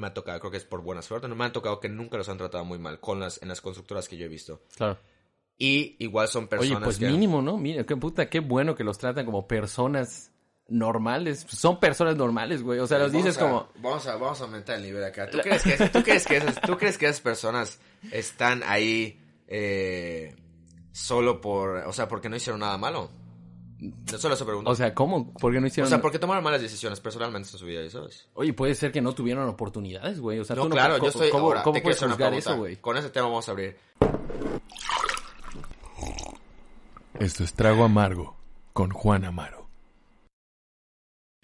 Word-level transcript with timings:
me 0.00 0.06
ha 0.06 0.14
tocado, 0.14 0.38
creo 0.38 0.50
que 0.52 0.58
es 0.58 0.64
por 0.64 0.80
buena 0.80 1.02
suerte, 1.02 1.26
no 1.26 1.34
me 1.34 1.44
han 1.44 1.52
tocado 1.52 1.80
que 1.80 1.88
nunca 1.88 2.16
los 2.16 2.28
han 2.28 2.38
tratado 2.38 2.64
muy 2.64 2.78
mal 2.78 3.00
con 3.00 3.18
las, 3.18 3.42
en 3.42 3.48
las 3.48 3.60
constructoras 3.60 4.08
que 4.08 4.16
yo 4.16 4.26
he 4.26 4.28
visto. 4.28 4.62
Claro. 4.76 4.96
Y 5.58 5.96
igual 5.98 6.28
son 6.28 6.46
personas 6.46 6.76
Oye, 6.76 6.84
pues 6.84 6.98
que... 6.98 7.08
mínimo, 7.08 7.42
¿no? 7.42 7.58
Mira, 7.58 7.84
qué 7.84 7.96
puta, 7.96 8.30
qué 8.30 8.38
bueno 8.38 8.76
que 8.76 8.84
los 8.84 8.96
tratan 8.96 9.26
como 9.26 9.48
personas 9.48 10.30
normales. 10.68 11.44
Son 11.48 11.80
personas 11.80 12.14
normales, 12.14 12.62
güey. 12.62 12.78
O 12.78 12.86
sea, 12.86 12.98
los 12.98 13.10
Vamos 13.10 13.24
dices 13.24 13.42
a- 13.42 13.44
como... 13.44 13.68
Vamos 13.82 14.06
a, 14.06 14.14
vamos 14.14 14.40
a 14.40 14.44
aumentar 14.44 14.76
el 14.76 14.82
nivel 14.84 15.02
acá. 15.02 15.28
¿Tú 15.28 15.38
crees 15.38 15.64
que, 15.64 15.74
esas- 15.74 15.90
tú 15.90 16.02
crees 16.04 16.24
que, 16.26 16.36
esas, 16.36 16.60
¿tú 16.64 16.78
crees 16.78 16.96
que 16.96 17.06
esas 17.06 17.20
personas 17.20 17.80
están 18.12 18.62
ahí 18.66 19.20
eh, 19.48 20.36
solo 20.92 21.40
por... 21.40 21.70
O 21.88 21.92
sea, 21.92 22.06
porque 22.06 22.28
no 22.28 22.36
hicieron 22.36 22.60
nada 22.60 22.78
malo? 22.78 23.10
No 23.80 24.18
solo 24.18 24.34
se 24.34 24.44
pregunto. 24.44 24.70
O 24.70 24.74
sea, 24.74 24.92
¿cómo? 24.92 25.32
¿Por 25.34 25.52
qué 25.52 25.60
no 25.60 25.66
O 25.66 25.68
hicieron...? 25.68 25.88
sea, 25.88 26.00
porque 26.00 26.18
tomaron 26.18 26.42
malas 26.42 26.60
decisiones 26.60 26.98
personalmente 27.00 27.50
en 27.52 27.58
su 27.58 27.64
vida, 27.64 27.88
¿sabes? 27.90 28.28
Oye, 28.34 28.52
puede 28.52 28.74
ser 28.74 28.90
que 28.90 29.00
no 29.00 29.12
tuvieron 29.12 29.48
oportunidades, 29.48 30.18
güey. 30.20 30.40
O 30.40 30.44
sea, 30.44 30.56
No, 30.56 30.62
tú 30.62 30.70
no... 30.70 30.74
claro, 30.74 30.94
¿cómo, 30.94 31.04
yo 31.04 31.10
estoy... 31.10 31.30
¿Cómo, 31.30 31.46
ahora, 31.46 31.62
cómo 31.62 31.74
te 31.74 31.82
puedes 31.82 31.98
juzgar 31.98 32.16
pregunta. 32.16 32.38
eso, 32.38 32.56
güey? 32.56 32.76
Con 32.76 32.96
ese 32.96 33.10
tema 33.10 33.26
vamos 33.28 33.48
a 33.48 33.52
abrir. 33.52 33.76
Esto 37.20 37.44
es 37.44 37.54
Trago 37.54 37.84
Amargo 37.84 38.36
con 38.72 38.90
Juan 38.90 39.24
Amaro. 39.24 39.68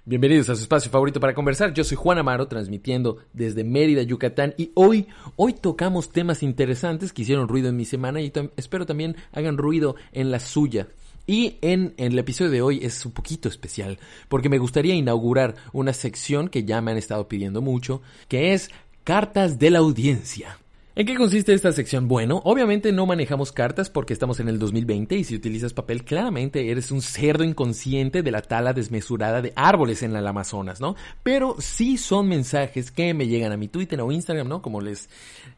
Bienvenidos 0.04 0.50
a 0.50 0.56
su 0.56 0.62
espacio 0.62 0.90
favorito 0.90 1.18
para 1.18 1.34
conversar. 1.34 1.72
Yo 1.72 1.82
soy 1.82 1.96
Juan 1.96 2.18
Amaro, 2.18 2.46
transmitiendo 2.46 3.18
desde 3.32 3.64
Mérida, 3.64 4.02
Yucatán. 4.02 4.54
Y 4.58 4.70
hoy, 4.74 5.08
hoy 5.36 5.54
tocamos 5.54 6.10
temas 6.10 6.42
interesantes 6.42 7.12
que 7.12 7.22
hicieron 7.22 7.48
ruido 7.48 7.70
en 7.70 7.76
mi 7.76 7.86
semana 7.86 8.20
y 8.20 8.30
espero 8.56 8.86
también 8.86 9.16
hagan 9.32 9.56
ruido 9.56 9.96
en 10.12 10.30
la 10.30 10.40
suya. 10.40 10.88
Y 11.26 11.56
en, 11.62 11.94
el 11.96 12.18
episodio 12.18 12.50
de 12.50 12.62
hoy 12.62 12.80
es 12.82 13.04
un 13.06 13.12
poquito 13.12 13.48
especial, 13.48 13.98
porque 14.28 14.48
me 14.48 14.58
gustaría 14.58 14.94
inaugurar 14.94 15.54
una 15.72 15.92
sección 15.92 16.48
que 16.48 16.64
ya 16.64 16.80
me 16.80 16.90
han 16.90 16.98
estado 16.98 17.28
pidiendo 17.28 17.62
mucho, 17.62 18.02
que 18.28 18.52
es 18.52 18.70
Cartas 19.04 19.58
de 19.58 19.70
la 19.70 19.78
Audiencia. 19.78 20.58
¿En 20.96 21.06
qué 21.06 21.16
consiste 21.16 21.52
esta 21.52 21.72
sección? 21.72 22.06
Bueno, 22.06 22.40
obviamente 22.44 22.92
no 22.92 23.04
manejamos 23.04 23.50
cartas 23.50 23.90
porque 23.90 24.12
estamos 24.12 24.38
en 24.38 24.48
el 24.48 24.60
2020 24.60 25.16
y 25.16 25.24
si 25.24 25.34
utilizas 25.34 25.72
papel 25.72 26.04
claramente 26.04 26.70
eres 26.70 26.92
un 26.92 27.02
cerdo 27.02 27.42
inconsciente 27.42 28.22
de 28.22 28.30
la 28.30 28.42
tala 28.42 28.72
desmesurada 28.72 29.42
de 29.42 29.52
árboles 29.56 30.04
en 30.04 30.14
el 30.14 30.24
Amazonas, 30.24 30.80
¿no? 30.80 30.94
Pero 31.24 31.56
sí 31.58 31.96
son 31.96 32.28
mensajes 32.28 32.92
que 32.92 33.12
me 33.12 33.26
llegan 33.26 33.50
a 33.50 33.56
mi 33.56 33.66
Twitter 33.66 34.00
o 34.00 34.12
Instagram, 34.12 34.46
¿no? 34.46 34.62
Como 34.62 34.80
les 34.80 35.08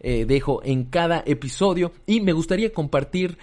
eh, 0.00 0.24
dejo 0.24 0.62
en 0.64 0.84
cada 0.84 1.22
episodio 1.26 1.92
y 2.06 2.22
me 2.22 2.32
gustaría 2.32 2.72
compartir 2.72 3.36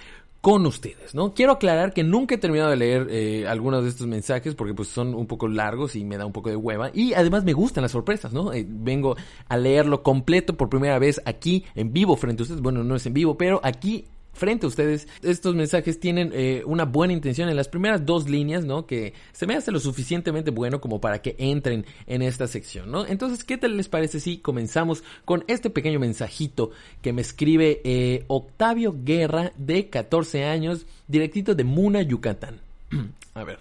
con 0.44 0.66
ustedes, 0.66 1.16
¿no? 1.16 1.34
Quiero 1.34 1.54
aclarar 1.54 1.94
que 1.94 2.04
nunca 2.04 2.36
he 2.36 2.38
terminado 2.38 2.70
de 2.70 2.76
leer 2.76 3.08
eh, 3.10 3.48
algunos 3.48 3.82
de 3.82 3.90
estos 3.90 4.08
mensajes 4.08 4.56
porque 4.56 4.74
pues 4.74 4.90
son 4.90 5.16
un 5.16 5.26
poco 5.26 5.48
largos 5.48 5.96
y 5.96 6.04
me 6.04 6.18
da 6.18 6.26
un 6.26 6.34
poco 6.34 6.50
de 6.50 6.58
hueva 6.58 6.92
y 6.94 7.14
además 7.14 7.46
me 7.46 7.54
gustan 7.54 7.82
las 7.82 7.94
sorpresas, 7.94 8.34
¿no? 8.34 8.52
Eh, 8.52 8.66
vengo 8.68 9.16
a 9.48 9.56
leerlo 9.56 10.04
completo 10.04 10.58
por 10.58 10.68
primera 10.68 11.00
vez 11.00 11.22
aquí 11.24 11.64
en 11.76 11.94
vivo 11.94 12.18
frente 12.18 12.42
a 12.42 12.44
ustedes, 12.44 12.62
bueno, 12.62 12.84
no 12.84 12.98
es 12.98 13.06
en 13.06 13.14
vivo, 13.14 13.38
pero 13.38 13.62
aquí 13.64 14.04
frente 14.34 14.66
a 14.66 14.70
ustedes. 14.70 15.08
Estos 15.22 15.56
mensajes 15.56 16.00
tienen 16.00 16.32
eh, 16.34 16.64
una 16.66 16.86
buena 16.86 17.14
intención 17.14 17.50
en 17.50 17.56
las 17.56 17.68
primeras 17.68 18.06
dos 18.06 18.30
líneas, 18.30 18.66
¿no? 18.66 18.86
Que 18.86 19.14
se 19.32 19.48
me 19.48 19.56
hace 19.56 19.72
lo 19.72 19.80
suficientemente 19.80 20.52
bueno 20.52 20.82
como 20.82 21.00
para 21.00 21.22
que 21.22 21.36
entren 21.38 21.86
en 22.08 22.22
esta 22.22 22.48
sección, 22.48 22.92
¿no? 22.92 23.06
Entonces, 23.06 23.44
¿qué 23.44 23.58
tal 23.58 23.78
les 23.78 23.88
parece 23.88 24.20
si 24.20 24.40
comenzamos 24.40 25.04
con 25.26 25.44
este 25.48 25.70
pequeño 25.70 26.00
mensajito 26.00 26.72
que 27.02 27.14
me 27.14 27.22
escribe 27.22 27.82
eh, 27.84 28.26
Octavio 28.28 28.96
Guerra, 29.04 29.54
de 29.58 29.90
14 29.90 30.46
años, 30.46 30.86
directito 31.08 31.56
de 31.56 31.64
Muna, 31.64 32.02
Yucatán? 32.02 32.60
a 33.34 33.44
ver. 33.44 33.60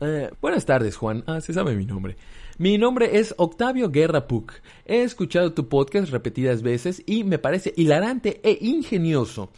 Eh, 0.00 0.30
buenas 0.42 0.66
tardes, 0.66 0.96
Juan. 0.96 1.24
Ah, 1.26 1.40
se 1.40 1.52
sabe 1.52 1.74
mi 1.74 1.86
nombre. 1.86 2.16
Mi 2.58 2.78
nombre 2.78 3.18
es 3.18 3.34
Octavio 3.36 3.90
Guerra 3.90 4.26
Puc. 4.26 4.52
He 4.86 5.02
escuchado 5.02 5.52
tu 5.52 5.68
podcast 5.68 6.10
repetidas 6.10 6.62
veces 6.62 7.02
y 7.04 7.22
me 7.22 7.38
parece 7.38 7.74
hilarante 7.76 8.40
e 8.42 8.58
ingenioso. 8.62 9.50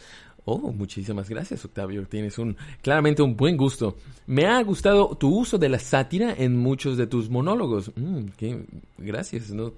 Oh, 0.51 0.71
muchísimas 0.71 1.29
gracias, 1.29 1.63
Octavio. 1.63 2.07
Tienes 2.07 2.39
un 2.39 2.57
claramente 2.81 3.21
un 3.21 3.37
buen 3.37 3.55
gusto. 3.55 3.95
Me 4.25 4.47
ha 4.47 4.59
gustado 4.63 5.15
tu 5.15 5.29
uso 5.29 5.59
de 5.59 5.69
la 5.69 5.77
sátira 5.77 6.33
en 6.35 6.57
muchos 6.57 6.97
de 6.97 7.05
tus 7.05 7.29
monólogos. 7.29 7.91
Mm, 7.95 8.29
gracias, 8.97 9.51
¿no? 9.51 9.73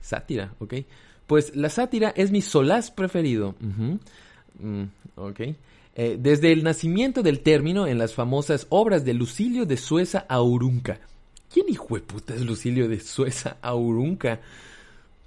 Sátira, 0.00 0.54
ok. 0.58 0.72
Pues 1.26 1.54
la 1.54 1.68
sátira 1.68 2.14
es 2.16 2.30
mi 2.30 2.40
solaz 2.40 2.90
preferido. 2.90 3.56
Mm, 3.60 4.84
ok. 5.16 5.40
Eh, 5.94 6.16
desde 6.18 6.50
el 6.50 6.64
nacimiento 6.64 7.22
del 7.22 7.40
término 7.40 7.86
en 7.86 7.98
las 7.98 8.14
famosas 8.14 8.66
obras 8.70 9.04
de 9.04 9.12
Lucilio 9.12 9.66
de 9.66 9.76
Sueza 9.76 10.24
Aurunca. 10.30 10.98
¿Quién 11.52 11.68
hijo 11.68 11.94
de 11.94 12.00
puta 12.00 12.34
es 12.34 12.40
Lucilio 12.40 12.88
de 12.88 13.00
Sueza 13.00 13.58
Aurunca? 13.60 14.40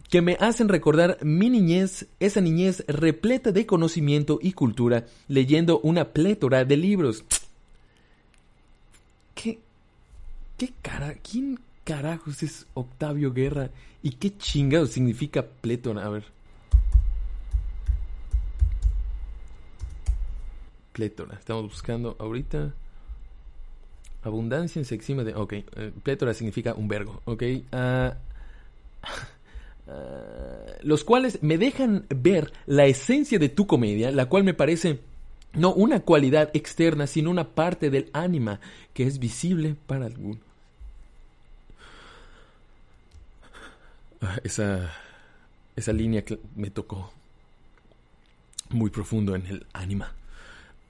Que 0.10 0.24
me 0.24 0.38
hacen 0.40 0.70
recordar 0.70 1.20
mi 1.22 1.52
niñez, 1.52 2.08
esa 2.20 2.42
niñez 2.42 2.84
repleta 2.88 3.52
de 3.52 3.68
conocimiento 3.68 4.40
y 4.42 4.54
cultura, 4.54 5.06
leyendo 5.28 5.80
una 5.82 6.06
plétora 6.06 6.66
de 6.66 6.78
libros. 6.78 7.24
¿Qué? 9.36 9.60
¿Qué 10.58 10.74
cara? 10.82 11.14
¿Quién 11.14 11.60
carajos 11.84 12.42
es 12.42 12.66
Octavio 12.74 13.34
Guerra? 13.34 13.70
¿Y 14.02 14.12
qué 14.12 14.36
chingado 14.36 14.88
significa 14.88 15.46
plétora? 15.46 16.06
A 16.06 16.10
ver. 16.10 16.24
Plétora. 20.94 21.36
Estamos 21.38 21.64
buscando 21.64 22.16
ahorita. 22.20 22.74
Abundancia 24.24 24.80
en 24.80 24.86
sexima 24.86 25.24
de. 25.24 25.34
Ok. 25.36 25.54
eh, 25.54 25.92
plétora 26.04 26.34
significa 26.34 26.74
un 26.74 26.88
vergo. 26.88 27.22
Ok. 27.26 27.44
ah, 27.72 28.16
los 30.82 31.04
cuales 31.04 31.40
me 31.42 31.58
dejan 31.58 32.06
ver 32.10 32.54
la 32.66 32.86
esencia 32.86 33.40
de 33.40 33.50
tu 33.50 33.68
comedia, 33.68 34.12
la 34.12 34.28
cual 34.28 34.44
me 34.44 34.54
parece 34.54 35.00
no 35.54 35.74
una 35.74 36.02
cualidad 36.02 36.52
externa, 36.54 37.08
sino 37.08 37.32
una 37.32 37.50
parte 37.50 37.90
del 37.90 38.10
ánima 38.14 38.60
que 38.94 39.04
es 39.04 39.20
visible 39.20 39.76
para 39.88 40.06
algunos. 40.06 40.44
Esa, 44.44 44.92
esa 45.76 45.94
línea 45.94 46.24
me 46.56 46.70
tocó 46.70 47.12
muy 48.70 48.90
profundo 48.90 49.36
en 49.36 49.48
el 49.48 49.66
ánima. 49.74 50.14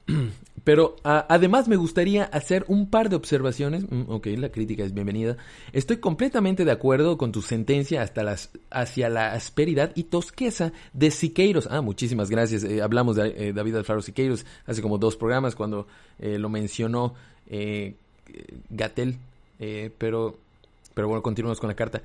Pero 0.64 0.98
además 1.04 1.68
me 1.68 1.78
gustaría 1.78 2.26
hacer 2.26 2.66
un 2.68 2.90
par 2.90 3.10
de 3.10 3.16
observaciones. 3.16 3.90
Mm, 3.90 4.04
ok, 4.08 4.28
la 4.38 4.50
crítica 4.50 4.84
es 4.84 4.94
bienvenida. 4.94 5.38
Estoy 5.74 5.98
completamente 5.98 6.66
de 6.66 6.72
acuerdo 6.72 7.18
con 7.18 7.32
tu 7.32 7.42
sentencia 7.42 8.02
hasta 8.02 8.24
las, 8.24 8.52
hacia 8.70 9.10
la 9.10 9.34
asperidad 9.34 9.92
y 9.96 10.04
tosqueza 10.04 10.72
de 10.94 11.12
Siqueiros. 11.12 11.68
Ah, 11.72 11.82
muchísimas 11.82 12.30
gracias. 12.30 12.64
Eh, 12.64 12.82
hablamos 12.82 13.16
de 13.16 13.34
eh, 13.36 13.54
David 13.54 13.78
Alfaro 13.78 14.02
Siqueiros 14.02 14.46
hace 14.66 14.82
como 14.82 14.98
dos 14.98 15.16
programas 15.16 15.56
cuando 15.56 15.88
eh, 16.20 16.38
lo 16.38 16.50
mencionó 16.50 17.14
eh, 17.48 17.96
Gatel. 18.70 19.18
Pero, 19.98 20.38
pero 20.94 21.08
bueno, 21.10 21.22
continuamos 21.22 21.60
con 21.60 21.68
la 21.68 21.76
carta 21.76 22.02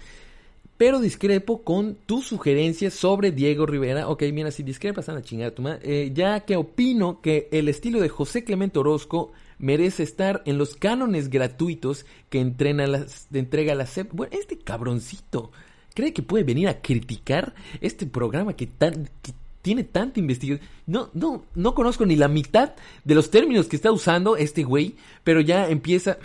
pero 0.76 1.00
discrepo 1.00 1.62
con 1.62 1.96
tu 2.06 2.22
sugerencia 2.22 2.90
sobre 2.90 3.30
Diego 3.30 3.66
Rivera. 3.66 4.08
Ok, 4.08 4.24
mira, 4.32 4.50
si 4.50 4.62
discrepas, 4.62 5.08
anda 5.08 5.22
a 5.46 5.50
tu 5.50 5.62
madre. 5.62 5.80
Eh, 5.82 6.12
ya 6.12 6.40
que 6.40 6.56
opino 6.56 7.20
que 7.20 7.48
el 7.52 7.68
estilo 7.68 8.00
de 8.00 8.08
José 8.08 8.44
Clemente 8.44 8.78
Orozco 8.78 9.32
merece 9.58 10.02
estar 10.02 10.42
en 10.46 10.58
los 10.58 10.74
cánones 10.74 11.30
gratuitos 11.30 12.06
que 12.28 12.40
entrena 12.40 12.86
las, 12.86 13.28
entrega 13.32 13.74
la 13.74 13.86
CEP. 13.86 14.12
Bueno, 14.12 14.36
este 14.38 14.58
cabroncito 14.58 15.52
cree 15.94 16.12
que 16.12 16.22
puede 16.22 16.44
venir 16.44 16.68
a 16.68 16.80
criticar 16.80 17.54
este 17.80 18.06
programa 18.06 18.54
que 18.54 18.68
que 18.68 19.32
tiene 19.64 19.82
tanta 19.82 20.20
investigación. 20.20 20.68
No, 20.86 21.08
no, 21.14 21.46
no 21.54 21.74
conozco 21.74 22.04
ni 22.04 22.16
la 22.16 22.28
mitad 22.28 22.74
de 23.02 23.14
los 23.14 23.30
términos 23.30 23.66
que 23.66 23.76
está 23.76 23.90
usando 23.90 24.36
este 24.36 24.62
güey, 24.62 24.96
pero 25.24 25.40
ya 25.40 25.68
empieza. 25.68 26.18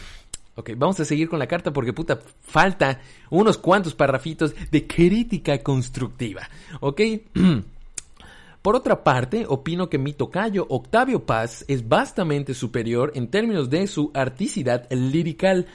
Ok, 0.59 0.71
vamos 0.75 0.99
a 0.99 1.05
seguir 1.05 1.29
con 1.29 1.39
la 1.39 1.47
carta 1.47 1.71
porque 1.71 1.93
puta, 1.93 2.19
falta 2.41 2.99
unos 3.29 3.57
cuantos 3.57 3.95
parrafitos 3.95 4.53
de 4.69 4.85
crítica 4.85 5.57
constructiva. 5.63 6.49
Ok. 6.81 7.01
Por 8.61 8.75
otra 8.75 9.05
parte, 9.05 9.45
opino 9.47 9.87
que 9.87 9.97
mi 9.97 10.11
tocayo 10.11 10.65
Octavio 10.67 11.25
Paz 11.25 11.63
es 11.69 11.87
vastamente 11.87 12.53
superior 12.53 13.13
en 13.15 13.29
términos 13.29 13.69
de 13.69 13.87
su 13.87 14.11
articidad 14.13 14.85
lirical. 14.91 15.65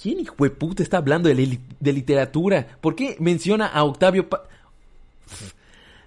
¿Quién 0.00 0.20
hijo 0.20 0.36
de 0.38 0.50
puta 0.50 0.84
está 0.84 0.98
hablando 0.98 1.28
de, 1.28 1.58
de 1.80 1.92
literatura? 1.92 2.78
¿Por 2.80 2.94
qué 2.94 3.16
menciona 3.18 3.66
a 3.66 3.82
Octavio 3.82 4.28
Paz? 4.28 4.42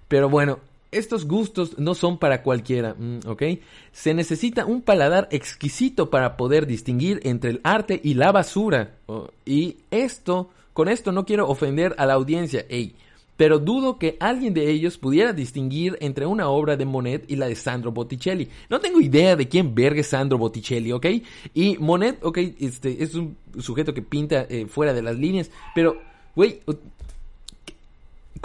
Pero 0.08 0.30
bueno, 0.30 0.60
estos 0.92 1.28
gustos 1.28 1.78
no 1.78 1.96
son 1.96 2.18
para 2.18 2.42
cualquiera, 2.44 2.96
mm, 2.98 3.28
¿ok? 3.28 3.44
Se 3.92 4.14
necesita 4.14 4.66
un 4.66 4.82
paladar 4.82 5.28
exquisito 5.32 6.10
para 6.10 6.38
poder 6.38 6.68
distinguir 6.68 7.20
entre 7.24 7.52
el 7.52 7.62
arte 7.64 8.00
y 8.04 8.14
la 8.14 8.32
basura. 8.32 8.98
oh, 9.08 9.30
y 9.46 9.78
esto, 9.92 10.50
con 10.74 10.88
esto 10.88 11.12
no 11.12 11.26
quiero 11.26 11.48
ofender 11.48 11.96
a 11.98 12.06
la 12.06 12.14
audiencia, 12.14 12.66
ey, 12.70 12.96
pero 13.38 13.60
dudo 13.60 14.00
que 14.00 14.16
alguien 14.20 14.54
de 14.54 14.70
ellos 14.72 14.98
pudiera 14.98 15.34
distinguir 15.34 15.98
entre 16.00 16.26
una 16.26 16.48
obra 16.48 16.78
de 16.78 16.86
Monet 16.86 17.26
y 17.28 17.36
la 17.36 17.48
de 17.48 17.56
Sandro 17.56 17.92
Botticelli. 17.92 18.48
No 18.70 18.80
tengo 18.80 19.02
idea 19.02 19.36
de 19.36 19.50
quién 19.50 19.76
verga 19.76 20.04
Sandro 20.04 20.38
Botticelli, 20.38 20.92
¿ok? 20.92 21.08
Y 21.54 21.78
Monet, 21.78 22.24
ok, 22.24 22.38
este, 22.60 23.04
es 23.04 23.14
un 23.16 23.36
sujeto 23.60 23.94
que 23.94 24.02
pinta 24.02 24.46
eh, 24.50 24.68
fuera 24.68 24.94
de 24.94 25.02
las 25.02 25.18
líneas, 25.18 25.52
pero, 25.74 25.98
güey, 26.36 26.62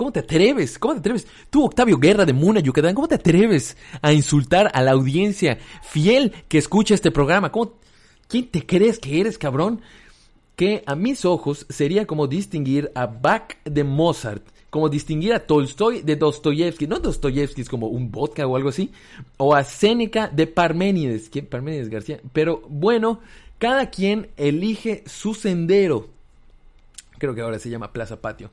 ¿Cómo 0.01 0.13
te 0.13 0.21
atreves? 0.21 0.79
¿Cómo 0.79 0.95
te 0.95 1.01
atreves? 1.01 1.27
Tú, 1.51 1.63
Octavio 1.63 1.99
Guerra 1.99 2.25
de 2.25 2.33
Muna, 2.33 2.61
Yucatán, 2.61 2.95
¿cómo 2.95 3.07
te 3.07 3.17
atreves 3.17 3.77
a 4.01 4.15
insultar 4.15 4.71
a 4.73 4.81
la 4.81 4.93
audiencia 4.93 5.59
fiel 5.83 6.33
que 6.49 6.57
escucha 6.57 6.95
este 6.95 7.11
programa? 7.11 7.53
¿Cómo, 7.53 7.75
¿Quién 8.27 8.49
te 8.49 8.65
crees 8.65 8.99
que 8.99 9.21
eres, 9.21 9.37
cabrón? 9.37 9.83
Que 10.57 10.83
a 10.87 10.95
mis 10.95 11.27
ojos 11.27 11.67
sería 11.69 12.07
como 12.07 12.29
distinguir 12.29 12.91
a 12.95 13.05
Bach 13.05 13.59
de 13.67 13.85
Mozart, 13.85 14.43
como 14.71 14.89
distinguir 14.89 15.35
a 15.35 15.47
Tolstoy 15.47 16.01
de 16.01 16.17
Dostoyevsky. 16.17 16.87
No 16.87 16.99
Dostoyevsky 16.99 17.61
es 17.61 17.69
como 17.69 17.89
un 17.89 18.11
vodka 18.11 18.47
o 18.47 18.57
algo 18.57 18.71
así. 18.71 18.93
O 19.37 19.55
a 19.55 19.65
Séneca 19.65 20.29
de 20.29 20.47
Parménides. 20.47 21.29
¿Quién? 21.29 21.45
Parménides 21.45 21.91
García. 21.91 22.21
Pero 22.33 22.63
bueno, 22.71 23.21
cada 23.59 23.91
quien 23.91 24.31
elige 24.39 25.05
su 25.05 25.35
sendero. 25.35 26.09
Creo 27.19 27.35
que 27.35 27.43
ahora 27.43 27.59
se 27.59 27.69
llama 27.69 27.93
Plaza 27.93 28.23
Patio. 28.23 28.51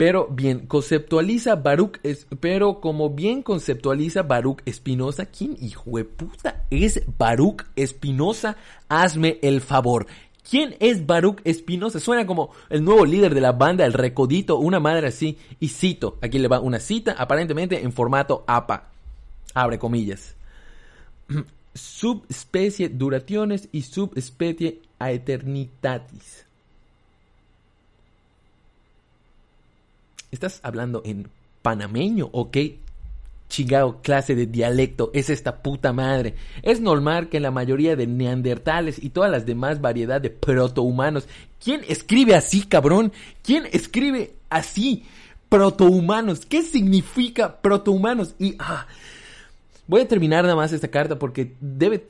Pero 0.00 0.28
bien, 0.30 0.60
conceptualiza 0.66 1.56
Baruch, 1.56 1.98
es, 2.02 2.26
pero 2.40 2.80
como 2.80 3.10
bien 3.10 3.42
conceptualiza 3.42 4.22
Baruch 4.22 4.62
Espinosa, 4.64 5.26
¿quién 5.26 5.58
hijo 5.60 5.98
de 5.98 6.06
puta 6.06 6.64
es 6.70 7.02
Baruch 7.18 7.66
Espinosa? 7.76 8.56
Hazme 8.88 9.38
el 9.42 9.60
favor. 9.60 10.06
¿Quién 10.48 10.74
es 10.80 11.04
Baruch 11.04 11.42
Espinosa? 11.44 12.00
Suena 12.00 12.26
como 12.26 12.48
el 12.70 12.82
nuevo 12.82 13.04
líder 13.04 13.34
de 13.34 13.42
la 13.42 13.52
banda 13.52 13.84
El 13.84 13.92
Recodito, 13.92 14.56
una 14.56 14.80
madre 14.80 15.08
así. 15.08 15.36
Y 15.60 15.68
cito, 15.68 16.16
aquí 16.22 16.38
le 16.38 16.48
va 16.48 16.60
una 16.60 16.80
cita, 16.80 17.14
aparentemente 17.18 17.82
en 17.82 17.92
formato 17.92 18.42
APA. 18.46 18.88
Abre 19.52 19.78
comillas. 19.78 20.34
Subespecie 21.74 22.88
durationes 22.88 23.68
y 23.70 23.82
subespecie 23.82 24.80
aeternitatis. 24.98 26.46
¿Estás 30.30 30.60
hablando 30.62 31.02
en 31.04 31.28
panameño 31.62 32.28
o 32.32 32.50
qué 32.50 32.78
chingado 33.48 34.00
clase 34.00 34.36
de 34.36 34.46
dialecto 34.46 35.10
es 35.12 35.28
esta 35.28 35.56
puta 35.56 35.92
madre? 35.92 36.36
Es 36.62 36.80
normal 36.80 37.28
que 37.28 37.40
la 37.40 37.50
mayoría 37.50 37.96
de 37.96 38.06
neandertales 38.06 39.02
y 39.02 39.10
todas 39.10 39.30
las 39.30 39.44
demás 39.44 39.80
variedad 39.80 40.20
de 40.20 40.30
protohumanos. 40.30 41.26
¿Quién 41.62 41.82
escribe 41.88 42.36
así, 42.36 42.62
cabrón? 42.62 43.12
¿Quién 43.42 43.66
escribe 43.72 44.34
así? 44.50 45.04
Protohumanos. 45.48 46.46
¿Qué 46.46 46.62
significa 46.62 47.60
protohumanos? 47.60 48.36
Y 48.38 48.54
ah, 48.60 48.86
voy 49.88 50.02
a 50.02 50.08
terminar 50.08 50.44
nada 50.44 50.54
más 50.54 50.72
esta 50.72 50.88
carta 50.88 51.18
porque 51.18 51.54
debe... 51.60 52.06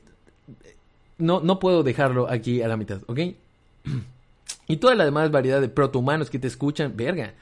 No, 1.17 1.40
no 1.40 1.58
puedo 1.58 1.82
dejarlo 1.82 2.31
aquí 2.31 2.61
a 2.61 2.69
la 2.69 2.76
mitad, 2.76 3.00
¿ok? 3.06 3.19
Y 4.69 4.76
toda 4.76 4.94
la 4.94 5.05
demás 5.05 5.32
variedad 5.32 5.61
de 5.61 5.69
protohumanos 5.69 6.31
que 6.31 6.38
te 6.38 6.46
escuchan, 6.46 6.96
verga 6.96 7.34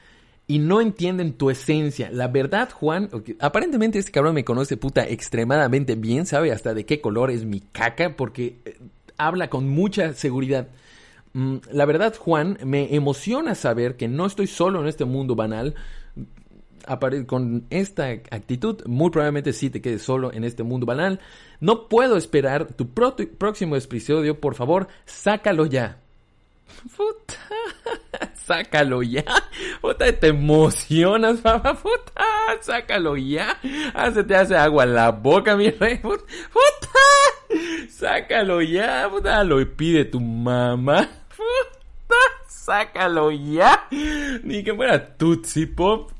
y 0.49 0.57
no 0.57 0.81
entienden 0.81 1.33
tu 1.33 1.51
esencia. 1.51 2.09
La 2.11 2.27
verdad, 2.27 2.71
Juan, 2.71 3.07
aparentemente 3.39 3.99
este 3.99 4.11
cabrón 4.11 4.33
me 4.33 4.43
conoce 4.43 4.77
puta 4.77 5.07
extremadamente 5.07 5.93
bien, 5.93 6.25
sabe 6.25 6.51
hasta 6.51 6.73
de 6.73 6.87
qué 6.87 6.99
color 6.99 7.29
es 7.29 7.45
mi 7.45 7.59
caca, 7.59 8.15
porque 8.15 8.59
eh, 8.65 8.79
habla 9.15 9.51
con 9.51 9.69
mucha 9.69 10.13
seguridad. 10.13 10.69
Mm, 11.33 11.57
la 11.71 11.85
verdad, 11.85 12.15
Juan, 12.17 12.57
me 12.65 12.95
emociona 12.95 13.53
saber 13.53 13.95
que 13.95 14.07
no 14.07 14.25
estoy 14.25 14.47
solo 14.47 14.81
en 14.81 14.87
este 14.87 15.05
mundo 15.05 15.35
banal. 15.35 15.75
con 17.27 17.67
esta 17.69 18.07
actitud, 18.07 18.83
muy 18.87 19.11
probablemente 19.11 19.53
sí 19.53 19.69
te 19.69 19.83
quedes 19.83 20.01
solo 20.01 20.33
en 20.33 20.43
este 20.43 20.63
mundo 20.63 20.87
banal. 20.87 21.19
No 21.59 21.87
puedo 21.87 22.17
esperar 22.17 22.73
tu 22.73 22.87
próximo 22.89 23.75
episodio, 23.75 24.39
por 24.39 24.55
favor, 24.55 24.87
sácalo 25.05 25.67
ya. 25.67 25.99
Puta, 26.95 27.35
sácalo 28.33 29.03
ya. 29.03 29.23
Puta, 29.81 30.11
te 30.11 30.27
emocionas, 30.27 31.39
papá. 31.39 31.73
Puta, 31.73 32.23
sácalo 32.61 33.17
ya. 33.17 33.57
Ah, 33.93 34.11
se 34.11 34.23
te 34.23 34.35
hace 34.35 34.55
agua 34.57 34.83
en 34.83 34.95
la 34.95 35.11
boca, 35.11 35.55
mi 35.55 35.69
rey. 35.69 35.97
Puta, 35.97 36.19
sácalo 37.89 38.61
ya. 38.61 39.07
Puta, 39.09 39.43
lo 39.43 39.57
pide 39.75 40.05
tu 40.05 40.19
mamá. 40.19 41.07
Puta, 41.35 42.15
sácalo 42.47 43.31
ya. 43.31 43.87
Ni 44.43 44.63
que 44.63 44.73
fuera 44.73 45.17
Tootsie 45.17 45.67
Pop. 45.67 46.11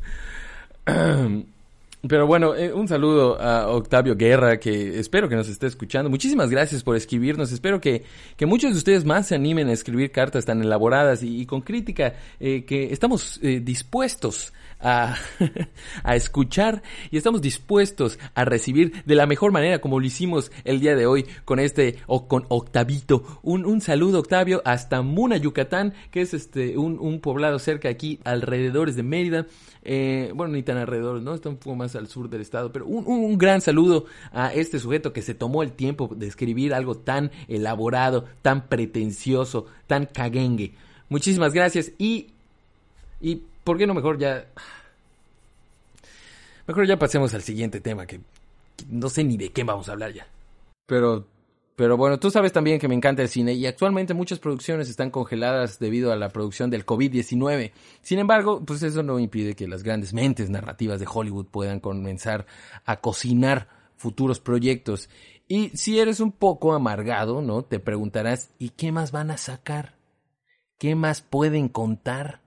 Pero 2.08 2.26
bueno, 2.28 2.56
eh, 2.56 2.72
un 2.72 2.88
saludo 2.88 3.42
a 3.42 3.68
Octavio 3.68 4.16
Guerra, 4.16 4.58
que 4.58 5.00
espero 5.00 5.28
que 5.28 5.36
nos 5.36 5.50
esté 5.50 5.68
escuchando. 5.68 6.10
Muchísimas 6.10 6.50
gracias 6.50 6.82
por 6.82 6.96
escribirnos. 6.96 7.52
Espero 7.52 7.82
que, 7.82 8.04
que 8.38 8.46
muchos 8.46 8.72
de 8.72 8.78
ustedes 8.78 9.04
más 9.04 9.28
se 9.28 9.36
animen 9.36 9.68
a 9.68 9.74
escribir 9.74 10.10
cartas 10.12 10.46
tan 10.46 10.62
elaboradas 10.62 11.24
y, 11.24 11.46
con 11.46 11.60
crítica, 11.60 12.14
eh, 12.40 12.64
que 12.64 12.94
estamos 12.94 13.38
eh, 13.44 13.60
dispuestos 13.62 14.54
a, 14.80 15.16
a, 16.04 16.16
escuchar 16.16 16.82
y 17.12 17.18
estamos 17.18 17.42
dispuestos 17.42 18.20
a 18.36 18.46
recibir 18.46 19.04
de 19.06 19.16
la 19.16 19.26
mejor 19.26 19.52
manera 19.52 19.80
como 19.80 20.00
lo 20.00 20.06
hicimos 20.06 20.52
el 20.64 20.80
día 20.80 20.96
de 20.96 21.06
hoy 21.06 21.26
con 21.46 21.60
este 21.60 21.98
o 22.08 22.28
con 22.28 22.46
Octavito. 22.50 23.40
Un, 23.44 23.66
un 23.66 23.82
saludo 23.82 24.20
Octavio 24.20 24.62
hasta 24.66 25.02
Muna, 25.02 25.38
Yucatán, 25.38 25.94
que 26.12 26.22
es 26.22 26.34
este 26.34 26.78
un, 26.78 26.98
un 27.00 27.20
poblado 27.20 27.60
cerca 27.60 27.90
aquí 27.90 28.20
alrededores 28.24 28.96
de 28.96 29.04
Mérida. 29.04 29.46
Eh, 29.82 30.32
bueno, 30.36 30.54
ni 30.54 30.64
tan 30.64 30.78
alrededor, 30.78 31.22
¿no? 31.22 31.34
Está 31.34 31.50
un 31.50 31.58
poco 31.58 31.76
más 31.76 31.96
al 31.96 32.08
sur 32.08 32.30
del 32.30 32.42
estado, 32.42 32.72
pero 32.72 32.86
un, 32.86 33.38
gran 33.38 33.62
saludo 33.62 34.06
a 34.32 34.54
este 34.54 34.80
sujeto 34.80 35.14
que 35.14 35.22
se 35.22 35.34
tomó 35.34 35.64
el 35.64 35.72
tiempo 35.72 36.10
de 36.14 36.28
escribir 36.28 36.74
algo 36.74 36.96
tan 36.96 37.32
elaborado, 37.48 38.26
tan 38.42 38.68
pretencioso, 38.68 39.68
tan 39.88 40.06
caguengue. 40.06 40.74
Muchísimas 41.10 41.54
gracias 41.54 41.92
y... 41.98 42.28
¿Y 43.22 43.42
por 43.70 43.78
qué 43.78 43.86
no 43.86 43.94
mejor 43.94 44.18
ya... 44.18 44.48
Mejor 46.66 46.88
ya 46.88 46.98
pasemos 46.98 47.36
al 47.36 47.44
siguiente 47.44 47.80
tema, 47.80 48.08
que 48.08 48.20
no 48.90 49.10
sé 49.10 49.24
ni 49.24 49.38
de 49.38 49.52
qué 49.52 49.64
vamos 49.64 49.88
a 49.90 49.92
hablar 49.92 50.12
ya. 50.12 50.26
Pero 50.88 51.28
pero 51.76 51.96
bueno, 51.96 52.20
tú 52.20 52.32
sabes 52.32 52.52
también 52.52 52.80
que 52.80 52.88
me 52.88 52.96
encanta 52.96 53.22
el 53.22 53.30
cine 53.30 53.54
y 53.54 53.68
actualmente 53.68 54.16
muchas 54.16 54.40
producciones 54.40 54.90
están 54.90 55.12
congeladas 55.12 55.78
debido 55.78 56.12
a 56.12 56.16
la 56.16 56.30
producción 56.30 56.72
del 56.72 56.84
COVID-19. 56.84 57.72
Sin 58.02 58.18
embargo, 58.18 58.66
pues 58.66 58.82
eso 58.82 59.04
no 59.04 59.20
impide 59.20 59.54
que 59.54 59.68
las 59.68 59.84
grandes 59.84 60.16
mentes 60.16 60.50
narrativas 60.50 61.00
de 61.00 61.06
Hollywood 61.08 61.46
puedan 61.46 61.80
comenzar 61.80 62.48
a 62.86 63.00
cocinar 63.02 63.68
futuros 63.98 64.40
proyectos. 64.40 65.12
Y 65.48 65.70
si 65.78 66.00
eres 66.00 66.20
un 66.22 66.32
poco 66.32 66.74
amargado, 66.74 67.44
¿no? 67.44 67.62
Te 67.62 67.80
preguntarás, 67.80 68.50
¿y 68.58 68.70
qué 68.70 68.92
más 68.92 69.12
van 69.12 69.30
a 69.30 69.38
sacar? 69.38 69.94
¿Qué 70.80 70.96
más 70.96 71.22
pueden 71.22 71.70
contar? 71.70 72.42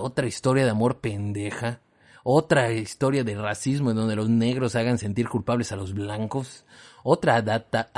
Otra 0.00 0.26
historia 0.26 0.64
de 0.64 0.70
amor 0.70 1.00
pendeja. 1.00 1.80
Otra 2.22 2.72
historia 2.72 3.24
de 3.24 3.34
racismo 3.34 3.90
en 3.90 3.96
donde 3.96 4.16
los 4.16 4.28
negros 4.28 4.76
hagan 4.76 4.98
sentir 4.98 5.28
culpables 5.28 5.72
a 5.72 5.76
los 5.76 5.94
blancos 5.94 6.64
otra, 7.02 7.36
adapta, 7.36 7.90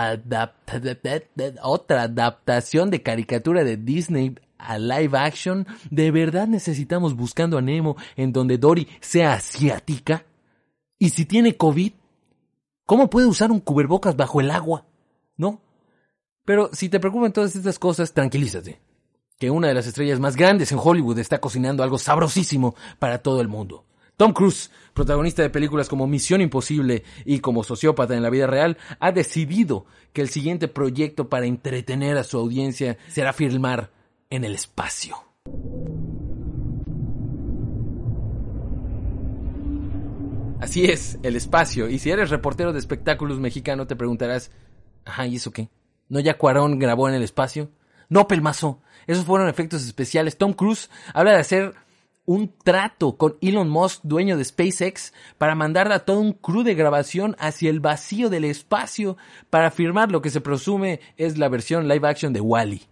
otra 1.62 2.03
adaptación 2.03 2.91
de 2.91 3.03
caricatura 3.03 3.65
de 3.65 3.77
Disney 3.77 4.35
a 4.59 4.79
live 4.79 5.19
action. 5.19 5.67
¿De 5.91 6.11
verdad 6.11 6.47
necesitamos 6.47 7.17
buscando 7.17 7.59
a 7.59 7.62
Nemo 7.62 7.97
en 8.17 8.33
donde 8.33 8.59
Dory 8.59 8.89
sea 9.01 9.35
asiática? 9.35 10.25
¿Y 10.99 11.11
si 11.11 11.25
tiene 11.25 11.57
COVID? 11.57 11.93
¿Cómo 12.87 13.11
puede 13.11 13.27
usar 13.27 13.51
un 13.51 13.61
cubrebocas 13.61 14.17
bajo 14.17 14.41
el 14.41 14.51
agua? 14.51 14.87
¿No? 15.37 15.61
Pero 16.45 16.71
si 16.73 16.89
te 16.89 17.01
preocupan 17.01 17.33
todas 17.33 17.57
estas 17.57 17.79
cosas, 17.79 18.12
tranquilízate. 18.12 18.81
Que 19.43 19.51
una 19.51 19.67
de 19.67 19.75
las 19.75 19.89
estrellas 19.89 20.21
más 20.21 20.37
grandes 20.37 20.71
en 20.71 20.79
Hollywood 20.81 21.19
está 21.19 21.41
cocinando 21.41 21.83
algo 21.83 21.99
sabrosísimo 21.99 22.77
para 23.01 23.19
todo 23.19 23.41
el 23.41 23.49
mundo. 23.49 23.85
Tom 24.17 24.33
Cruise, 24.33 24.71
protagonista 24.95 25.43
de 25.43 25.51
películas 25.51 25.89
como 25.89 26.07
Misión 26.07 26.41
Imposible 26.41 27.03
y 27.25 27.41
como 27.41 27.65
sociópata 27.65 28.15
en 28.15 28.23
la 28.23 28.31
vida 28.31 28.47
real, 28.47 28.79
ha 29.01 29.11
decidido 29.11 29.85
que 30.13 30.21
el 30.21 30.29
siguiente 30.29 30.69
proyecto 30.69 31.29
para 31.29 31.47
entretener 31.47 32.19
a 32.19 32.23
su 32.23 32.39
audiencia 32.39 32.99
será 33.09 33.33
filmar 33.33 33.91
en 34.31 34.45
el 34.45 34.55
espacio. 34.55 35.17
Así 40.61 40.85
es, 40.85 41.19
el 41.25 41.35
espacio. 41.35 41.89
Y 41.89 41.99
si 41.99 42.13
eres 42.13 42.31
reportero 42.31 42.73
de 42.73 42.79
espectáculos 42.79 43.41
mexicano, 43.41 43.89
te 43.89 43.97
preguntarás, 43.97 44.53
ajá, 45.05 45.27
¿y 45.27 45.35
eso 45.35 45.51
qué? 45.51 45.69
¿No 46.09 46.21
ya 46.21 46.39
Cuarón 46.39 46.79
grabó 46.79 47.09
en 47.09 47.17
el 47.17 47.25
espacio? 47.25 47.73
No, 48.09 48.29
Pelmazo. 48.29 48.83
Esos 49.07 49.25
fueron 49.25 49.49
efectos 49.49 49.85
especiales. 49.85 50.37
Tom 50.37 50.53
Cruise 50.53 50.91
habla 51.15 51.33
de 51.33 51.39
hacer 51.39 51.75
un 52.25 52.55
trato 52.63 53.17
con 53.17 53.37
Elon 53.41 53.69
Musk, 53.69 54.01
dueño 54.05 54.37
de 54.37 54.45
SpaceX, 54.45 55.13
para 55.39 55.55
mandar 55.55 55.91
a 55.93 56.01
todo 56.01 56.21
un 56.21 56.33
crew 56.33 56.63
de 56.63 56.75
grabación 56.75 57.37
hacia 57.39 57.71
el 57.71 57.81
vacío 57.81 58.31
del 58.31 58.45
espacio 58.45 59.17
para 59.51 59.71
firmar 59.71 60.11
lo 60.13 60.23
que 60.23 60.31
se 60.31 60.41
presume 60.41 61.01
es 61.17 61.39
la 61.39 61.49
versión 61.49 61.89
live 61.89 62.09
action 62.09 62.33
de 62.33 62.41
Wally. 62.41 62.87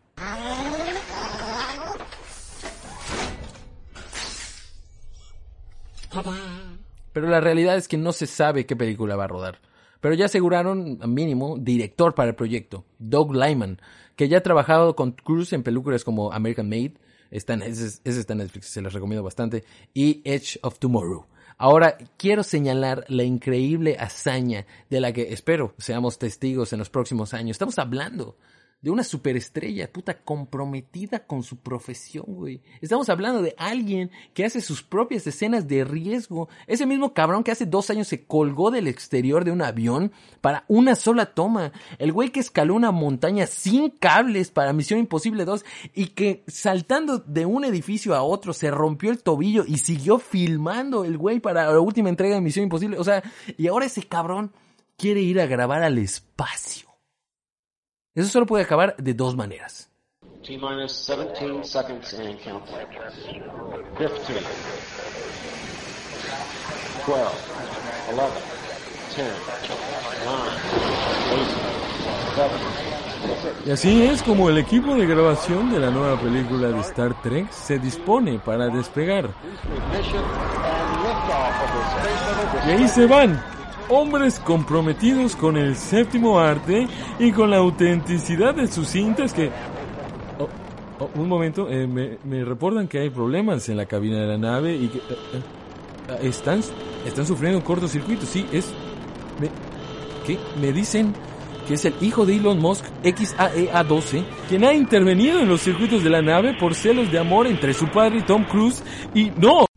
Pero 7.12 7.29
la 7.29 7.40
realidad 7.40 7.76
es 7.76 7.88
que 7.88 7.97
no 7.97 8.12
se 8.12 8.26
sabe 8.26 8.67
qué 8.67 8.76
película 8.76 9.17
va 9.17 9.25
a 9.25 9.29
rodar. 9.29 9.69
Pero 10.00 10.14
ya 10.14 10.26
aseguraron, 10.26 10.99
mínimo, 11.07 11.59
director 11.59 12.14
para 12.14 12.30
el 12.30 12.35
proyecto, 12.35 12.85
Doug 12.99 13.35
Lyman, 13.35 13.80
que 14.16 14.28
ya 14.28 14.38
ha 14.38 14.42
trabajado 14.42 14.97
con 14.97 15.12
Cruise 15.12 15.52
en 15.52 15.62
películas 15.62 16.04
como 16.04 16.33
American 16.33 16.69
Made, 16.69 16.95
Está 17.30 17.54
en, 17.54 17.62
ese, 17.62 18.00
está 18.04 18.33
en 18.33 18.40
Netflix, 18.40 18.66
se 18.66 18.83
les 18.83 18.92
recomiendo 18.92 19.23
bastante. 19.23 19.64
Y 19.95 20.21
Edge 20.25 20.59
of 20.62 20.78
Tomorrow. 20.78 21.26
Ahora, 21.59 21.97
quiero 22.16 22.42
señalar 22.42 23.04
la 23.09 23.23
increíble 23.23 23.97
hazaña 23.99 24.66
de 24.88 25.00
la 25.00 25.12
que 25.12 25.33
espero 25.33 25.75
seamos 25.78 26.19
testigos 26.19 26.73
en 26.73 26.78
los 26.80 26.90
próximos 26.90 27.35
años. 27.35 27.54
Estamos 27.54 27.78
hablando 27.78 28.37
de 28.82 28.90
una 28.90 29.04
superestrella, 29.04 29.92
puta, 29.92 30.22
comprometida 30.22 31.26
con 31.26 31.42
su 31.42 31.58
profesión, 31.58 32.25
güey. 32.26 32.62
Estamos 32.80 33.10
hablando 33.10 33.42
de 33.42 33.54
alguien 33.58 34.10
que 34.32 34.44
hace 34.44 34.62
sus 34.62 34.82
propias 34.82 35.26
escenas 35.26 35.68
de 35.68 35.84
riesgo. 35.84 36.49
Ese 36.66 36.87
mismo 36.87 37.12
cabrón 37.12 37.44
que 37.44 37.50
hace 37.50 37.66
dos 37.66 37.90
años 37.90 38.08
se 38.08 38.25
colgó 38.25 38.70
del 38.70 38.88
exterior 38.88 39.44
de 39.44 39.50
un 39.50 39.60
avión 39.60 40.12
para 40.40 40.64
una 40.66 40.94
sola 40.94 41.34
toma. 41.34 41.72
El 41.99 42.12
güey 42.12 42.30
que 42.30 42.40
escaló 42.40 42.75
una 42.75 42.90
montaña 42.90 43.46
sin 43.46 43.90
cables 43.90 44.50
para 44.50 44.72
Misión 44.72 44.99
Imposible 44.99 45.44
2 45.44 45.64
y 45.94 46.06
que 46.08 46.42
saltando 46.46 47.18
de 47.18 47.44
un 47.44 47.64
edificio 47.64 48.14
a 48.14 48.22
otro 48.22 48.54
se 48.54 48.70
rompió 48.70 49.10
el 49.10 49.22
tobillo 49.22 49.64
y 49.66 49.76
siguió 49.78 50.18
filmando 50.18 51.04
el 51.04 51.18
güey 51.18 51.40
para 51.40 51.70
la 51.70 51.80
última 51.80 52.08
entrega 52.08 52.37
de 52.37 52.40
Misión 52.40 52.64
Imposible. 52.64 52.99
O 52.99 53.04
sea, 53.04 53.22
y 53.58 53.66
ahora 53.66 53.84
ese 53.84 54.04
cabrón 54.04 54.52
quiere 54.96 55.20
ir 55.20 55.38
a 55.38 55.46
grabar 55.46 55.82
al 55.82 55.99
espacio. 55.99 56.89
Eso 58.14 58.29
solo 58.29 58.47
puede 58.47 58.64
acabar 58.64 58.97
de 58.97 59.14
dos 59.14 59.37
maneras. 59.37 59.88
T 60.43 60.57
minus 60.57 61.07
17 61.07 61.62
seconds 61.64 62.14
and 62.14 62.40
counting. 62.43 62.75
15, 63.99 64.17
12, 67.07 67.21
11, 68.11 68.33
10, 69.17 69.26
9, 70.25 70.40
8, 71.33 71.45
7, 72.35 72.71
Y 73.67 73.71
así 73.71 74.02
es 74.02 74.23
como 74.23 74.49
el 74.49 74.59
equipo 74.59 74.95
de 74.95 75.07
grabación 75.07 75.71
de 75.71 75.79
la 75.79 75.90
nueva 75.90 76.19
película 76.21 76.69
de 76.69 76.81
Star 76.81 77.21
Trek 77.23 77.50
se 77.50 77.79
dispone 77.79 78.38
para 78.38 78.69
despegar. 78.69 79.31
Y 82.67 82.71
ahí 82.71 82.88
se 82.88 83.07
van, 83.07 83.43
hombres 83.90 84.38
comprometidos 84.40 85.37
con 85.37 85.56
el 85.56 85.76
séptimo 85.76 86.38
arte 86.38 86.87
y 87.18 87.32
con 87.32 87.50
la 87.50 87.59
autenticidad 87.59 88.54
de 88.54 88.66
sus 88.66 88.88
cintas 88.88 89.35
que... 89.35 89.50
Oh, 90.38 90.49
oh, 91.00 91.11
un 91.16 91.28
momento, 91.28 91.68
eh, 91.68 91.87
me, 91.87 92.18
me 92.25 92.44
reportan 92.44 92.88
que 92.88 93.00
hay 93.00 93.11
problemas 93.11 93.68
en 93.68 93.76
la 93.76 93.87
cabina 93.87 94.20
de 94.20 94.26
la 94.26 94.38
nave 94.38 94.76
y 94.76 94.88
que... 94.88 94.99
eh, 94.99 95.02
eh, 96.09 96.18
están, 96.23 96.61
están 97.04 97.26
sufriendo 97.26 97.59
un 97.59 97.64
cortocircuito, 97.64 98.25
sí, 98.26 98.47
es... 98.52 98.73
Me, 99.40 99.49
¿Qué? 100.26 100.38
Me 100.61 100.73
dicen 100.73 101.12
que 101.66 101.75
es 101.75 101.85
el 101.85 101.94
hijo 102.00 102.26
de 102.26 102.37
Elon 102.37 102.59
Musk, 102.59 102.85
XAEA12, 103.02 104.25
quien 104.49 104.64
ha 104.64 104.73
intervenido 104.73 105.40
en 105.40 105.49
los 105.49 105.61
circuitos 105.61 106.02
de 106.02 106.11
la 106.11 106.23
nave 106.23 106.54
por 106.59 106.75
celos 106.75 107.11
de 107.11 107.18
amor 107.18 107.47
entre 107.47 107.75
su 107.75 107.88
padre 107.88 108.23
Tom 108.23 108.44
Cruise 108.44 108.82
y... 109.14 109.30
¡No! 109.37 109.69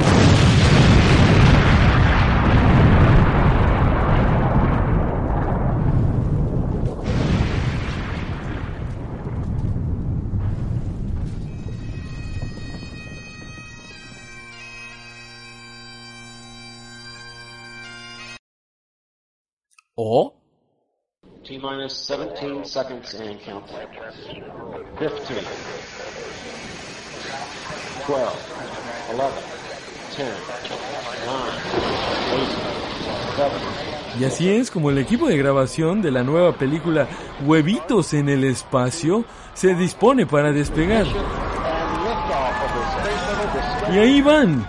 O 20.05 20.33
T 21.45 21.57
minus 21.59 21.93
17 22.07 22.65
seconds 22.65 23.13
and 23.13 23.39
counting. 23.39 23.77
15, 24.99 25.35
12, 28.05 28.35
11, 29.13 29.33
10, 30.17 30.27
9, 31.25 31.47
8, 32.33 32.51
7, 33.35 34.19
Y 34.19 34.25
así 34.25 34.49
es 34.49 34.69
como 34.69 34.89
el 34.89 34.97
equipo 34.97 35.29
de 35.29 35.37
grabación 35.37 36.01
de 36.01 36.11
la 36.11 36.23
nueva 36.23 36.57
película 36.57 37.07
Huevitos 37.45 38.13
en 38.13 38.27
el 38.27 38.43
Espacio 38.43 39.23
se 39.53 39.73
dispone 39.73 40.25
para 40.25 40.51
despegar. 40.51 41.05
Y 43.93 43.97
ahí 43.97 44.21
van, 44.21 44.67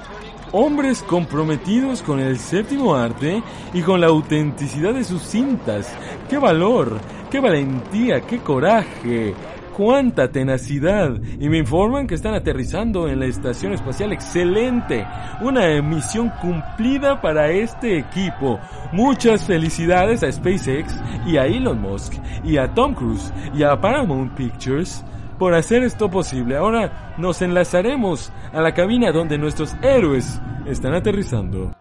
hombres 0.56 1.02
comprometidos 1.02 2.00
con 2.00 2.20
el 2.20 2.38
séptimo 2.38 2.94
arte 2.94 3.42
y 3.72 3.82
con 3.82 4.00
la 4.00 4.06
autenticidad 4.06 4.94
de 4.94 5.02
sus 5.02 5.22
cintas. 5.22 5.92
¡Qué 6.30 6.38
valor! 6.38 7.00
¡Qué 7.28 7.40
valentía! 7.40 8.20
¡Qué 8.20 8.38
coraje! 8.38 9.34
¡Cuánta 9.76 10.30
tenacidad! 10.30 11.20
Y 11.40 11.48
me 11.48 11.58
informan 11.58 12.06
que 12.06 12.14
están 12.14 12.34
aterrizando 12.34 13.08
en 13.08 13.18
la 13.18 13.26
estación 13.26 13.72
espacial. 13.72 14.12
¡Excelente! 14.12 15.04
Una 15.40 15.82
misión 15.82 16.30
cumplida 16.40 17.20
para 17.20 17.50
este 17.50 17.98
equipo. 17.98 18.60
Muchas 18.92 19.44
felicidades 19.44 20.22
a 20.22 20.30
SpaceX 20.30 20.94
y 21.26 21.36
a 21.36 21.46
Elon 21.46 21.82
Musk 21.82 22.14
y 22.44 22.58
a 22.58 22.72
Tom 22.72 22.94
Cruise 22.94 23.32
y 23.52 23.64
a 23.64 23.80
Paramount 23.80 24.32
Pictures 24.34 25.04
por 25.38 25.54
hacer 25.54 25.82
esto 25.82 26.10
posible. 26.10 26.56
Ahora 26.56 27.14
nos 27.18 27.42
enlazaremos 27.42 28.32
a 28.52 28.60
la 28.60 28.74
cabina 28.74 29.12
donde 29.12 29.38
nuestros 29.38 29.74
héroes 29.82 30.40
están 30.66 30.94
aterrizando. 30.94 31.72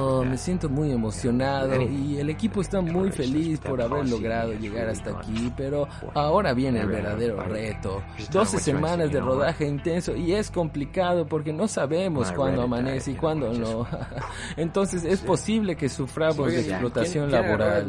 Oh, 0.00 0.24
me 0.24 0.36
siento 0.36 0.68
muy 0.68 0.92
emocionado 0.92 1.80
y 1.82 2.18
el 2.18 2.30
equipo 2.30 2.60
está 2.60 2.80
muy 2.80 3.10
feliz 3.10 3.58
por 3.60 3.80
haber 3.80 4.08
logrado 4.08 4.52
llegar 4.54 4.88
hasta 4.88 5.10
aquí, 5.18 5.52
pero 5.56 5.88
ahora 6.14 6.52
viene 6.52 6.80
el 6.80 6.88
verdadero 6.88 7.40
reto. 7.42 8.02
12 8.30 8.58
semanas 8.60 9.10
de 9.12 9.20
rodaje 9.20 9.66
intenso 9.66 10.14
y 10.14 10.34
es 10.34 10.50
complicado 10.50 11.26
porque 11.26 11.52
no 11.52 11.68
sabemos 11.68 12.28
cuándo 12.36 12.62
amanece 12.62 13.12
y 13.12 13.14
cuándo 13.14 13.52
no. 13.52 13.86
Entonces 14.56 15.04
es 15.04 15.20
posible 15.20 15.76
que 15.76 15.88
suframos 15.88 16.36
de 16.52 16.60
explotación 16.72 17.28
¿Quién- 17.30 17.40
quién 17.42 17.44
agarró 17.44 17.64
laboral. 17.64 17.86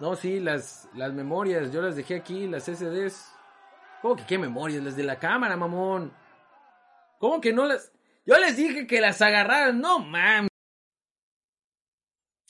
No, 0.00 0.16
sí, 0.16 0.40
las, 0.40 0.88
las 0.94 1.12
memorias. 1.12 1.70
Yo 1.72 1.82
las 1.82 1.96
dejé 1.96 2.16
aquí, 2.16 2.46
las 2.46 2.64
SDs. 2.64 3.32
¿Cómo 4.02 4.16
que 4.16 4.24
qué 4.24 4.38
memorias? 4.38 4.82
Las 4.82 4.96
de 4.96 5.02
la 5.04 5.16
cámara, 5.18 5.56
mamón. 5.56 6.12
¿Cómo 7.18 7.40
que 7.40 7.52
no 7.52 7.66
las.? 7.66 7.92
Yo 8.26 8.38
les 8.38 8.56
dije 8.56 8.86
que 8.86 9.00
las 9.00 9.20
agarraran. 9.22 9.80
No, 9.80 9.98
mames. 9.98 10.50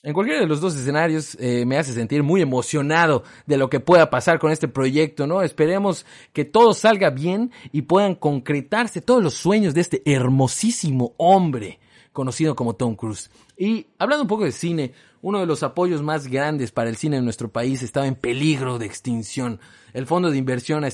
En 0.03 0.15
cualquiera 0.15 0.41
de 0.41 0.47
los 0.47 0.63
dos 0.63 0.75
escenarios 0.75 1.37
eh, 1.39 1.67
me 1.67 1.77
hace 1.77 1.93
sentir 1.93 2.23
muy 2.23 2.41
emocionado 2.41 3.23
de 3.45 3.59
lo 3.59 3.69
que 3.69 3.81
pueda 3.81 4.09
pasar 4.09 4.39
con 4.39 4.51
este 4.51 4.67
proyecto, 4.67 5.27
¿no? 5.27 5.43
Esperemos 5.43 6.07
que 6.33 6.47
todo 6.47 6.73
salga 6.73 7.11
bien 7.11 7.53
y 7.71 7.83
puedan 7.83 8.15
concretarse 8.15 9.03
todos 9.03 9.23
los 9.23 9.35
sueños 9.35 9.75
de 9.75 9.83
este 9.83 10.03
hermosísimo 10.07 11.15
hombre 11.19 11.81
conocido 12.13 12.57
como 12.57 12.77
Tom 12.77 12.97
Cruise. 12.97 13.31
Y 13.59 13.89
hablando 13.99 14.23
un 14.23 14.29
poco 14.29 14.45
de 14.45 14.53
cine, 14.53 14.95
uno 15.23 15.41
de 15.41 15.47
los 15.47 15.63
apoyos 15.63 16.03
más 16.03 16.29
grandes 16.29 16.71
para 16.71 16.89
el 16.89 16.97
cine 16.97 17.19
en 17.19 17.25
nuestro 17.25 17.49
país 17.49 17.83
estaba 17.83 18.07
en 18.07 18.15
peligro 18.15 18.79
de 18.79 18.87
extinción. 18.87 19.61
El 19.93 20.07
Fondo 20.07 20.31
de 20.31 20.39
Inversión 20.39 20.87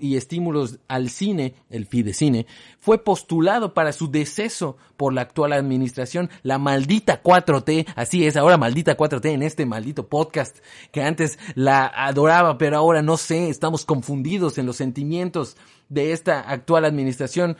y 0.00 0.16
Estímulos 0.16 0.78
al 0.86 1.10
Cine, 1.10 1.54
el 1.70 1.86
FIDECINE, 1.86 2.46
fue 2.78 3.02
postulado 3.02 3.74
para 3.74 3.92
su 3.92 4.10
deceso 4.10 4.76
por 4.96 5.12
la 5.12 5.22
actual 5.22 5.52
administración, 5.52 6.30
la 6.42 6.58
maldita 6.58 7.22
4T, 7.22 7.86
así 7.96 8.26
es, 8.26 8.36
ahora 8.36 8.56
maldita 8.56 8.96
4T 8.96 9.26
en 9.30 9.42
este 9.42 9.66
maldito 9.66 10.08
podcast, 10.08 10.58
que 10.92 11.02
antes 11.02 11.38
la 11.54 11.86
adoraba, 11.86 12.56
pero 12.58 12.78
ahora 12.78 13.02
no 13.02 13.16
sé, 13.16 13.48
estamos 13.48 13.84
confundidos 13.84 14.56
en 14.56 14.66
los 14.66 14.76
sentimientos 14.76 15.56
de 15.88 16.12
esta 16.12 16.40
actual 16.40 16.84
administración. 16.84 17.56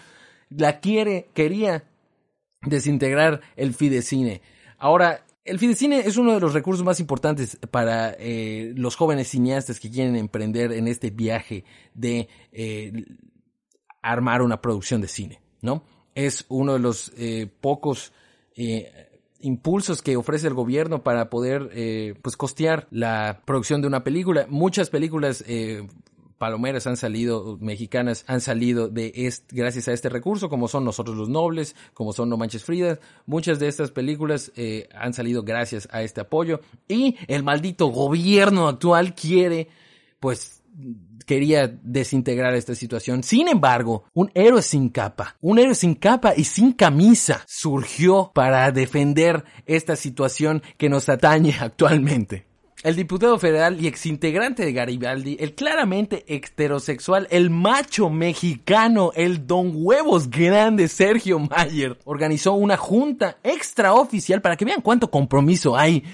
La 0.49 0.79
quiere, 0.79 1.29
quería 1.35 1.85
desintegrar 2.63 3.41
el 3.57 3.75
Fidecine. 3.75 4.43
Ahora, 4.79 5.25
el 5.45 5.59
Fidecine 5.59 6.01
es 6.01 6.17
uno 6.17 6.33
de 6.33 6.41
los 6.41 6.55
recursos 6.55 6.85
más 6.85 7.01
importantes 7.01 7.59
para 7.71 8.15
eh, 8.19 8.73
los 8.77 8.97
jóvenes 8.97 9.29
cineastas 9.29 9.79
que 9.79 9.91
quieren 9.91 10.17
emprender 10.17 10.73
en 10.73 10.89
este 10.89 11.11
viaje 11.11 11.65
de 11.93 12.29
eh, 12.51 13.05
armar 14.01 14.41
una 14.41 14.61
producción 14.61 15.03
de 15.03 15.09
cine, 15.09 15.41
¿no? 15.61 15.85
Es 16.15 16.47
uno 16.49 16.75
de 16.75 16.79
los 16.79 17.13
eh, 17.17 17.49
pocos 17.61 18.13
impulsos 19.41 20.01
que 20.01 20.17
ofrece 20.17 20.47
el 20.47 20.55
gobierno 20.55 21.03
para 21.03 21.29
poder 21.29 22.17
pues 22.23 22.37
costear 22.37 22.87
la 22.93 23.43
producción 23.45 23.81
de 23.81 23.89
una 23.89 24.05
película. 24.05 24.47
Muchas 24.49 24.91
películas 24.91 25.45
palomeras 26.39 26.87
han 26.87 26.97
salido, 26.97 27.59
mexicanas 27.61 28.25
han 28.27 28.41
salido 28.41 28.89
de 28.89 29.13
este, 29.15 29.55
gracias 29.55 29.89
a 29.89 29.93
este 29.93 30.09
recurso, 30.09 30.49
como 30.49 30.69
son 30.69 30.85
Nosotros 30.85 31.17
los 31.17 31.29
Nobles, 31.29 31.77
como 31.95 32.13
son 32.13 32.29
No 32.29 32.37
Manches 32.37 32.65
Frida. 32.65 32.99
Muchas 33.27 33.59
de 33.59 33.69
estas 33.69 33.91
películas 33.91 34.53
eh, 34.57 34.89
han 34.95 35.15
salido 35.15 35.43
gracias 35.43 35.89
a 35.91 36.03
este 36.03 36.21
apoyo. 36.21 36.61
Y 36.89 37.17
el 37.29 37.43
maldito 37.43 37.87
gobierno 37.87 38.69
actual 38.69 39.15
quiere, 39.15 39.69
pues, 40.21 40.63
quería 41.27 41.69
desintegrar 41.83 42.55
esta 42.55 42.75
situación. 42.75 43.23
Sin 43.23 43.49
embargo, 43.49 44.05
un 44.13 44.31
héroe 44.35 44.63
sin 44.63 44.89
capa, 44.89 45.37
un 45.41 45.59
héroe 45.59 45.75
sin 45.75 45.95
capa 45.95 46.35
y 46.37 46.45
sin 46.45 46.73
camisa 46.73 47.45
surgió 47.47 48.31
para 48.35 48.71
defender 48.71 49.45
esta 49.67 49.97
situación 49.97 50.63
que 50.77 50.89
nos 50.89 51.09
atañe 51.09 51.55
actualmente. 51.59 52.54
El 52.85 52.97
diputado 52.97 53.39
federal 53.39 53.81
y 53.81 53.87
exintegrante 53.87 54.63
de 54.63 54.75
Garibaldi, 54.75 55.39
el 55.41 55.55
claramente 55.55 56.23
heterosexual, 56.29 57.27
el 57.31 57.49
macho 57.49 58.11
mexicano, 58.11 59.11
el 59.15 59.47
don 59.47 59.73
huevos 59.75 60.29
grande 60.29 60.89
Sergio 60.89 61.39
Mayer, 61.39 61.99
organizó 62.05 62.53
una 62.53 62.77
junta 62.77 63.39
extraoficial 63.43 64.43
para 64.43 64.57
que 64.57 64.67
vean 64.67 64.83
cuánto 64.83 65.11
compromiso 65.11 65.75
hay 65.79 66.05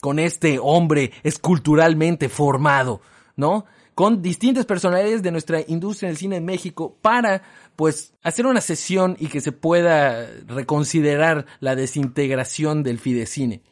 con 0.00 0.20
este 0.20 0.60
hombre 0.62 1.10
esculturalmente 1.24 2.28
formado, 2.28 3.00
¿no? 3.34 3.64
Con 3.96 4.22
distintas 4.22 4.66
personalidades 4.66 5.22
de 5.22 5.32
nuestra 5.32 5.62
industria 5.66 6.10
del 6.10 6.16
cine 6.16 6.36
en 6.36 6.44
México 6.44 6.96
para, 7.02 7.42
pues, 7.74 8.12
hacer 8.22 8.46
una 8.46 8.60
sesión 8.60 9.16
y 9.18 9.26
que 9.26 9.40
se 9.40 9.50
pueda 9.50 10.28
reconsiderar 10.46 11.46
la 11.58 11.74
desintegración 11.74 12.84
del 12.84 13.00
Fidecine. 13.00 13.62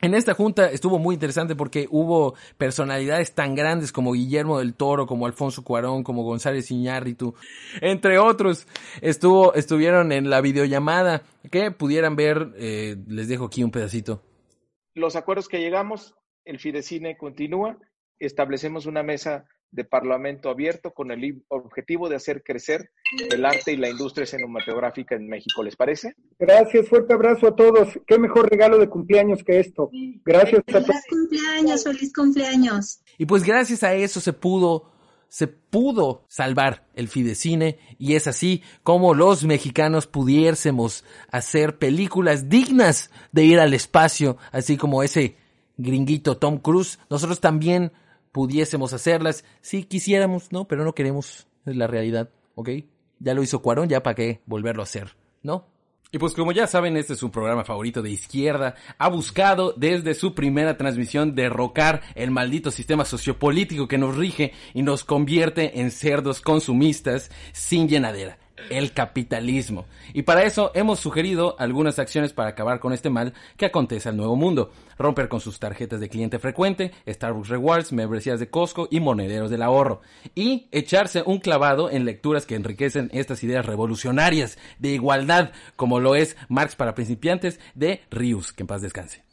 En 0.00 0.14
esta 0.14 0.32
junta 0.32 0.70
estuvo 0.70 1.00
muy 1.00 1.14
interesante 1.14 1.56
porque 1.56 1.88
hubo 1.90 2.34
personalidades 2.56 3.34
tan 3.34 3.56
grandes 3.56 3.90
como 3.90 4.12
Guillermo 4.12 4.60
del 4.60 4.74
Toro, 4.74 5.06
como 5.06 5.26
Alfonso 5.26 5.64
Cuarón, 5.64 6.04
como 6.04 6.22
González 6.22 6.70
Iñárritu, 6.70 7.34
entre 7.80 8.18
otros. 8.18 8.68
Estuvo, 9.00 9.54
estuvieron 9.54 10.12
en 10.12 10.30
la 10.30 10.40
videollamada 10.40 11.22
que 11.50 11.72
pudieran 11.72 12.14
ver, 12.14 12.52
eh, 12.56 12.96
les 13.08 13.26
dejo 13.26 13.46
aquí 13.46 13.64
un 13.64 13.72
pedacito. 13.72 14.22
Los 14.94 15.16
acuerdos 15.16 15.48
que 15.48 15.58
llegamos, 15.60 16.14
el 16.44 16.60
Fidecine 16.60 17.16
continúa, 17.16 17.76
establecemos 18.20 18.86
una 18.86 19.02
mesa 19.02 19.48
de 19.70 19.84
parlamento 19.84 20.48
abierto 20.48 20.92
con 20.92 21.10
el 21.10 21.42
objetivo 21.48 22.08
de 22.08 22.16
hacer 22.16 22.42
crecer 22.42 22.90
el 23.30 23.44
arte 23.44 23.72
y 23.72 23.76
la 23.76 23.88
industria 23.88 24.26
cinematográfica 24.26 25.14
en 25.14 25.28
México. 25.28 25.62
¿Les 25.62 25.76
parece? 25.76 26.14
Gracias, 26.38 26.88
fuerte 26.88 27.14
abrazo 27.14 27.48
a 27.48 27.56
todos. 27.56 27.98
Qué 28.06 28.18
mejor 28.18 28.48
regalo 28.48 28.78
de 28.78 28.88
cumpleaños 28.88 29.44
que 29.44 29.60
esto. 29.60 29.90
Gracias 30.24 30.60
a 30.60 30.72
todos. 30.72 30.86
Feliz 30.86 31.04
cumpleaños, 31.08 31.84
feliz 31.84 32.12
cumpleaños. 32.12 33.02
Y 33.18 33.26
pues 33.26 33.42
gracias 33.42 33.82
a 33.82 33.94
eso 33.94 34.20
se 34.20 34.32
pudo, 34.32 34.90
se 35.28 35.48
pudo 35.48 36.24
salvar 36.28 36.86
el 36.94 37.08
Fidecine 37.08 37.78
y 37.98 38.14
es 38.14 38.26
así 38.26 38.62
como 38.82 39.14
los 39.14 39.44
mexicanos 39.44 40.06
pudiésemos 40.06 41.04
hacer 41.30 41.78
películas 41.78 42.48
dignas 42.48 43.10
de 43.32 43.44
ir 43.44 43.60
al 43.60 43.74
espacio, 43.74 44.38
así 44.50 44.76
como 44.76 45.02
ese 45.02 45.36
gringuito 45.76 46.38
Tom 46.38 46.58
Cruise. 46.58 46.98
Nosotros 47.10 47.40
también 47.40 47.92
pudiésemos 48.32 48.92
hacerlas 48.92 49.44
si 49.60 49.84
quisiéramos, 49.84 50.52
¿no? 50.52 50.66
Pero 50.66 50.84
no 50.84 50.94
queremos, 50.94 51.46
es 51.66 51.76
la 51.76 51.86
realidad, 51.86 52.30
¿ok? 52.54 52.70
Ya 53.20 53.34
lo 53.34 53.42
hizo 53.42 53.62
Cuarón, 53.62 53.88
ya 53.88 54.02
para 54.02 54.14
qué 54.14 54.40
volverlo 54.46 54.82
a 54.82 54.84
hacer, 54.84 55.16
¿no? 55.42 55.66
Y 56.10 56.18
pues 56.18 56.32
como 56.32 56.52
ya 56.52 56.66
saben, 56.66 56.96
este 56.96 57.12
es 57.12 57.18
su 57.18 57.30
programa 57.30 57.64
favorito 57.64 58.00
de 58.00 58.10
izquierda. 58.10 58.76
Ha 58.96 59.08
buscado 59.08 59.74
desde 59.76 60.14
su 60.14 60.34
primera 60.34 60.78
transmisión 60.78 61.34
derrocar 61.34 62.00
el 62.14 62.30
maldito 62.30 62.70
sistema 62.70 63.04
sociopolítico 63.04 63.88
que 63.88 63.98
nos 63.98 64.16
rige 64.16 64.52
y 64.72 64.82
nos 64.82 65.04
convierte 65.04 65.80
en 65.80 65.90
cerdos 65.90 66.40
consumistas 66.40 67.30
sin 67.52 67.88
llenadera. 67.88 68.38
El 68.70 68.92
capitalismo. 68.92 69.86
Y 70.12 70.22
para 70.22 70.44
eso 70.44 70.70
hemos 70.74 71.00
sugerido 71.00 71.56
algunas 71.58 71.98
acciones 71.98 72.32
para 72.32 72.50
acabar 72.50 72.80
con 72.80 72.92
este 72.92 73.10
mal 73.10 73.34
que 73.56 73.66
acontece 73.66 74.08
al 74.08 74.16
nuevo 74.16 74.36
mundo. 74.36 74.70
Romper 74.98 75.28
con 75.28 75.40
sus 75.40 75.58
tarjetas 75.58 76.00
de 76.00 76.08
cliente 76.08 76.38
frecuente, 76.38 76.92
Starbucks 77.06 77.48
Rewards, 77.48 77.92
membresías 77.92 78.40
de 78.40 78.50
Costco 78.50 78.88
y 78.90 79.00
monederos 79.00 79.50
del 79.50 79.62
ahorro. 79.62 80.00
Y 80.34 80.68
echarse 80.72 81.22
un 81.24 81.38
clavado 81.38 81.90
en 81.90 82.04
lecturas 82.04 82.46
que 82.46 82.54
enriquecen 82.54 83.10
estas 83.12 83.42
ideas 83.44 83.64
revolucionarias 83.64 84.58
de 84.78 84.90
igualdad, 84.90 85.52
como 85.76 86.00
lo 86.00 86.14
es 86.14 86.36
Marx 86.48 86.76
para 86.76 86.94
principiantes 86.94 87.60
de 87.74 88.02
Rius, 88.10 88.52
que 88.52 88.62
en 88.64 88.66
paz 88.66 88.82
descanse. 88.82 89.27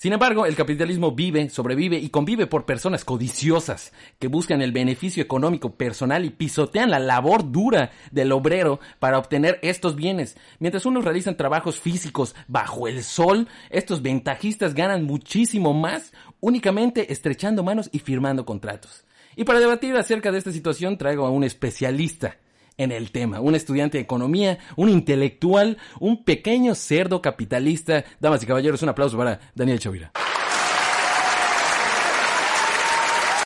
Sin 0.00 0.12
embargo, 0.12 0.46
el 0.46 0.54
capitalismo 0.54 1.10
vive, 1.10 1.50
sobrevive 1.50 1.98
y 1.98 2.10
convive 2.10 2.46
por 2.46 2.64
personas 2.64 3.04
codiciosas 3.04 3.92
que 4.20 4.28
buscan 4.28 4.62
el 4.62 4.70
beneficio 4.70 5.20
económico 5.20 5.74
personal 5.74 6.24
y 6.24 6.30
pisotean 6.30 6.92
la 6.92 7.00
labor 7.00 7.50
dura 7.50 7.90
del 8.12 8.30
obrero 8.30 8.78
para 9.00 9.18
obtener 9.18 9.58
estos 9.60 9.96
bienes. 9.96 10.36
Mientras 10.60 10.86
unos 10.86 11.04
realizan 11.04 11.36
trabajos 11.36 11.80
físicos 11.80 12.36
bajo 12.46 12.86
el 12.86 13.02
sol, 13.02 13.48
estos 13.70 14.00
ventajistas 14.00 14.72
ganan 14.72 15.02
muchísimo 15.02 15.74
más 15.74 16.12
únicamente 16.38 17.12
estrechando 17.12 17.64
manos 17.64 17.90
y 17.90 17.98
firmando 17.98 18.46
contratos. 18.46 19.04
Y 19.34 19.42
para 19.42 19.58
debatir 19.58 19.96
acerca 19.96 20.30
de 20.30 20.38
esta 20.38 20.52
situación 20.52 20.96
traigo 20.96 21.26
a 21.26 21.30
un 21.30 21.42
especialista 21.42 22.36
en 22.78 22.92
el 22.92 23.10
tema. 23.10 23.40
Un 23.40 23.54
estudiante 23.54 23.98
de 23.98 24.04
economía, 24.04 24.58
un 24.76 24.88
intelectual, 24.88 25.76
un 26.00 26.24
pequeño 26.24 26.74
cerdo 26.74 27.20
capitalista. 27.20 28.04
Damas 28.20 28.42
y 28.42 28.46
caballeros, 28.46 28.82
un 28.82 28.88
aplauso 28.88 29.18
para 29.18 29.40
Daniel 29.54 29.78
Chavira. 29.80 30.12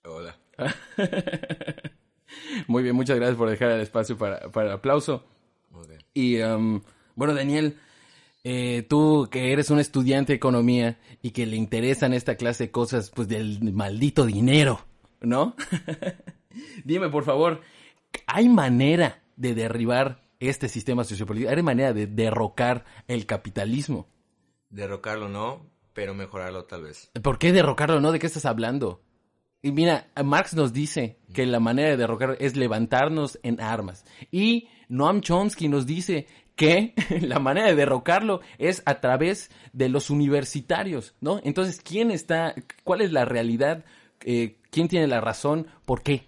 Hola. 0.04 0.36
Muy 2.68 2.82
bien, 2.82 2.94
muchas 2.94 3.16
gracias 3.16 3.36
por 3.36 3.50
dejar 3.50 3.70
el 3.70 3.80
espacio 3.80 4.16
para, 4.16 4.50
para 4.50 4.68
el 4.68 4.72
aplauso. 4.74 5.24
Muy 5.70 5.88
bien. 5.88 6.00
Y 6.14 6.40
um, 6.42 6.82
bueno, 7.14 7.34
Daniel, 7.34 7.78
eh, 8.44 8.84
tú 8.88 9.28
que 9.30 9.52
eres 9.52 9.70
un 9.70 9.78
estudiante 9.78 10.32
de 10.32 10.36
economía 10.36 10.98
y 11.22 11.30
que 11.30 11.46
le 11.46 11.56
interesan 11.56 12.12
esta 12.12 12.36
clase 12.36 12.64
de 12.64 12.70
cosas, 12.70 13.10
pues 13.10 13.28
del 13.28 13.72
maldito 13.72 14.26
dinero, 14.26 14.84
¿no? 15.20 15.56
Dime, 16.84 17.08
por 17.08 17.24
favor, 17.24 17.62
¿hay 18.26 18.48
manera 18.48 19.21
de 19.36 19.54
derribar 19.54 20.22
este 20.40 20.68
sistema 20.68 21.04
sociopolítico? 21.04 21.50
¿Hay 21.50 21.62
manera 21.62 21.92
de 21.92 22.06
derrocar 22.06 22.84
el 23.08 23.26
capitalismo? 23.26 24.08
Derrocarlo 24.70 25.28
no, 25.28 25.66
pero 25.92 26.14
mejorarlo 26.14 26.64
tal 26.64 26.82
vez. 26.82 27.10
¿Por 27.22 27.38
qué 27.38 27.52
derrocarlo? 27.52 28.00
¿No? 28.00 28.12
¿De 28.12 28.18
qué 28.18 28.26
estás 28.26 28.46
hablando? 28.46 29.02
Y 29.62 29.70
mira, 29.70 30.08
Marx 30.24 30.54
nos 30.54 30.72
dice 30.72 31.18
que 31.32 31.46
la 31.46 31.60
manera 31.60 31.90
de 31.90 31.96
derrocar 31.96 32.36
es 32.40 32.56
levantarnos 32.56 33.38
en 33.44 33.60
armas. 33.60 34.04
Y 34.32 34.68
Noam 34.88 35.20
Chomsky 35.20 35.68
nos 35.68 35.86
dice 35.86 36.26
que 36.56 36.94
la 37.20 37.38
manera 37.38 37.68
de 37.68 37.76
derrocarlo 37.76 38.40
es 38.58 38.82
a 38.86 39.00
través 39.00 39.50
de 39.72 39.88
los 39.88 40.10
universitarios, 40.10 41.14
¿no? 41.20 41.40
Entonces, 41.44 41.80
¿quién 41.80 42.10
está, 42.10 42.54
cuál 42.82 43.02
es 43.02 43.12
la 43.12 43.24
realidad? 43.24 43.84
Eh, 44.24 44.58
¿Quién 44.70 44.88
tiene 44.88 45.06
la 45.06 45.20
razón? 45.20 45.68
¿Por 45.84 46.02
qué? 46.02 46.24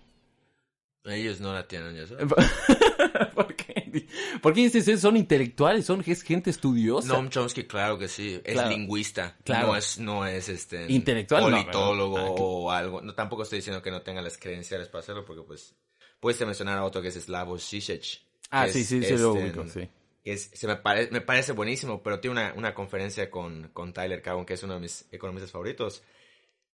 Ellos 1.04 1.40
no 1.40 1.52
la 1.52 1.66
tienen, 1.68 1.94
ya 1.96 2.06
sabes. 2.06 2.26
¿Por 3.34 3.54
qué? 3.54 4.06
¿Por 4.40 4.54
qué 4.54 4.60
dices 4.62 4.88
eso? 4.88 5.02
Son 5.08 5.16
intelectuales, 5.16 5.84
son 5.86 6.02
es 6.06 6.22
gente 6.22 6.50
estudiosa. 6.50 7.08
Noam 7.08 7.28
Chomsky, 7.28 7.64
claro 7.64 7.98
que 7.98 8.08
sí, 8.08 8.40
es 8.44 8.54
Claro. 8.54 8.70
lingüista, 8.70 9.36
Claro. 9.44 9.68
no 9.68 9.76
es, 9.76 9.98
no 9.98 10.26
es 10.26 10.48
este 10.48 10.90
Intelectual, 10.90 11.42
no, 11.44 11.50
politólogo 11.50 12.14
¿verdad? 12.14 12.30
Ah, 12.30 12.40
o 12.40 12.70
algo. 12.70 13.00
No, 13.02 13.14
tampoco 13.14 13.42
estoy 13.42 13.58
diciendo 13.58 13.82
que 13.82 13.90
no 13.90 14.02
tenga 14.02 14.22
las 14.22 14.38
credenciales 14.38 14.88
para 14.88 15.00
hacerlo, 15.00 15.24
porque 15.24 15.42
pues 15.42 15.74
puedes 16.20 16.40
mencionar 16.46 16.78
a 16.78 16.84
otro 16.84 17.02
que 17.02 17.08
es 17.08 17.14
Slavoj 17.22 17.60
Žižek. 17.60 18.02
Ah, 18.50 18.66
sí, 18.68 18.80
es, 18.80 18.86
sí, 18.88 19.02
sí, 19.02 19.16
lo 19.16 19.34
este, 19.36 19.44
ubico, 19.44 19.66
sí. 19.68 19.88
es- 20.24 20.50
se 20.54 20.66
me, 20.66 20.76
pare- 20.76 21.08
me 21.10 21.20
parece 21.20 21.52
buenísimo, 21.52 22.02
pero 22.02 22.18
tiene 22.20 22.32
una, 22.40 22.54
una 22.54 22.74
conferencia 22.74 23.30
con, 23.30 23.68
con 23.74 23.92
Tyler 23.92 24.22
Cowen, 24.22 24.46
que 24.46 24.54
es 24.54 24.62
uno 24.62 24.74
de 24.74 24.80
mis 24.80 25.06
economistas 25.12 25.50
favoritos. 25.52 26.02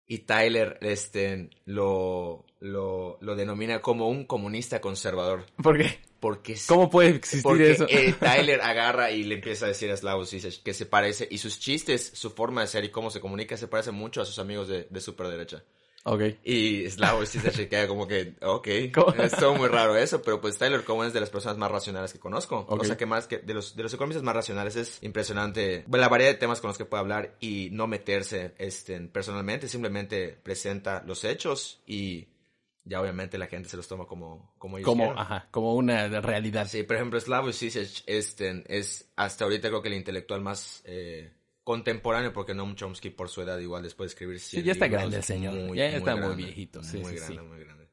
Y 0.07 0.19
Tyler 0.19 0.79
este, 0.83 1.51
lo, 1.65 2.45
lo, 2.61 3.19
lo 3.21 3.37
denomina 3.37 3.83
como 3.83 4.09
un 4.09 4.25
comunista 4.25 4.81
conservador. 4.81 5.47
¿Por 5.63 5.79
qué? 5.79 5.99
Porque 6.21 6.57
¿Cómo 6.67 6.89
puede 6.89 7.11
existir 7.11 7.43
porque 7.43 7.73
eso? 7.73 7.87
eh, 7.89 8.15
Tyler 8.21 8.61
agarra 8.61 9.11
y 9.11 9.25
le 9.25 9.35
empieza 9.37 9.67
a 9.67 9.69
decir 9.69 9.91
a 9.91 9.97
Slavoj 9.97 10.29
que 10.65 10.75
se 10.75 10.87
parece, 10.87 11.29
y 11.31 11.39
sus 11.39 11.59
chistes, 11.59 12.11
su 12.15 12.31
forma 12.31 12.63
de 12.63 12.67
ser 12.69 12.85
y 12.85 12.91
cómo 12.91 13.11
se 13.11 13.21
comunica 13.21 13.57
se 13.57 13.69
parece 13.69 13.91
mucho 13.91 14.23
a 14.23 14.25
sus 14.25 14.39
amigos 14.39 14.69
de, 14.69 14.87
de 14.89 15.01
superderecha. 15.01 15.63
Ok. 16.09 16.23
Y 16.45 16.89
Slavoj 16.89 17.27
Žižek 17.27 17.53
se 17.53 17.69
queda 17.69 17.89
como 17.89 18.07
que, 18.07 18.37
ok, 18.41 18.69
¿Cómo? 18.95 19.13
es 19.21 19.33
todo 19.33 19.55
muy 19.57 19.67
raro 19.67 19.97
eso, 19.97 20.23
pero 20.23 20.41
pues 20.41 20.57
Tyler 20.57 20.85
Cowen 20.85 21.09
es 21.09 21.13
de 21.13 21.19
las 21.19 21.31
personas 21.31 21.59
más 21.59 21.69
racionales 21.69 22.13
que 22.13 22.21
conozco. 22.21 22.65
Ok. 22.69 22.83
O 22.83 22.85
sea 22.85 22.97
que 22.97 23.07
más 23.07 23.27
que 23.27 23.39
de 23.39 23.55
los, 23.55 23.75
de 23.75 23.83
los 23.83 23.93
economistas 23.93 24.23
más 24.23 24.37
racionales 24.37 24.77
es 24.77 25.03
impresionante 25.03 25.85
la 25.91 26.09
variedad 26.09 26.31
de 26.31 26.39
temas 26.39 26.61
con 26.61 26.69
los 26.69 26.79
que 26.79 26.85
puede 26.85 27.01
hablar 27.01 27.35
y 27.41 27.71
no 27.73 27.89
meterse 27.89 28.55
este, 28.59 29.01
personalmente, 29.01 29.67
simplemente 29.67 30.39
presenta 30.41 31.03
los 31.05 31.25
hechos 31.25 31.83
y 31.87 32.29
ya 32.85 33.01
obviamente 33.01 33.37
la 33.37 33.49
gente 33.49 33.69
se 33.69 33.77
los 33.77 33.89
toma 33.89 34.07
como, 34.07 34.55
como 34.59 34.79
ellos 34.79 34.87
Como, 34.87 35.11
ajá, 35.11 35.49
como 35.51 35.75
una 35.75 36.07
realidad. 36.21 36.69
Sí, 36.69 36.85
por 36.85 36.95
ejemplo, 36.95 37.19
Slavoj 37.19 37.53
Žižek 37.53 38.05
este, 38.07 38.63
es 38.69 39.11
hasta 39.17 39.45
ahorita 39.45 39.69
creo 39.69 39.83
que 39.83 39.89
el 39.89 39.95
intelectual 39.95 40.41
más 40.41 40.83
eh, 40.85 41.33
contemporáneo, 41.67 42.33
porque 42.33 42.55
Noam 42.55 42.77
Chomsky 42.77 43.11
por 43.11 43.29
su 43.29 43.43
edad 43.43 43.59
igual 43.59 43.83
después 43.83 44.09
de 44.09 44.13
escribir 44.15 44.39
Sí, 44.39 44.51
100 44.51 44.65
ya 44.67 44.73
está 44.73 44.85
libros, 44.87 45.01
grande 45.01 45.17
el 45.17 45.23
señor. 45.25 45.75
Ya 45.75 45.89
está 45.97 46.15
muy 46.15 46.37
viejito, 46.37 46.81
sí, 46.85 46.99
muy 46.99 47.11
sí, 47.11 47.17
grande, 47.17 47.43
sí. 47.43 47.49
muy 47.49 47.59
grande. 47.59 47.89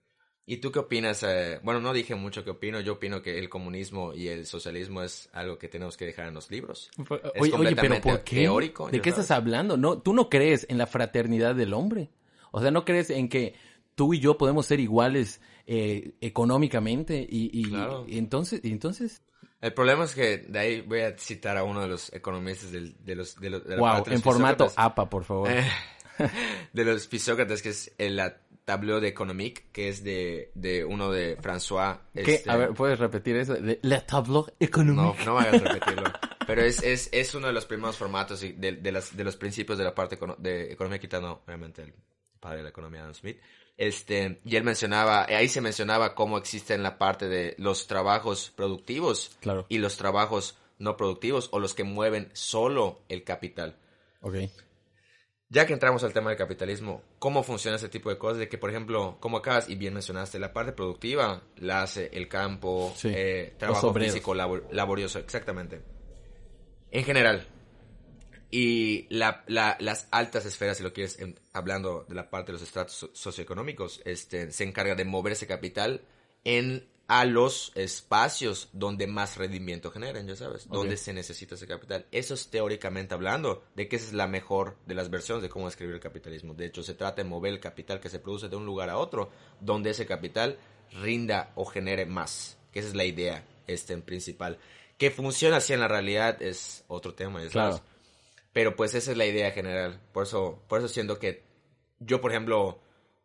¿Y 0.46 0.58
tú 0.58 0.72
qué 0.72 0.80
opinas? 0.80 1.24
eh, 1.24 1.60
bueno, 1.64 1.80
no 1.80 1.92
dije 1.92 2.14
mucho 2.14 2.44
qué 2.44 2.52
opino. 2.52 2.80
Yo 2.82 2.94
opino 2.94 3.22
que 3.24 3.40
el 3.40 3.50
comunismo 3.50 4.14
y 4.14 4.28
el 4.28 4.46
socialismo 4.46 5.02
es 5.02 5.28
algo 5.34 5.58
que 5.58 5.70
tenemos 5.70 5.98
que 5.98 6.06
dejar 6.06 6.28
en 6.28 6.36
los 6.36 6.52
libros. 6.52 6.92
Es 7.00 7.00
Oye, 7.10 7.14
oye, 7.34 7.50
pero 7.50 7.52
completamente 7.52 8.10
¿por 8.12 8.24
qué? 8.24 8.36
teórico, 8.42 8.90
¿De 8.92 9.02
qué 9.02 9.10
sabes. 9.10 9.24
estás 9.24 9.38
hablando? 9.38 9.76
No, 9.76 10.00
tú 10.02 10.14
no 10.14 10.30
crees 10.30 10.68
en 10.70 10.78
la 10.78 10.86
fraternidad 10.86 11.56
del 11.56 11.74
hombre. 11.74 12.12
O 12.52 12.62
sea, 12.62 12.70
no 12.70 12.86
crees 12.86 13.10
en 13.10 13.28
que 13.28 13.56
tú 13.96 14.14
y 14.14 14.20
yo 14.20 14.38
podemos 14.38 14.68
ser 14.68 14.80
iguales 14.82 15.42
eh, 15.66 16.14
económicamente 16.22 17.26
y, 17.28 17.50
y- 17.58 17.70
Claro. 17.70 18.06
y 18.08 18.18
entonces, 18.20 18.60
y 18.64 18.72
entonces, 18.72 19.24
El 19.64 19.74
problema 19.74 20.04
es 20.04 20.14
que 20.14 20.40
de 20.40 20.60
ahí 20.60 20.82
voy 20.82 21.00
a 21.00 21.18
citar 21.18 21.56
a 21.56 21.64
uno 21.64 21.80
de 21.80 21.88
los 21.88 22.12
economistas 22.12 22.70
del, 22.74 22.98
de 23.06 23.16
los 23.16 23.40
de 23.40 23.50
los 23.50 23.64
de 23.64 23.78
la 23.78 23.80
wow, 23.80 24.04
en 24.08 24.22
formato. 24.22 24.70
APA, 24.76 25.10
por 25.10 25.24
favor. 25.24 25.50
Eh, 25.50 25.66
de 26.74 26.84
los 26.84 27.08
Pisócrates, 27.08 27.62
que 27.62 27.70
es 27.70 27.94
el 27.98 28.22
Tableau 28.66 29.00
de 29.00 29.08
Economique, 29.08 29.64
que 29.72 29.88
es 29.88 30.04
de, 30.04 30.52
de 30.54 30.84
uno 30.84 31.12
de 31.12 31.38
François. 31.38 32.00
¿Qué? 32.14 32.36
este, 32.36 32.52
A 32.52 32.58
ver, 32.58 32.74
¿puedes 32.74 33.00
repetir 33.00 33.38
eso? 33.38 33.54
De 33.54 33.80
La 33.84 34.06
tableau 34.06 34.48
No, 34.48 34.54
économique. 34.60 35.24
no 35.26 35.36
me 35.36 35.48
hagas 35.48 35.62
repetirlo. 35.64 36.12
Pero 36.46 36.62
es, 36.62 36.84
es, 36.84 37.08
es 37.14 37.34
uno 37.34 37.48
de 37.48 37.54
los 37.54 37.66
primeros 37.66 37.96
formatos 37.96 38.44
y 38.44 38.52
de, 38.52 38.74
de, 38.74 38.92
las, 38.92 39.16
de 39.16 39.24
los 39.24 39.38
principios 39.38 39.78
de 39.78 39.86
la 39.86 39.96
parte 39.96 40.20
de 40.40 40.74
economía, 40.74 41.00
quitando 41.00 41.42
obviamente 41.48 41.84
el 41.84 41.94
padre 42.42 42.58
de 42.58 42.64
la 42.64 42.70
economía, 42.70 43.02
Adam 43.04 43.14
Smith. 43.14 43.38
Este, 43.88 44.40
y 44.46 44.56
él 44.56 44.64
mencionaba, 44.64 45.26
ahí 45.26 45.48
se 45.50 45.62
mencionaba 45.62 46.16
cómo 46.16 46.38
existen 46.38 46.84
la 46.84 46.98
parte 46.98 47.28
de 47.28 47.56
los 47.58 47.88
trabajos 47.88 48.52
productivos 48.56 49.36
Claro. 49.42 49.66
y 49.70 49.78
los 49.80 49.98
trabajos 49.98 50.58
no 50.80 50.98
productivos 50.98 51.50
o 51.52 51.60
los 51.60 51.74
que 51.74 51.84
mueven 51.84 52.30
solo 52.34 53.02
el 53.10 53.24
capital. 53.24 53.78
Ok. 54.22 54.36
Ya 55.50 55.68
que 55.68 55.74
entramos 55.74 56.04
al 56.04 56.14
tema 56.14 56.30
del 56.32 56.38
capitalismo, 56.38 57.04
¿cómo 57.20 57.44
funciona 57.44 57.78
ese 57.78 57.88
tipo 57.90 58.10
de 58.10 58.18
cosas? 58.18 58.40
De 58.40 58.50
que, 58.50 58.58
por 58.58 58.72
ejemplo, 58.72 59.18
como 59.20 59.38
acabas 59.38 59.70
y 59.70 59.76
bien 59.76 59.94
mencionaste, 59.94 60.40
la 60.40 60.52
parte 60.52 60.72
productiva 60.72 61.44
la 61.58 61.84
hace 61.84 62.10
el 62.14 62.28
campo, 62.28 62.92
Sí. 62.98 63.10
eh, 63.14 63.54
trabajo 63.60 63.94
físico, 63.94 64.34
labor- 64.34 64.68
laborioso, 64.72 65.20
exactamente. 65.20 65.82
En 66.90 67.04
general. 67.04 67.48
Y 68.56 69.08
la- 69.10 69.44
la- 69.48 69.78
las 69.80 70.08
altas 70.12 70.46
esferas, 70.46 70.78
si 70.78 70.84
lo 70.84 70.94
quieres, 70.94 71.18
en- 71.20 71.40
hablando 71.54 72.06
de 72.08 72.14
la 72.14 72.30
parte 72.30 72.52
de 72.52 72.54
los 72.54 72.62
estratos 72.62 72.94
so- 72.94 73.10
socioeconómicos, 73.14 74.00
este, 74.06 74.52
se 74.52 74.64
encarga 74.64 74.94
de 74.94 75.06
mover 75.06 75.34
ese 75.34 75.48
capital 75.48 76.02
en 76.44 76.88
a 77.08 77.26
los 77.26 77.72
espacios 77.76 78.70
donde 78.72 79.08
más 79.08 79.38
rendimiento 79.38 79.90
generen, 79.92 80.28
ya 80.28 80.36
sabes, 80.36 80.68
donde 80.70 80.96
se 80.98 81.14
necesita 81.14 81.56
ese 81.56 81.68
capital. 81.68 82.06
Eso 82.12 82.34
es 82.36 82.48
teóricamente 82.50 83.14
hablando 83.16 83.64
de 83.76 83.88
que 83.88 83.96
esa 83.98 84.06
es 84.08 84.14
la 84.14 84.28
mejor 84.28 84.78
de 84.86 84.96
las 84.96 85.10
versiones 85.10 85.42
de 85.42 85.50
cómo 85.50 85.66
describir 85.66 85.96
el 85.96 86.00
capitalismo. 86.00 86.54
De 86.54 86.66
hecho, 86.68 86.82
se 86.84 86.94
trata 86.94 87.24
de 87.24 87.28
mover 87.30 87.54
el 87.54 87.60
capital 87.60 88.00
que 88.00 88.10
se 88.10 88.20
produce 88.20 88.50
de 88.50 88.56
un 88.56 88.66
lugar 88.66 88.90
a 88.90 88.98
otro, 88.98 89.32
donde 89.60 89.90
ese 89.90 90.06
capital 90.06 90.58
rinda 91.02 91.52
o 91.56 91.66
genere 91.66 92.06
más. 92.06 92.58
Que 92.72 92.80
esa 92.80 92.90
es 92.90 92.96
la 92.96 93.06
idea 93.06 93.44
este, 93.68 93.94
en 93.94 94.02
principal. 94.04 94.58
Que 94.98 95.10
funciona 95.12 95.58
así 95.58 95.74
en 95.74 95.80
la 95.82 95.88
realidad 95.88 96.42
es 96.42 96.84
otro 96.88 97.14
tema, 97.16 97.44
ya 97.44 97.50
sabes. 97.50 97.80
Claro. 97.82 97.93
Pero 98.54 98.76
pues 98.76 98.94
esa 98.96 99.12
es 99.12 99.18
la 99.18 99.26
idea 99.26 99.52
general. 99.52 100.00
Por 100.14 100.24
eso, 100.24 100.64
por 100.68 100.80
eso 100.80 100.88
siento 100.88 101.20
que 101.20 101.44
yo, 102.00 102.22
por 102.22 102.32
ejemplo, 102.32 102.80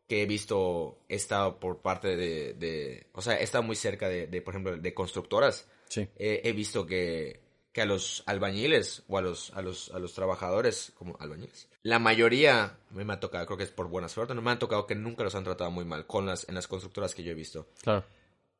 que 0.08 0.22
he 0.22 0.26
visto, 0.26 0.98
he 1.08 1.16
estado 1.16 1.60
por 1.60 1.78
parte 1.82 2.16
de, 2.16 2.54
de- 2.54 3.06
o 3.12 3.20
sea, 3.20 3.38
he 3.38 3.42
estado 3.44 3.62
muy 3.62 3.76
cerca 3.76 4.08
de, 4.08 4.26
de, 4.26 4.40
por 4.40 4.54
ejemplo, 4.54 4.76
de 4.76 4.94
constructoras. 4.94 5.68
Sí. 5.88 6.08
Eh, 6.16 6.40
he 6.44 6.52
visto 6.52 6.86
que, 6.86 7.40
que 7.72 7.82
a 7.82 7.86
los 7.86 8.22
albañiles 8.26 9.04
o 9.08 9.18
a 9.18 9.22
los, 9.22 9.52
a 9.54 9.60
los, 9.62 9.90
a 9.90 9.98
los 9.98 10.14
trabajadores 10.14 10.92
como 10.96 11.16
albañiles, 11.20 11.68
la 11.82 11.98
mayoría, 11.98 12.78
me, 12.90 13.04
me 13.04 13.12
ha 13.14 13.20
tocado, 13.20 13.46
creo 13.46 13.56
que 13.58 13.64
es 13.64 13.70
por 13.70 13.88
buena 13.88 14.08
suerte, 14.08 14.34
no 14.34 14.42
me 14.42 14.50
han 14.50 14.58
tocado 14.58 14.86
que 14.86 14.94
nunca 14.94 15.24
los 15.24 15.34
han 15.34 15.44
tratado 15.44 15.70
muy 15.70 15.84
mal 15.84 16.06
con 16.06 16.26
las, 16.26 16.48
en 16.48 16.54
las 16.54 16.68
constructoras 16.68 17.14
que 17.14 17.22
yo 17.22 17.32
he 17.32 17.34
visto. 17.34 17.66
Claro. 17.82 18.04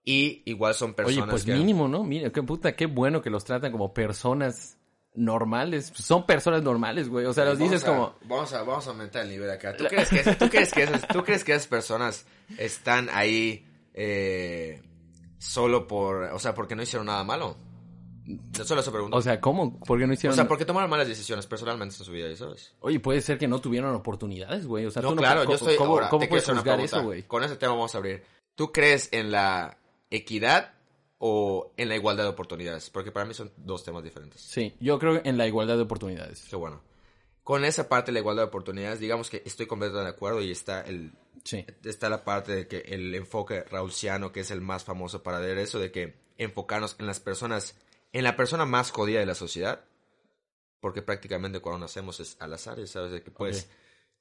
Y 0.05 0.43
igual 0.47 0.75
son 0.75 0.95
personas 0.95 1.25
Oye, 1.25 1.31
pues 1.31 1.45
que... 1.45 1.53
mínimo, 1.53 1.87
¿no? 1.89 2.03
Mira, 2.05 2.31
qué 2.31 2.43
puta, 2.43 2.75
qué 2.77 2.87
bueno 2.87 3.21
que 3.21 3.29
los 3.29 3.45
tratan 3.45 3.73
como 3.73 3.93
personas 3.93 4.78
normales. 5.15 5.93
Son 5.95 6.25
personas 6.27 6.63
normales, 6.63 7.09
güey. 7.09 7.27
O 7.27 7.33
sea, 7.33 7.45
los 7.45 7.59
dices 7.59 7.83
a- 7.85 7.87
como... 7.87 8.15
Vamos 8.25 8.53
a, 8.53 8.63
vamos 8.63 8.87
a 8.87 8.91
aumentar 8.91 9.23
el 9.23 9.31
nivel 9.31 9.51
acá. 9.51 9.77
¿Tú 9.77 9.85
crees 9.87 10.09
que, 10.09 10.23
tú 10.37 10.49
crees 10.49 10.73
que, 10.73 10.83
esas, 10.85 11.09
¿tú 11.09 11.25
crees 11.25 11.45
que 11.45 11.53
esas 11.53 11.67
personas 11.67 12.27
están 12.57 13.09
ahí 13.13 13.67
eh, 13.95 14.83
solo 15.39 15.87
por... 15.87 16.25
O 16.33 16.39
sea, 16.39 16.55
porque 16.55 16.75
no 16.77 16.83
hicieron 16.83 17.07
nada 17.07 17.25
malo? 17.25 17.57
Solo 18.63 18.83
eso 18.83 18.93
pregunto. 18.93 19.17
O 19.17 19.23
sea, 19.23 19.41
¿cómo? 19.41 19.81
¿Por 19.81 19.99
qué 19.99 20.07
no 20.07 20.11
O 20.11 20.15
hicieron...? 20.15 20.37
sea, 20.37 20.47
porque 20.47 20.65
tomaron 20.67 20.91
malas 20.91 21.09
decisiones 21.09 21.47
personalmente 21.47 21.97
en 21.99 22.05
su 22.05 22.13
vida, 22.13 22.29
¿ya 22.29 22.37
sabes? 22.37 22.75
Oye, 22.81 23.01
puede 23.01 23.23
ser 23.23 23.39
que 23.39 23.49
no 23.49 23.59
tuvieron 23.59 23.95
oportunidades, 23.95 24.67
güey. 24.67 24.85
O 24.87 24.91
sea, 24.91 25.01
No, 25.03 25.11
tú 25.11 25.17
claro, 25.17 25.41
¿cómo, 25.41 25.51
yo 25.51 25.57
estoy... 25.57 25.77
¿Cómo, 25.77 25.93
ahora, 25.95 26.09
cómo 26.11 26.29
puedes 26.29 26.45
juzgar 26.45 26.63
pregunta. 26.63 26.85
eso, 26.85 27.03
güey? 27.03 27.23
Con 27.23 27.43
ese 27.43 27.57
tema 27.57 27.73
vamos 27.73 27.95
a 27.95 27.99
abrir. 27.99 28.23
¿Tú 28.55 28.71
crees 28.71 29.09
en 29.13 29.31
la 29.31 29.79
equidad 30.11 30.75
o 31.19 31.73
en 31.77 31.89
la 31.89 31.97
igualdad 31.97 32.25
de 32.25 32.31
oportunidades? 32.31 32.91
Porque 32.91 33.11
para 33.13 33.27
mí 33.27 33.35
son 33.35 33.53
dos 33.57 33.85
temas 33.85 34.03
diferentes. 34.05 34.41
Sí, 34.41 34.75
yo 34.81 34.99
creo 34.99 35.21
en 35.25 35.37
la 35.37 35.47
igualdad 35.47 35.77
de 35.77 35.83
oportunidades. 35.83 36.47
Qué 36.49 36.57
bueno. 36.57 36.81
Con 37.45 37.65
esa 37.65 37.89
parte 37.89 38.11
de 38.11 38.15
la 38.15 38.19
igualdad 38.21 38.43
de 38.45 38.49
oportunidades, 38.49 39.01
digamos 39.01 39.31
que 39.31 39.43
estoy 39.47 39.67
completamente 39.67 40.05
de 40.11 40.15
acuerdo 40.15 40.43
y 40.43 40.51
está 40.51 40.83
el 40.83 41.13
Sí. 41.45 41.65
está 41.85 42.11
la 42.11 42.25
parte 42.25 42.53
de 42.55 42.69
que 42.69 42.79
el 42.79 43.15
enfoque 43.15 43.63
rausiano, 43.63 44.33
que 44.33 44.41
es 44.41 44.51
el 44.51 44.61
más 44.61 44.85
famoso 44.85 45.23
para 45.23 45.39
ver 45.39 45.57
eso, 45.57 45.79
de 45.79 45.91
que 45.91 46.15
enfocarnos 46.37 46.97
en 46.99 47.07
las 47.07 47.21
personas, 47.21 47.75
en 48.13 48.25
la 48.25 48.37
persona 48.37 48.67
más 48.67 48.91
jodida 48.91 49.21
de 49.21 49.25
la 49.27 49.35
sociedad, 49.35 49.83
porque 50.81 51.01
prácticamente 51.01 51.61
cuando 51.61 51.79
nacemos 51.81 52.21
es 52.21 52.37
al 52.41 52.53
azar, 52.53 52.87
¿sabes? 52.87 53.13
De 53.13 53.23
que 53.23 53.31
pues, 53.31 53.65
Ok. 53.65 53.71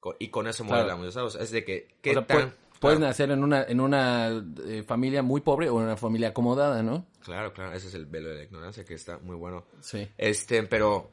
co- 0.00 0.16
y 0.18 0.28
con 0.28 0.46
eso 0.48 0.64
modelamos, 0.64 1.06
¿ya 1.06 1.12
¿sabes? 1.12 1.34
Es 1.34 1.50
de 1.50 1.64
que, 1.64 1.96
¿qué 2.00 2.10
O 2.10 2.14
sea, 2.14 2.26
tan... 2.26 2.54
puedes 2.80 2.98
claro, 2.98 3.10
nacer 3.10 3.30
en 3.30 3.42
una, 3.42 3.62
en 3.64 3.80
una 3.80 4.28
eh, 4.66 4.82
familia 4.86 5.22
muy 5.22 5.40
pobre 5.40 5.68
o 5.68 5.78
en 5.78 5.84
una 5.86 5.96
familia 5.96 6.28
acomodada, 6.28 6.82
¿no? 6.82 7.06
claro, 7.20 7.52
claro, 7.52 7.72
ese 7.72 7.88
es 7.88 7.94
el 7.94 8.06
velo 8.06 8.30
de 8.30 8.36
la 8.36 8.42
ignorancia, 8.44 8.84
que 8.84 8.94
está 8.94 9.18
muy 9.18 9.36
bueno. 9.36 9.66
Sí. 9.80 10.08
Este, 10.16 10.62
pero 10.64 11.10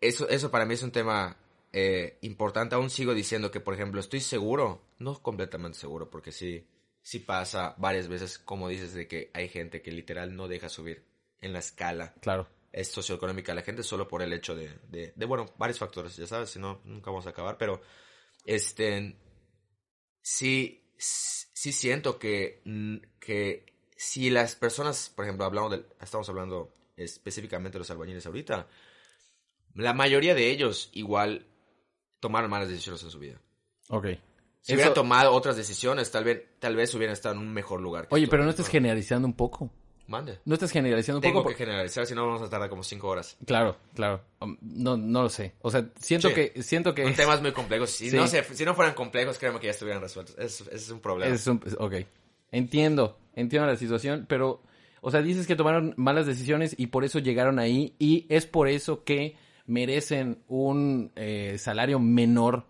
eso, 0.00 0.28
eso 0.28 0.50
para 0.50 0.64
mí 0.64 0.74
es 0.74 0.82
un 0.82 0.92
tema 0.92 1.36
eh, 1.72 2.18
importante. 2.22 2.74
Aún 2.74 2.90
sigo 2.90 3.12
diciendo 3.14 3.50
que, 3.50 3.60
por 3.60 3.74
ejemplo, 3.74 4.00
estoy 4.00 4.20
seguro, 4.20 4.82
no 4.98 5.20
completamente 5.22 5.78
seguro, 5.78 6.08
porque 6.10 6.32
sí, 6.32 6.66
sí 7.02 7.18
pasa 7.20 7.74
varias 7.78 8.08
veces, 8.08 8.38
como 8.38 8.68
dices, 8.68 8.94
de 8.94 9.06
que 9.06 9.30
hay 9.34 9.48
gente 9.48 9.82
que 9.82 9.90
literal 9.92 10.34
no 10.34 10.48
deja 10.48 10.68
subir 10.68 11.04
en 11.40 11.52
la 11.52 11.58
escala 11.60 12.14
Claro. 12.20 12.48
es 12.72 12.88
socioeconómica 12.88 13.54
la 13.54 13.62
gente 13.62 13.82
solo 13.82 14.06
por 14.08 14.22
el 14.22 14.32
hecho 14.32 14.54
de, 14.54 14.68
de, 14.88 15.12
de, 15.16 15.26
bueno, 15.26 15.46
varios 15.58 15.78
factores, 15.78 16.16
ya 16.16 16.26
sabes, 16.26 16.50
si 16.50 16.58
no, 16.58 16.80
nunca 16.84 17.10
vamos 17.10 17.26
a 17.26 17.30
acabar, 17.30 17.56
pero 17.58 17.80
este, 18.44 19.16
sí, 20.22 20.79
sí 21.00 21.72
siento 21.72 22.18
que, 22.18 22.62
que 23.18 23.66
si 23.96 24.30
las 24.30 24.54
personas, 24.54 25.10
por 25.14 25.24
ejemplo, 25.24 25.44
hablamos 25.44 25.70
del, 25.72 25.86
estamos 26.00 26.28
hablando 26.28 26.72
específicamente 26.96 27.74
de 27.76 27.80
los 27.80 27.90
albañiles 27.90 28.26
ahorita, 28.26 28.66
la 29.74 29.94
mayoría 29.94 30.34
de 30.34 30.50
ellos 30.50 30.90
igual 30.92 31.46
tomaron 32.18 32.50
malas 32.50 32.68
decisiones 32.68 33.02
en 33.02 33.10
su 33.10 33.18
vida. 33.18 33.40
Ok. 33.88 34.06
Si 34.60 34.72
Eso- 34.72 34.74
hubieran 34.74 34.94
tomado 34.94 35.32
otras 35.32 35.56
decisiones, 35.56 36.10
tal 36.10 36.24
vez, 36.24 36.42
tal 36.58 36.76
vez 36.76 36.94
hubieran 36.94 37.14
estado 37.14 37.34
en 37.34 37.40
un 37.40 37.52
mejor 37.52 37.80
lugar. 37.80 38.08
que 38.08 38.14
Oye, 38.14 38.28
pero 38.28 38.44
no 38.44 38.50
estás 38.50 38.68
generalizando 38.68 39.26
un 39.26 39.34
poco. 39.34 39.70
Mande. 40.10 40.40
No 40.44 40.54
estás 40.54 40.72
generalizando 40.72 41.18
un 41.18 41.22
Tengo 41.22 41.38
poco. 41.40 41.50
que 41.50 41.54
generalizar, 41.54 42.04
si 42.04 42.14
no 42.16 42.26
vamos 42.26 42.42
a 42.42 42.50
tardar 42.50 42.68
como 42.68 42.82
cinco 42.82 43.06
horas. 43.08 43.36
Claro, 43.46 43.76
claro. 43.94 44.20
Um, 44.40 44.56
No, 44.60 44.96
no 44.96 45.22
lo 45.22 45.28
sé. 45.28 45.54
O 45.62 45.70
sea, 45.70 45.88
siento 46.00 46.28
Sí. 46.30 46.34
que, 46.34 46.62
siento 46.64 46.94
que 46.94 47.04
Son 47.04 47.14
temas 47.14 47.40
muy 47.40 47.52
complejos. 47.52 47.90
Si, 47.90 48.10
Sí. 48.10 48.16
no 48.16 48.26
se- 48.26 48.42
si 48.42 48.64
no 48.64 48.74
fueran 48.74 48.94
complejos, 48.94 49.38
créeme 49.38 49.60
que 49.60 49.66
ya 49.66 49.70
estuvieran 49.70 50.02
resueltos. 50.02 50.36
Ese 50.36 50.64
es 50.74 50.90
un 50.90 50.98
problema. 51.00 51.32
es 51.34 51.46
un, 51.46 51.62
ok. 51.78 51.94
Entiendo, 52.50 53.18
entiendo 53.34 53.68
la 53.68 53.76
situación, 53.76 54.26
pero, 54.28 54.62
o 55.00 55.10
sea, 55.12 55.22
dices 55.22 55.46
que 55.46 55.54
tomaron 55.54 55.94
malas 55.96 56.26
decisiones 56.26 56.74
y 56.76 56.88
por 56.88 57.04
eso 57.04 57.20
llegaron 57.20 57.60
ahí 57.60 57.94
y 58.00 58.26
es 58.28 58.46
por 58.46 58.66
eso 58.68 59.04
que 59.04 59.36
merecen 59.66 60.42
un 60.48 61.12
eh, 61.14 61.56
salario 61.58 62.00
menor 62.00 62.66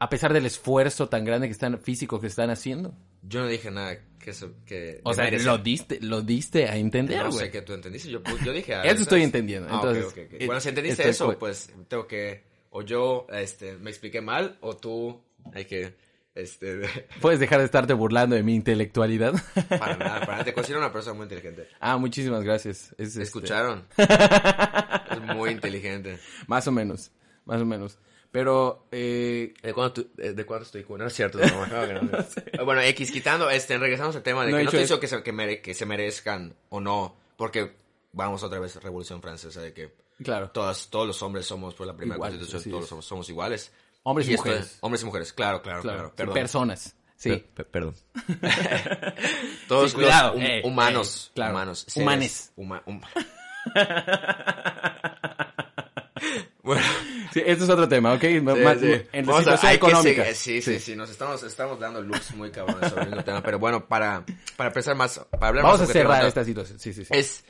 a 0.00 0.08
pesar 0.08 0.32
del 0.32 0.46
esfuerzo 0.46 1.08
tan 1.08 1.24
grande 1.24 1.46
que 1.46 1.52
están 1.52 1.78
físico 1.78 2.20
que 2.20 2.26
están 2.26 2.50
haciendo. 2.50 2.92
Yo 3.22 3.40
no 3.40 3.48
dije 3.48 3.70
nada 3.70 3.98
que 4.18 4.30
eso... 4.30 4.52
Que 4.66 5.00
O 5.04 5.14
sea, 5.14 5.24
merece- 5.24 5.44
lo 5.44 5.58
diste, 5.58 5.98
lo 6.00 6.20
diste 6.22 6.66
a 6.68 6.76
entender, 6.76 7.18
No 7.22 7.30
güey. 7.30 7.46
sé 7.46 7.50
que 7.50 7.62
tú 7.62 7.72
entendiste. 7.74 8.10
Yo, 8.10 8.20
yo 8.44 8.52
dije... 8.52 8.74
ah, 8.76 8.82
Eso 8.84 9.02
estoy 9.02 9.22
entendiendo, 9.22 9.68
Ah, 9.70 9.74
entonces, 9.76 10.04
ok, 10.04 10.10
ok. 10.26 10.40
eh, 10.40 10.46
Bueno, 10.46 10.60
si 10.60 10.68
entendiste 10.70 11.08
estoy 11.08 11.30
eso, 11.30 11.38
pues 11.38 11.70
tengo 11.88 12.06
que... 12.06 12.44
O 12.70 12.82
yo 12.82 13.26
este, 13.32 13.76
me 13.78 13.90
expliqué 13.90 14.20
mal, 14.20 14.56
o 14.60 14.76
tú 14.76 15.20
hay 15.52 15.64
que... 15.64 15.94
Este, 16.34 16.80
Puedes 17.20 17.40
dejar 17.40 17.58
de 17.58 17.64
estarte 17.64 17.92
burlando 17.92 18.36
de 18.36 18.42
mi 18.44 18.54
intelectualidad. 18.54 19.34
para 19.68 19.96
nada, 19.96 20.20
para 20.20 20.32
nada. 20.32 20.44
Te 20.44 20.52
considero 20.54 20.78
una 20.80 20.92
persona 20.92 21.14
muy 21.14 21.24
inteligente. 21.24 21.66
ah, 21.80 21.96
muchísimas 21.98 22.44
gracias. 22.44 22.94
Es, 22.98 23.08
este, 23.08 23.22
¿Escucharon? 23.24 23.84
es 23.98 25.20
muy 25.34 25.50
inteligente. 25.50 26.18
Más 26.46 26.66
o 26.68 26.72
menos, 26.72 27.10
más 27.44 27.60
o 27.60 27.66
menos. 27.66 27.98
Pero, 28.32 28.86
eh, 28.92 29.52
¿De 29.60 29.72
cuánto, 29.74 30.04
tu- 30.04 30.10
eh, 30.22 30.32
de 30.32 30.46
cuánto 30.46 30.64
estoy 30.64 30.84
con? 30.84 30.98
No 30.98 31.06
es 31.06 31.12
cierto. 31.14 31.38
no, 31.38 31.66
no. 31.66 31.82
Eh, 32.52 32.62
Bueno, 32.64 32.80
X, 32.82 33.10
quitando, 33.10 33.50
este, 33.50 33.76
regresamos 33.76 34.14
al 34.14 34.22
tema 34.22 34.44
de 34.46 34.52
que 34.56 34.64
no 34.64 34.70
te 34.70 34.82
hizo 34.82 35.00
que 35.00 35.08
se, 35.08 35.22
que, 35.22 35.32
mere- 35.32 35.60
que 35.60 35.74
se 35.74 35.84
merezcan 35.86 36.54
o 36.68 36.80
no, 36.80 37.16
porque 37.36 37.72
vamos 38.12 38.42
otra 38.44 38.60
vez 38.60 38.76
a 38.76 38.80
Revolución 38.80 39.20
Francesa, 39.20 39.60
de 39.60 39.72
que 39.72 39.94
claro, 40.22 40.50
todas, 40.50 40.88
todos 40.90 41.06
los 41.08 41.20
hombres 41.22 41.44
somos, 41.46 41.74
por 41.74 41.86
la 41.88 41.96
primera 41.96 42.16
Iguales, 42.16 42.38
constitución, 42.38 42.72
todos 42.72 42.88
somos, 42.88 43.04
somos 43.04 43.28
iguales. 43.28 43.72
Hombres 44.04 44.28
y 44.28 44.36
mujeres. 44.36 44.60
es- 44.66 44.78
hombres 44.80 45.02
y 45.02 45.04
mujeres, 45.06 45.32
claro, 45.32 45.60
claro, 45.62 45.82
claro. 45.82 45.96
claro. 45.98 46.08
Sí, 46.10 46.14
perdón. 46.16 46.34
Personas. 46.34 46.96
Sí. 47.16 47.30
Pe- 47.30 47.38
pe- 47.38 47.64
perdón. 47.64 47.94
todos 49.68 49.90
Sí, 49.90 49.96
cuidado, 49.96 50.34
los 50.34 50.42
hum- 50.42 50.46
eh, 50.46 50.62
humanos, 50.64 51.30
claro. 51.34 51.52
humanos, 51.54 51.86
Humanes. 51.96 52.52
huma- 52.56 52.82
hum- 52.86 53.02
bueno, 56.62 56.82
Sí, 57.32 57.40
este 57.46 57.62
es 57.64 57.70
otro 57.70 57.88
tema, 57.88 58.12
¿ok? 58.14 58.20
Sí, 58.22 58.40
Más- 58.40 58.80
sí. 58.80 58.92
En 59.12 59.26
la 59.26 59.36
a- 59.36 59.38
situación 59.38 59.70
que 59.70 59.74
económica. 59.76 60.34
sí, 60.34 60.60
sí, 60.60 60.80
sí, 60.80 60.96
nos 60.96 61.10
estamos, 61.10 61.42
estamos 61.44 61.78
dando 61.78 62.02
looks 62.02 62.34
muy 62.34 62.50
cabrones 62.50 62.90
sobre 62.90 63.02
el 63.04 63.08
mismo 63.10 63.22
tema, 63.24 63.40
pero 63.42 63.58
bueno, 63.60 63.86
para, 63.86 64.24
para 64.56 64.68
empezar 64.68 64.96
más, 64.96 65.20
para 65.30 65.48
hablar 65.48 65.64
Vamos 65.64 65.80
a 65.80 65.84
más 65.84 65.92
cerrar 65.92 66.26
esta 66.26 66.44
situación. 66.44 66.80
Sí, 66.80 66.92
sí, 66.92 67.04
sí. 67.04 67.14
Es 67.14 67.44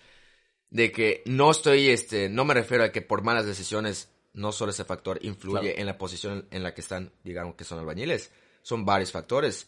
de 0.68 0.92
que 0.92 1.23
no 1.25 1.51
estoy, 1.51 1.88
este, 1.88 2.29
no 2.29 2.44
me 2.44 2.53
refiero 2.55 2.85
a 2.85 2.92
que 2.92 3.01
por 3.01 3.23
malas 3.23 3.46
decisiones 3.46 4.11
no 4.35 4.53
solo 4.53 4.70
ese 4.70 4.85
factor 4.85 5.18
influye 5.23 5.81
en 5.81 5.87
la 5.87 5.96
posición 5.99 6.46
en 6.51 6.62
la 6.62 6.75
que 6.75 6.83
están, 6.83 7.12
digamos 7.25 7.55
que 7.55 7.64
son 7.64 7.79
albañiles, 7.79 8.31
son 8.62 8.85
varios 8.85 9.11
factores. 9.12 9.66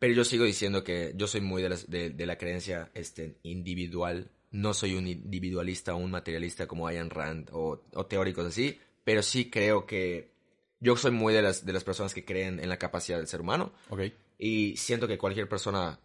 Pero 0.00 0.12
yo 0.14 0.24
sigo 0.24 0.44
diciendo 0.44 0.82
que 0.82 1.12
yo 1.14 1.26
soy 1.28 1.40
muy 1.40 1.62
de, 1.62 1.68
las- 1.68 1.88
de- 1.88 2.10
de 2.10 2.26
la 2.26 2.36
creencia 2.36 2.90
este, 2.94 3.38
individual. 3.44 4.30
No 4.50 4.74
soy 4.74 4.94
un 4.94 5.06
individualista 5.06 5.94
o 5.94 5.98
un 5.98 6.10
materialista 6.10 6.66
como 6.66 6.86
Ayn 6.86 7.10
Rand 7.10 7.50
o, 7.52 7.82
o 7.94 8.06
teóricos 8.06 8.46
así, 8.46 8.78
pero 9.04 9.22
sí 9.22 9.50
creo 9.50 9.86
que 9.86 10.30
yo 10.80 10.96
soy 10.96 11.10
muy 11.10 11.32
de 11.34 11.42
las, 11.42 11.64
de 11.64 11.72
las 11.72 11.84
personas 11.84 12.14
que 12.14 12.24
creen 12.24 12.58
en 12.58 12.68
la 12.68 12.78
capacidad 12.78 13.18
del 13.18 13.26
ser 13.28 13.40
humano 13.40 13.72
Ok. 13.90 14.02
y 14.38 14.76
siento 14.76 15.06
que 15.06 15.18
cualquier 15.18 15.48
persona 15.48 16.00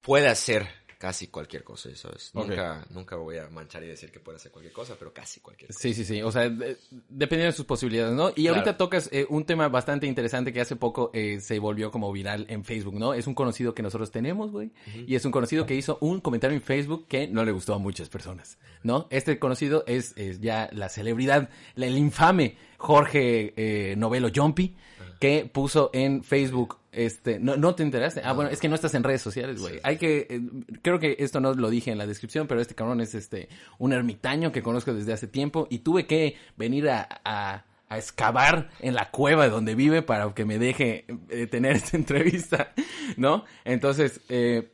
puede 0.00 0.28
hacer 0.28 0.68
casi 0.98 1.26
cualquier 1.28 1.62
cosa, 1.62 1.94
¿sabes? 1.94 2.30
Ok. 2.34 2.48
Nunca, 2.48 2.86
nunca 2.90 3.16
voy 3.16 3.36
a 3.38 3.48
manchar 3.50 3.82
y 3.84 3.88
decir 3.88 4.10
que 4.10 4.18
puede 4.20 4.36
hacer 4.36 4.50
cualquier 4.50 4.72
cosa, 4.72 4.96
pero 4.98 5.12
casi 5.12 5.40
cualquier 5.40 5.68
cosa. 5.68 5.78
Sí, 5.80 5.92
sí, 5.94 6.04
sí. 6.04 6.22
O 6.22 6.32
sea, 6.32 6.48
de- 6.48 6.76
dependiendo 7.08 7.52
de 7.52 7.56
sus 7.56 7.66
posibilidades, 7.66 8.14
¿no? 8.14 8.30
Y 8.30 8.42
Claro. 8.44 8.56
ahorita 8.56 8.76
tocas 8.78 9.08
eh, 9.12 9.26
un 9.28 9.44
tema 9.44 9.68
bastante 9.68 10.06
interesante 10.06 10.52
que 10.52 10.60
hace 10.60 10.76
poco 10.76 11.10
eh, 11.12 11.40
se 11.40 11.58
volvió 11.58 11.90
como 11.90 12.10
viral 12.12 12.46
en 12.48 12.64
Facebook, 12.64 12.94
¿no? 12.98 13.12
Es 13.14 13.26
un 13.26 13.34
conocido 13.34 13.74
que 13.74 13.82
nosotros 13.82 14.10
tenemos, 14.10 14.50
güey. 14.52 14.70
Y 15.06 15.14
es 15.14 15.24
un 15.24 15.32
conocido 15.32 15.66
que 15.66 15.74
hizo 15.74 15.98
un 16.00 16.20
comentario 16.20 16.56
en 16.56 16.62
Facebook 16.62 17.06
que 17.08 17.28
no 17.28 17.44
le 17.44 17.52
gustó 17.52 17.74
a 17.74 17.78
muchas 17.78 18.08
personas, 18.08 18.58
¿no? 18.86 19.08
Este 19.10 19.38
conocido 19.38 19.84
es, 19.86 20.14
es 20.16 20.40
ya 20.40 20.70
la 20.72 20.88
celebridad, 20.88 21.50
el 21.76 21.98
infame 21.98 22.56
Jorge 22.78 23.52
eh, 23.56 23.94
Novelo 23.96 24.30
Jumpy, 24.34 24.76
que 25.20 25.50
puso 25.52 25.90
en 25.92 26.22
Facebook, 26.22 26.78
este, 26.92 27.38
¿no, 27.38 27.56
¿no 27.56 27.74
te 27.74 27.82
enteraste? 27.82 28.22
Ah, 28.24 28.32
bueno, 28.32 28.50
es 28.50 28.60
que 28.60 28.68
no 28.68 28.74
estás 28.74 28.94
en 28.94 29.02
redes 29.02 29.22
sociales, 29.22 29.60
güey. 29.60 29.80
Hay 29.82 29.96
que, 29.96 30.26
eh, 30.30 30.40
creo 30.82 30.98
que 30.98 31.16
esto 31.18 31.40
no 31.40 31.54
lo 31.54 31.70
dije 31.70 31.90
en 31.90 31.98
la 31.98 32.06
descripción, 32.06 32.46
pero 32.46 32.60
este 32.60 32.74
cabrón 32.74 33.00
es 33.00 33.14
este, 33.14 33.48
un 33.78 33.92
ermitaño 33.92 34.52
que 34.52 34.62
conozco 34.62 34.94
desde 34.94 35.12
hace 35.12 35.26
tiempo 35.26 35.66
y 35.70 35.80
tuve 35.80 36.06
que 36.06 36.36
venir 36.56 36.88
a, 36.88 37.08
a, 37.24 37.64
a 37.88 37.98
excavar 37.98 38.70
en 38.80 38.94
la 38.94 39.10
cueva 39.10 39.48
donde 39.48 39.74
vive 39.74 40.02
para 40.02 40.32
que 40.34 40.44
me 40.44 40.58
deje 40.58 41.06
eh, 41.28 41.46
tener 41.46 41.76
esta 41.76 41.96
entrevista, 41.96 42.72
¿no? 43.16 43.44
Entonces, 43.64 44.20
eh, 44.28 44.70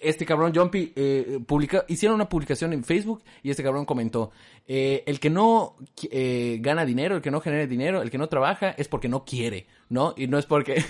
este 0.00 0.24
cabrón 0.24 0.54
Jumpy 0.54 0.92
eh, 0.94 1.40
publica, 1.46 1.84
hicieron 1.88 2.14
una 2.16 2.28
publicación 2.28 2.72
en 2.72 2.84
Facebook 2.84 3.22
y 3.42 3.50
este 3.50 3.62
cabrón 3.62 3.84
comentó, 3.84 4.30
eh, 4.66 5.02
el 5.06 5.20
que 5.20 5.30
no 5.30 5.76
eh, 6.10 6.58
gana 6.60 6.84
dinero, 6.84 7.16
el 7.16 7.22
que 7.22 7.30
no 7.30 7.40
genera 7.40 7.66
dinero, 7.66 8.02
el 8.02 8.10
que 8.10 8.18
no 8.18 8.28
trabaja 8.28 8.70
es 8.70 8.88
porque 8.88 9.08
no 9.08 9.24
quiere, 9.24 9.66
¿no? 9.88 10.14
Y 10.16 10.26
no 10.26 10.38
es 10.38 10.46
porque... 10.46 10.82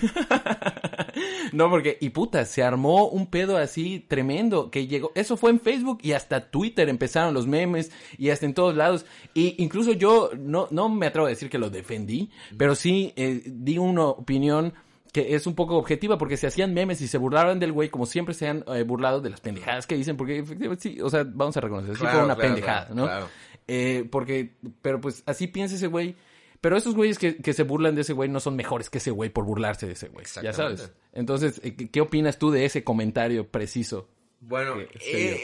no 1.51 1.69
porque... 1.69 1.97
Y 1.99 2.09
puta, 2.09 2.45
se 2.45 2.63
armó 2.63 3.07
un 3.07 3.27
pedo 3.27 3.57
así 3.57 4.05
tremendo 4.07 4.69
que 4.69 4.87
llegó... 4.87 5.11
Eso 5.15 5.35
fue 5.35 5.51
en 5.51 5.59
Facebook 5.59 5.99
y 6.03 6.13
hasta 6.13 6.51
Twitter 6.51 6.87
empezaron 6.87 7.33
los 7.33 7.47
memes 7.47 7.91
y 8.17 8.29
hasta 8.29 8.45
en 8.45 8.53
todos 8.53 8.75
lados. 8.75 9.05
Y 9.33 9.61
incluso 9.63 9.93
yo 9.93 10.29
no, 10.37 10.67
no 10.71 10.89
me 10.89 11.07
atrevo 11.07 11.27
a 11.27 11.31
decir 11.31 11.49
que 11.49 11.57
lo 11.57 11.69
defendí, 11.69 12.29
pero 12.57 12.75
sí 12.75 13.13
eh, 13.15 13.41
di 13.45 13.77
una 13.77 14.05
opinión 14.05 14.73
que 15.15 15.33
es 15.33 15.47
un 15.47 15.55
poco 15.55 15.77
objetiva 15.77 16.17
porque 16.17 16.35
se 16.35 16.45
hacían 16.45 16.73
memes 16.73 16.99
y 16.99 17.07
se 17.07 17.17
burlaban 17.17 17.57
del 17.57 17.71
güey 17.71 17.87
como 17.87 18.05
siempre 18.05 18.33
se 18.33 18.49
han 18.49 18.65
eh, 18.67 18.83
burlado 18.83 19.21
de 19.21 19.29
las 19.29 19.39
pendejadas 19.39 19.87
que 19.87 19.95
dicen 19.95 20.17
porque 20.17 20.39
efectivamente 20.39 20.89
sí, 20.89 20.99
o 20.99 21.09
sea, 21.09 21.23
vamos 21.25 21.55
a 21.55 21.61
reconocer, 21.61 21.95
sí 21.95 22.01
fue 22.01 22.21
una 22.21 22.35
claro, 22.35 22.41
pendejada, 22.41 22.89
¿no? 22.93 23.05
claro. 23.05 23.29
Eh, 23.65 24.05
porque, 24.11 24.55
pero 24.81 24.99
pues 24.99 25.23
así 25.25 25.47
piensa 25.47 25.75
ese 25.75 25.87
güey. 25.87 26.17
Pero 26.59 26.75
esos 26.75 26.95
güeyes 26.95 27.17
que, 27.17 27.37
que 27.37 27.53
se 27.53 27.63
burlan 27.63 27.95
de 27.95 28.01
ese 28.01 28.11
güey 28.11 28.27
no 28.27 28.41
son 28.41 28.57
mejores 28.57 28.89
que 28.89 28.97
ese 28.97 29.11
güey 29.11 29.29
por 29.29 29.45
burlarse 29.45 29.87
de 29.87 29.93
ese 29.93 30.09
güey. 30.09 30.25
Ya 30.43 30.51
sabes. 30.51 30.91
Entonces, 31.13 31.61
eh, 31.63 31.75
¿qué, 31.75 32.01
opinas 32.01 32.37
tú 32.37 32.51
de 32.51 32.65
ese 32.65 32.83
comentario 32.83 33.47
preciso? 33.47 34.09
Bueno, 34.41 34.75
eh, 34.99 35.39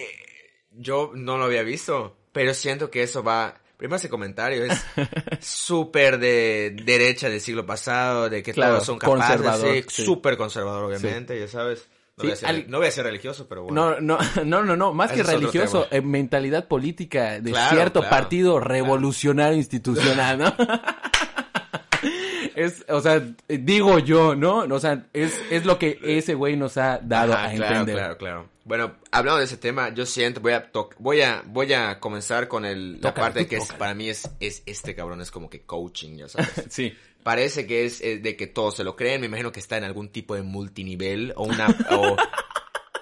yo 0.71 1.11
no 1.15 1.37
lo 1.37 1.45
había 1.45 1.63
visto, 1.63 2.17
pero 2.33 2.53
siento 2.53 2.91
que 2.91 3.03
eso 3.03 3.23
va... 3.23 3.60
Primero 3.81 3.95
ese 3.95 4.09
comentario 4.09 4.63
es 4.63 4.85
súper 5.39 6.19
de 6.19 6.75
derecha 6.85 7.29
del 7.29 7.41
siglo 7.41 7.65
pasado, 7.65 8.29
de 8.29 8.43
que 8.43 8.53
Claro, 8.53 8.73
todos 8.73 8.85
son 8.85 8.99
capaces, 8.99 9.37
conservador, 9.41 9.83
sí, 9.87 10.03
súper 10.03 10.37
conservador 10.37 10.83
obviamente, 10.83 11.39
ya 11.39 11.47
sabes. 11.47 11.89
No, 12.15 12.21
Sí, 12.21 12.27
voy 12.27 12.31
a 12.31 12.35
ser, 12.35 12.49
al- 12.49 12.69
no 12.69 12.77
voy 12.77 12.85
a 12.85 12.91
ser 12.91 13.05
religioso, 13.05 13.47
pero 13.47 13.63
bueno. 13.63 13.99
No, 13.99 14.01
no, 14.01 14.19
no, 14.45 14.63
no, 14.63 14.75
no, 14.77 14.93
más 14.93 15.11
que 15.11 15.23
religioso, 15.23 15.87
eh, 15.89 15.99
mentalidad 16.01 16.67
política 16.67 17.39
de 17.39 17.53
Claro, 17.53 17.75
cierto 17.75 17.99
claro, 18.01 18.15
partido 18.15 18.59
revolucionario 18.59 19.57
institucional, 19.57 20.37
¿no? 20.37 20.53
es, 22.55 22.85
o 22.87 23.01
sea, 23.01 23.15
eh, 23.47 23.57
digo 23.63 23.97
yo, 23.97 24.35
¿no? 24.35 24.57
O 24.59 24.79
sea, 24.79 25.05
es, 25.11 25.41
es 25.49 25.65
lo 25.65 25.79
que 25.79 25.97
ese 26.03 26.35
güey 26.35 26.55
nos 26.55 26.77
ha 26.77 26.99
dado 27.01 27.33
Ajá, 27.33 27.47
a 27.49 27.53
claro, 27.55 27.71
entender. 27.79 27.95
Claro, 27.95 28.17
claro. 28.17 28.49
Bueno, 28.63 28.97
hablando 29.11 29.39
de 29.39 29.45
ese 29.45 29.57
tema, 29.57 29.93
yo 29.93 30.05
siento, 30.05 30.39
voy 30.39 30.53
a, 30.53 30.69
voy 30.99 31.21
a, 31.21 31.43
voy 31.47 31.73
a 31.73 31.99
comenzar 31.99 32.47
con 32.47 32.63
el, 32.63 33.01
la 33.01 33.13
parte 33.13 33.47
que 33.47 33.57
es, 33.57 33.71
para 33.73 33.95
mí 33.95 34.09
es, 34.09 34.29
es, 34.39 34.61
este 34.65 34.93
cabrón 34.93 35.19
es 35.21 35.31
como 35.31 35.49
que 35.49 35.61
coaching, 35.61 36.17
ya 36.17 36.27
sabes. 36.27 36.51
Sí. 36.69 36.93
Parece 37.23 37.67
que 37.67 37.85
es, 37.85 38.01
eh, 38.01 38.17
de 38.17 38.35
que 38.35 38.47
todos 38.47 38.75
se 38.75 38.83
lo 38.83 38.95
creen, 38.95 39.21
me 39.21 39.27
imagino 39.27 39.51
que 39.51 39.59
está 39.59 39.77
en 39.77 39.83
algún 39.83 40.09
tipo 40.09 40.33
de 40.33 40.41
multinivel 40.41 41.33
o 41.35 41.43
una, 41.43 41.67
o, 41.91 42.15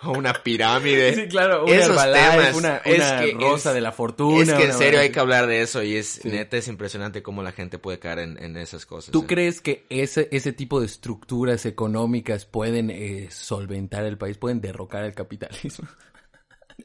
o 0.04 0.12
una 0.18 0.34
pirámide. 0.34 1.14
Sí, 1.16 1.28
claro, 1.28 1.66
una 1.66 1.74
Esos 1.76 1.92
Herbalife, 1.92 2.30
temas, 2.32 2.56
una, 2.56 2.78
es 2.78 3.04
que 3.12 3.32
rosa 3.40 3.70
es- 3.70 3.76
de 3.76 3.82
la 3.82 3.92
fortuna. 3.92 4.42
Es 4.44 4.54
que 4.54 4.64
en 4.66 4.74
serio 4.74 5.00
hay 5.00 5.10
que 5.12 5.20
hablar 5.20 5.48
de 5.48 5.62
eso 5.62 5.84
y 5.84 5.96
es, 5.96 6.08
Sí. 6.08 6.30
neta, 6.30 6.58
es 6.58 6.68
impresionante 6.68 7.22
cómo 7.24 7.44
la 7.44 7.52
gente 7.52 7.80
puede 7.80 8.00
caer 8.00 8.20
en, 8.20 8.42
en 8.44 8.58
esas 8.58 8.86
cosas. 8.86 9.12
¿Tú 9.12 9.22
eh. 9.24 9.26
crees 9.28 9.62
que 9.62 9.86
ese, 9.90 10.28
ese 10.32 10.54
tipo 10.54 10.80
de 10.80 10.86
estructuras 10.86 11.66
económicas 11.66 12.46
pueden 12.46 12.90
eh, 12.90 13.28
solventar 13.32 14.04
el 14.06 14.18
país, 14.18 14.38
pueden 14.38 14.62
derrocar 14.62 15.04
el 15.04 15.14
capitalismo? 15.14 15.88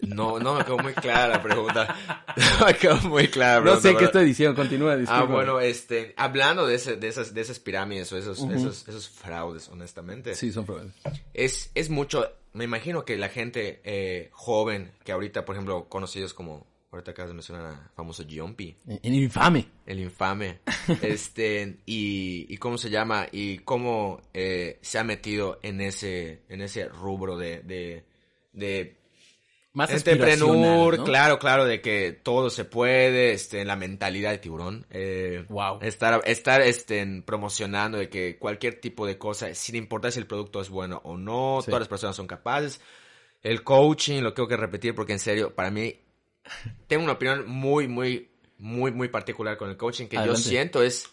No, 0.03 0.41
no 0.41 0.55
me 0.57 0.65
quedó 0.65 0.77
muy 0.79 0.93
clara 0.93 1.29
la 1.29 1.41
pregunta. 1.43 1.97
No 2.59 2.67
me 2.67 2.75
quedó 2.75 2.97
muy 3.03 3.29
clara 3.29 3.53
la 3.55 3.59
No 3.61 3.65
pregunta, 3.81 3.89
sé 3.91 3.97
qué 3.97 4.05
estoy 4.07 4.25
diciendo, 4.25 4.57
continúa, 4.57 4.95
Ah, 4.95 4.97
disculpa. 4.97 5.25
bueno, 5.27 5.61
este, 5.61 6.15
hablando 6.17 6.67
de, 6.67 6.75
ese, 6.75 6.97
de, 6.97 7.07
esas, 7.07 7.33
de 7.33 7.41
esas 7.41 7.61
pirámides 7.61 8.13
o 8.13 8.19
esos, 8.19 8.41
esos, 8.51 8.89
esos 8.89 9.09
fraudes, 9.09 9.69
honestamente, 9.69 10.35
Sí, 10.35 10.51
son 10.51 10.67
problemas. 10.67 10.95
es, 11.33 11.71
es 11.77 11.91
mucho, 11.91 12.29
me 12.55 12.65
imagino 12.65 13.05
que 13.05 13.17
la 13.19 13.29
gente 13.29 13.81
eh, 13.85 14.31
joven, 14.33 14.93
que 15.05 15.13
ahorita, 15.13 15.45
por 15.45 15.55
ejemplo, 15.57 15.89
conocidos 15.89 16.33
como, 16.33 16.67
ahorita 16.93 17.11
acabas 17.11 17.31
de 17.31 17.35
mencionar 17.35 17.67
a 17.67 17.91
famoso 17.95 18.25
Jumpy, 18.31 18.77
En 18.87 19.13
infame. 19.15 19.67
el 19.85 19.99
infame, 20.01 20.61
este, 21.03 21.79
y, 21.85 22.47
y 22.49 22.57
cómo 22.59 22.79
se 22.79 22.91
llama, 22.91 23.27
y 23.31 23.59
cómo 23.59 24.23
eh, 24.33 24.79
se 24.83 24.99
ha 24.99 25.05
metido 25.05 25.59
en 25.63 25.81
ese, 25.81 26.43
en 26.49 26.63
ese 26.63 26.89
rubro 26.89 27.37
de, 27.37 27.61
de, 27.63 28.05
de 28.53 28.97
Más 29.75 29.91
Entrepreneur, 29.91 30.99
¿no? 30.99 31.05
claro, 31.05 31.39
claro, 31.41 31.65
de 31.65 31.81
que 31.81 32.13
todo 32.13 32.49
se 32.49 32.65
puede, 32.65 33.33
este, 33.33 33.65
la 33.65 33.75
mentalidad 33.77 34.31
de 34.31 34.39
tiburón. 34.39 34.87
Eh, 34.91 35.45
Wow. 35.49 35.81
Estar, 35.83 36.23
estar, 36.27 36.63
este, 36.63 37.01
en- 37.01 37.23
promocionando 37.25 37.99
de 37.99 38.09
que 38.09 38.39
cualquier 38.39 38.81
tipo 38.81 39.05
de 39.05 39.19
cosa, 39.19 39.53
sin 39.55 39.75
importar 39.75 40.13
si 40.13 40.21
el 40.21 40.27
producto 40.29 40.61
es 40.61 40.69
bueno 40.71 41.01
o 41.05 41.17
no, 41.17 41.59
Sí. 41.61 41.67
todas 41.67 41.81
las 41.81 41.89
personas 41.89 42.15
son 42.15 42.27
capaces. 42.29 42.81
El 43.43 43.63
coaching, 43.65 44.23
lo 44.23 44.33
tengo 44.33 44.49
que 44.49 44.57
repetir 44.57 44.95
porque 44.95 45.13
en 45.13 45.19
serio, 45.19 45.53
para 45.55 45.71
mí, 45.73 45.95
tengo 46.87 47.03
una 47.03 47.15
opinión 47.15 47.45
muy, 47.49 47.89
muy, 47.89 48.31
muy, 48.59 48.93
muy 48.93 49.09
particular 49.09 49.57
con 49.57 49.69
el 49.71 49.77
coaching 49.77 50.07
que 50.07 50.17
Adelante. 50.19 50.41
yo 50.43 50.49
siento 50.49 50.83
es 50.85 51.11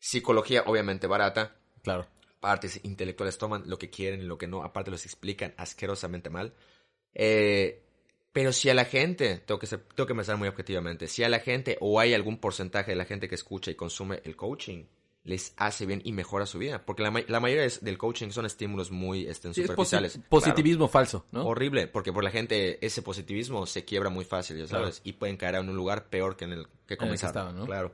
psicología, 0.00 0.64
obviamente 0.66 1.06
barata. 1.06 1.54
Claro. 1.84 2.06
Partes 2.40 2.80
intelectuales 2.82 3.38
toman 3.38 3.62
lo 3.66 3.78
que 3.78 3.90
quieren 3.90 4.20
y 4.22 4.24
lo 4.24 4.36
que 4.36 4.48
no, 4.48 4.64
aparte 4.64 4.90
los 4.90 5.04
explican 5.06 5.54
asquerosamente 5.56 6.28
mal. 6.30 6.52
Eh, 7.14 7.80
pero 8.32 8.52
si 8.52 8.70
a 8.70 8.74
la 8.74 8.84
gente, 8.84 9.38
tengo 9.46 9.58
que, 9.58 9.66
ser, 9.66 9.80
tengo 9.94 10.06
que 10.06 10.14
pensar 10.14 10.36
muy 10.36 10.48
objetivamente, 10.48 11.06
si 11.08 11.22
a 11.22 11.28
la 11.28 11.38
gente 11.40 11.76
o 11.80 12.00
hay 12.00 12.14
algún 12.14 12.38
porcentaje 12.38 12.92
de 12.92 12.96
la 12.96 13.04
gente 13.04 13.28
que 13.28 13.34
escucha 13.34 13.70
y 13.70 13.74
consume 13.74 14.20
el 14.24 14.36
coaching, 14.36 14.84
les 15.24 15.52
hace 15.56 15.86
bien 15.86 16.00
y 16.04 16.12
mejora 16.12 16.46
su 16.46 16.58
vida. 16.58 16.84
Porque 16.84 17.02
la, 17.04 17.24
la 17.28 17.38
mayoría 17.38 17.64
es- 17.64 17.84
del 17.84 17.96
coaching 17.96 18.30
son 18.30 18.44
estímulos 18.44 18.90
muy 18.90 19.26
este, 19.28 19.54
Sí, 19.54 19.60
es 19.60 19.66
posi- 19.68 19.70
superficiales. 19.70 20.18
positivismo 20.28 20.88
falso. 20.88 21.26
¿no? 21.30 21.46
Horrible, 21.46 21.86
porque 21.86 22.12
por 22.12 22.24
la 22.24 22.30
gente 22.32 22.84
ese 22.84 23.02
positivismo 23.02 23.64
se 23.66 23.84
quiebra 23.84 24.10
muy 24.10 24.24
fácil, 24.24 24.56
ya 24.58 24.66
Claro. 24.66 24.84
sabes, 24.86 25.00
y 25.04 25.12
pueden 25.12 25.36
caer 25.36 25.54
en 25.56 25.68
un 25.68 25.76
lugar 25.76 26.08
peor 26.08 26.36
que 26.36 26.46
en 26.46 26.52
el 26.54 26.66
que 26.88 26.96
comenzaron. 26.96 27.66
Claro. 27.66 27.92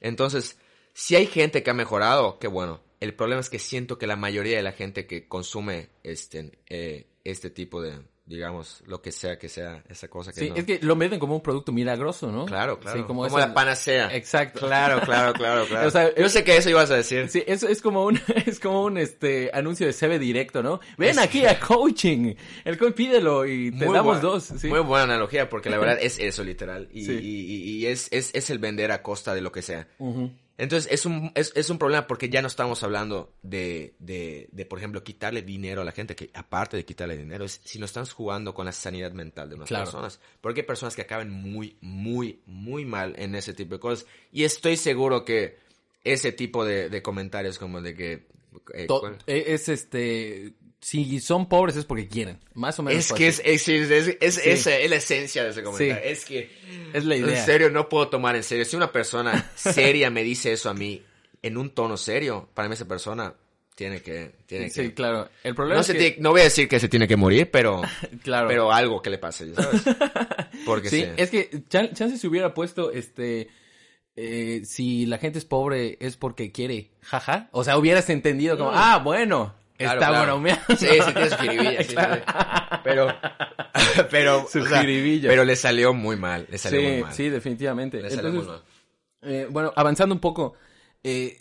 Entonces, 0.00 0.58
si 0.92 1.16
hay 1.16 1.26
gente 1.26 1.62
que 1.62 1.70
ha 1.70 1.74
mejorado, 1.74 2.38
qué 2.38 2.46
bueno. 2.48 2.82
El 3.00 3.14
problema 3.14 3.40
es 3.40 3.50
que 3.50 3.58
siento 3.58 3.98
que 3.98 4.06
la 4.06 4.16
mayoría 4.16 4.56
de 4.56 4.62
la 4.62 4.72
gente 4.72 5.06
que 5.06 5.28
consume 5.28 5.88
este, 6.02 6.58
eh, 6.68 7.06
este 7.24 7.50
tipo 7.50 7.80
de, 7.82 8.00
digamos, 8.26 8.82
lo 8.86 9.00
que 9.00 9.12
sea 9.12 9.38
que 9.38 9.48
sea 9.48 9.84
esa 9.88 10.08
cosa 10.08 10.32
que 10.32 10.40
Sí, 10.40 10.50
no- 10.50 10.56
es 10.56 10.64
que 10.64 10.80
lo 10.82 10.96
venden 10.96 11.20
como 11.20 11.36
un 11.36 11.40
producto 11.42 11.70
milagroso, 11.70 12.30
¿no? 12.32 12.44
Claro, 12.46 12.80
claro. 12.80 12.96
Sí, 12.98 13.04
como 13.04 13.22
como 13.24 13.38
esa- 13.38 13.46
la 13.48 13.54
panacea. 13.54 14.14
Exacto. 14.14 14.66
Claro, 14.66 15.00
claro, 15.02 15.32
claro, 15.32 15.64
claro. 15.68 15.86
O 15.86 15.90
sea, 15.92 16.12
Yo 16.14 16.28
sé 16.28 16.42
que 16.42 16.56
eso 16.56 16.68
ibas 16.68 16.90
a 16.90 16.96
decir. 16.96 17.28
Sí, 17.28 17.44
eso 17.46 17.68
es 17.68 17.80
como 17.80 18.04
un, 18.04 18.18
es 18.46 18.58
como 18.58 18.82
un 18.82 18.98
este 18.98 19.50
anuncio 19.54 19.86
de 19.86 19.92
CB 19.92 20.18
directo, 20.18 20.62
¿no? 20.62 20.80
Ven 20.98 21.10
Es- 21.10 21.18
aquí 21.18 21.46
a 21.46 21.58
coaching. 21.60 22.34
El 22.64 22.76
coach 22.78 22.94
pídelo 22.94 23.46
y 23.46 23.70
te 23.70 23.84
Muy 23.86 23.94
damos 23.94 24.20
buena- 24.20 24.20
dos. 24.20 24.44
Sí. 24.58 24.66
Muy 24.68 24.80
buena 24.80 25.04
analogía, 25.04 25.48
porque 25.48 25.70
la 25.70 25.78
verdad 25.78 25.98
es 26.00 26.18
eso, 26.18 26.42
literal. 26.42 26.88
Y, 26.92 27.04
Sí. 27.04 27.12
y- 27.12 27.16
y- 27.54 27.70
y 27.78 27.86
es, 27.86 28.08
es, 28.10 28.30
es 28.34 28.50
el 28.50 28.58
vender 28.58 28.90
a 28.90 29.02
costa 29.02 29.34
de 29.34 29.40
lo 29.40 29.52
que 29.52 29.62
sea. 29.62 29.86
Entonces 30.58 30.90
es 30.90 31.04
un, 31.04 31.32
es, 31.34 31.52
es 31.54 31.68
un 31.68 31.78
problema 31.78 32.06
porque 32.06 32.28
ya 32.30 32.40
no 32.40 32.48
estamos 32.48 32.82
hablando 32.82 33.34
de, 33.42 33.94
de, 33.98 34.48
de, 34.52 34.64
por 34.66 34.78
ejemplo, 34.78 35.04
quitarle 35.04 35.42
dinero 35.42 35.82
a 35.82 35.84
la 35.84 35.92
gente, 35.92 36.16
que 36.16 36.30
aparte 36.32 36.76
de 36.78 36.84
quitarle 36.84 37.16
dinero, 37.16 37.44
es 37.44 37.60
si 37.64 37.78
no 37.78 37.84
estamos 37.84 38.12
jugando 38.12 38.54
con 38.54 38.64
la 38.66 38.72
sanidad 38.72 39.12
mental 39.12 39.48
de 39.50 39.56
unas 39.56 39.68
Claro. 39.68 39.84
personas. 39.84 40.18
Porque 40.40 40.60
hay 40.62 40.66
personas 40.66 40.96
que 40.96 41.02
acaban 41.02 41.30
muy, 41.30 41.76
muy, 41.82 42.40
muy 42.46 42.84
mal 42.86 43.14
en 43.18 43.34
ese 43.34 43.52
tipo 43.52 43.74
de 43.74 43.80
cosas. 43.80 44.06
Y 44.32 44.44
estoy 44.44 44.76
seguro 44.78 45.24
que 45.24 45.58
ese 46.04 46.32
tipo 46.32 46.64
de, 46.64 46.88
de 46.88 47.02
comentarios 47.02 47.58
como 47.58 47.82
de 47.82 47.94
que... 47.94 48.12
eh, 48.72 48.86
eh, 49.26 49.44
es 49.48 49.68
este. 49.68 50.54
Si 50.88 51.18
son 51.18 51.48
pobres 51.48 51.74
es 51.74 51.84
porque 51.84 52.06
quieren. 52.06 52.38
Más 52.54 52.78
o 52.78 52.84
menos. 52.84 53.00
Es 53.06 53.12
que 53.12 53.26
es, 53.26 53.42
es, 53.44 53.66
es, 53.68 54.16
es- 54.20 54.34
Sí. 54.36 54.40
esa 54.44 54.76
es 54.78 54.88
la 54.88 54.94
esencia 54.96 55.42
de 55.42 55.50
ese 55.50 55.64
comentario. 55.64 55.94
Sí. 56.04 56.08
Es 56.12 56.24
que, 56.24 56.48
Es 56.92 57.04
la 57.04 57.16
idea. 57.16 57.40
en 57.40 57.44
serio, 57.44 57.70
no 57.70 57.88
puedo 57.88 58.06
tomar 58.08 58.36
en 58.36 58.44
serio. 58.44 58.64
Si 58.64 58.76
una 58.76 58.92
persona 58.92 59.50
seria 59.56 60.10
me 60.10 60.22
dice 60.22 60.52
eso 60.52 60.70
a 60.70 60.74
mí 60.74 61.02
en 61.42 61.56
un 61.56 61.70
tono 61.70 61.96
serio, 61.96 62.48
para 62.54 62.68
mí 62.68 62.74
esa 62.74 62.86
persona 62.86 63.34
tiene 63.74 64.00
que... 64.00 64.30
Tiene 64.46 64.70
Sí, 64.70 64.82
que 64.82 64.94
claro. 64.94 65.28
El 65.42 65.56
problema 65.56 65.74
no, 65.74 65.80
es 65.80 65.86
se 65.88 65.94
que... 65.94 65.98
tiene- 65.98 66.16
no 66.20 66.30
voy 66.30 66.42
a 66.42 66.44
decir 66.44 66.68
que 66.68 66.78
se 66.78 66.88
tiene 66.88 67.08
que 67.08 67.16
morir, 67.16 67.50
pero, 67.50 67.82
Claro. 68.22 68.46
pero 68.46 68.70
algo 68.72 69.02
que 69.02 69.10
le 69.10 69.18
pase, 69.18 69.52
¿sabes? 69.56 69.82
Porque 70.64 70.88
sí, 70.88 71.02
sí. 71.02 71.08
es 71.16 71.30
que 71.30 71.64
chan- 71.68 71.94
chance 71.94 72.16
se 72.16 72.28
hubiera 72.28 72.54
puesto, 72.54 72.92
este, 72.92 73.48
eh, 74.14 74.62
si 74.64 75.04
la 75.06 75.18
gente 75.18 75.40
es 75.40 75.44
pobre 75.44 75.96
es 76.00 76.16
porque 76.16 76.52
quiere, 76.52 76.90
jaja. 77.02 77.48
O 77.50 77.64
sea, 77.64 77.76
hubieras 77.76 78.08
entendido 78.08 78.56
como, 78.56 78.70
ah, 78.72 78.98
bueno, 79.02 79.52
Mm. 79.56 79.65
Claro, 79.78 80.00
está 80.00 80.08
claro. 80.10 80.24
bromeando. 80.24 80.64
Sí, 80.76 80.86
sí, 80.86 81.12
tiene 81.12 81.30
su 81.30 81.36
jiribilla, 81.36 81.82
sí, 81.82 81.92
Claro. 81.94 82.14
sí. 82.16 82.22
Pero, 82.84 83.08
pero, 84.10 84.46
Su 84.50 84.60
o 84.60 84.66
sea, 84.66 84.82
pero 84.82 85.44
le 85.44 85.56
salió 85.56 85.92
muy 85.94 86.16
mal, 86.16 86.46
le 86.50 86.58
salió 86.58 86.80
muy 86.80 86.96
Sí, 86.96 87.02
mal. 87.02 87.12
sí, 87.14 87.28
definitivamente. 87.28 88.00
Le 88.02 88.10
salió 88.10 88.28
Entonces, 88.30 88.48
muy 88.48 89.30
mal. 89.30 89.32
eh, 89.34 89.46
bueno, 89.50 89.72
avanzando 89.76 90.14
un 90.14 90.20
poco, 90.20 90.54
eh, 91.02 91.40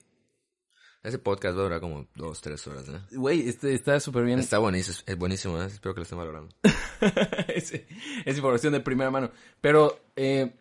Ese 1.04 1.20
podcast 1.20 1.56
va 1.56 1.62
a 1.62 1.64
durar 1.64 1.80
como 1.80 2.08
dos, 2.16 2.42
tres 2.42 2.66
horas, 2.68 2.88
¿no? 2.88 3.00
güey, 3.12 3.48
este, 3.48 3.74
está 3.76 4.00
súper 4.00 4.24
bien. 4.26 4.40
Está 4.40 4.58
buenísimo, 4.58 4.98
es 5.06 5.18
buenísimo, 5.18 5.62
¿eh? 5.62 5.68
espero 5.68 5.94
que 5.94 6.00
lo 6.00 6.04
estén 6.04 6.18
valorando. 6.18 6.54
es, 7.48 7.74
es 7.74 8.36
información 8.38 8.74
de 8.74 8.80
primera 8.80 9.12
mano. 9.12 9.30
Pero, 9.62 10.00
eh, 10.16 10.52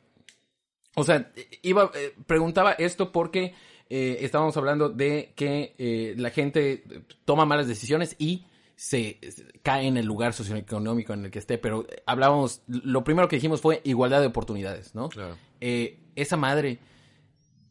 o 0.96 1.02
sea, 1.02 1.32
iba, 1.62 1.90
eh, 1.94 2.14
preguntaba 2.26 2.72
esto 2.72 3.10
porque 3.10 3.54
eh, 3.96 4.24
estábamos 4.24 4.56
hablando 4.56 4.88
de 4.88 5.32
que 5.36 5.76
eh, 5.78 6.14
la 6.16 6.30
gente 6.30 6.82
toma 7.24 7.44
malas 7.44 7.68
decisiones 7.68 8.16
y 8.18 8.44
se, 8.74 9.20
se 9.22 9.44
cae 9.62 9.86
en 9.86 9.96
el 9.96 10.04
lugar 10.04 10.32
socioeconómico 10.32 11.12
en 11.12 11.26
el 11.26 11.30
que 11.30 11.38
esté. 11.38 11.58
Pero 11.58 11.86
hablábamos, 12.04 12.62
lo 12.66 13.04
primero 13.04 13.28
que 13.28 13.36
dijimos 13.36 13.60
fue 13.60 13.82
igualdad 13.84 14.20
de 14.20 14.26
oportunidades, 14.26 14.96
¿no? 14.96 15.10
Claro. 15.10 15.38
Eh, 15.60 16.00
esa 16.16 16.36
madre, 16.36 16.80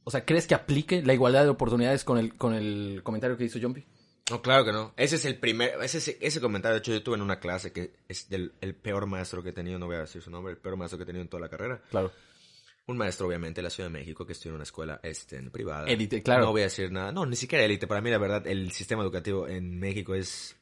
o 0.06 0.12
sea, 0.12 0.24
¿crees 0.24 0.48
que 0.48 0.56
aplique 0.56 1.02
la 1.02 1.14
igualdad 1.14 1.44
de 1.44 1.50
oportunidades 1.50 2.06
con 2.06 2.18
el, 2.18 2.36
con 2.36 2.54
el 2.54 3.02
comentario 3.04 3.36
que 3.36 3.44
hizo 3.44 3.60
Jumpy? 3.60 3.86
No, 4.32 4.42
claro 4.42 4.64
que 4.64 4.72
no. 4.72 4.94
Ese 4.96 5.18
es 5.18 5.26
el 5.26 5.38
primer, 5.38 5.72
ese, 5.82 5.98
ese, 5.98 6.18
ese 6.22 6.40
comentario, 6.40 6.76
de 6.76 6.80
hecho, 6.80 6.94
yo 6.94 7.04
tuve 7.04 7.18
en 7.18 7.22
una 7.22 7.42
clase 7.42 7.74
que 7.74 7.92
es 8.08 8.30
del 8.30 8.54
el 8.62 8.76
peor 8.76 9.08
maestro 9.08 9.44
que 9.44 9.50
he 9.50 9.54
tenido, 9.54 9.78
no 9.78 9.88
voy 9.88 9.98
a 9.98 10.00
decir 10.00 10.22
su 10.22 10.32
nombre, 10.32 10.54
el 10.54 10.58
peor 10.58 10.78
maestro 10.78 10.98
que 10.98 11.04
he 11.04 11.06
tenido 11.06 11.22
en 11.22 11.28
toda 11.28 11.42
la 11.42 11.50
carrera. 11.50 11.82
Claro. 11.90 12.14
Un 12.86 12.98
maestro, 12.98 13.28
obviamente, 13.28 13.60
de 13.60 13.64
la 13.64 13.70
Ciudad 13.70 13.90
de 13.90 13.98
México, 13.98 14.26
que 14.26 14.34
estudió 14.34 14.52
en 14.52 14.56
una 14.56 14.64
escuela 14.64 15.00
este, 15.04 15.38
en 15.38 15.50
privada. 15.52 15.88
Élite, 15.88 16.22
claro. 16.22 16.46
No 16.46 16.52
voy 16.52 16.62
a 16.62 16.66
decir 16.66 16.92
nada. 16.92 17.12
No, 17.14 17.26
ni 17.26 17.38
siquiera 17.38 17.64
élite. 17.64 17.88
Para 17.88 18.02
mí, 18.02 18.10
la 18.10 18.18
verdad, 18.18 18.46
el 18.46 18.72
sistema 18.72 19.04
educativo 19.04 19.48
en 19.48 19.80
México 19.80 20.16
es 20.16 20.58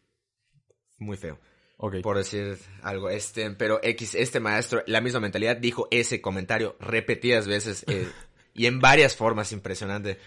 muy 0.99 1.17
feo. 1.17 1.39
Ok. 1.77 1.95
Por 2.03 2.17
decir 2.17 2.59
algo. 2.83 3.09
Este, 3.09 3.49
pero 3.51 3.79
X, 3.81 4.13
este 4.13 4.39
maestro, 4.39 4.83
la 4.85 5.01
misma 5.01 5.19
mentalidad, 5.19 5.57
dijo 5.57 5.87
ese 5.89 6.21
comentario 6.21 6.75
repetidas 6.79 7.47
veces 7.47 7.83
eh, 7.87 8.07
y 8.53 8.67
en 8.67 8.79
varias 8.79 9.15
formas 9.15 9.51
impresionante. 9.51 10.19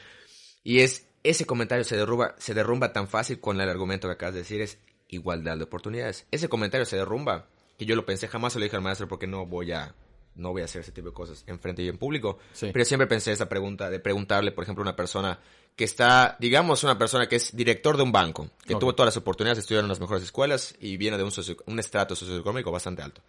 Y 0.64 0.80
es, 0.80 1.06
ese 1.22 1.46
comentario 1.46 1.84
se 1.84 1.96
derrumba, 1.96 2.34
se 2.38 2.54
derrumba 2.54 2.92
tan 2.92 3.06
fácil 3.06 3.38
con 3.38 3.60
el 3.60 3.68
argumento 3.68 4.08
que 4.08 4.14
acabas 4.14 4.34
de 4.34 4.40
decir, 4.40 4.60
es 4.62 4.78
igualdad 5.08 5.56
de 5.56 5.64
oportunidades. 5.64 6.26
Ese 6.32 6.48
comentario 6.48 6.86
se 6.86 6.96
derrumba, 6.96 7.46
que 7.78 7.86
yo 7.86 7.94
lo 7.94 8.04
pensé, 8.04 8.26
jamás 8.26 8.52
se 8.52 8.58
lo 8.58 8.64
dije 8.64 8.74
al 8.74 8.82
maestro 8.82 9.06
porque 9.06 9.28
no 9.28 9.46
voy 9.46 9.70
a, 9.70 9.94
no 10.36 10.52
voy 10.52 10.62
a 10.62 10.64
hacer 10.66 10.80
ese 10.82 10.92
tipo 10.92 11.08
de 11.08 11.14
cosas 11.14 11.44
en 11.46 11.58
frente 11.60 11.82
y 11.82 11.88
en 11.88 11.98
público. 11.98 12.38
Sí. 12.52 12.70
Pero 12.72 12.84
siempre 12.84 13.06
pensé 13.06 13.32
esa 13.32 13.48
pregunta 13.48 13.90
de 13.90 14.00
preguntarle, 14.00 14.52
por 14.52 14.64
ejemplo, 14.64 14.82
a 14.82 14.86
una 14.88 14.96
persona 14.96 15.38
que 15.76 15.84
está, 15.84 16.36
digamos, 16.40 16.84
una 16.84 16.96
persona 16.98 17.28
que 17.28 17.36
es 17.36 17.54
director 17.56 17.96
de 17.96 18.02
un 18.04 18.12
banco, 18.12 18.48
que 18.66 18.74
tuvo 18.76 18.94
todas 18.94 19.08
las 19.08 19.16
oportunidades 19.16 19.58
de 19.58 19.60
estudiar 19.62 19.82
en 19.84 19.88
las 19.88 20.00
mejores 20.00 20.22
escuelas 20.22 20.74
y 20.80 20.96
viene 20.96 21.16
de 21.16 21.24
un, 21.24 21.30
socio- 21.32 21.56
un 21.66 21.78
estrato 21.78 22.14
socioeconómico 22.14 22.70
bastante 22.70 23.02
alto. 23.02 23.22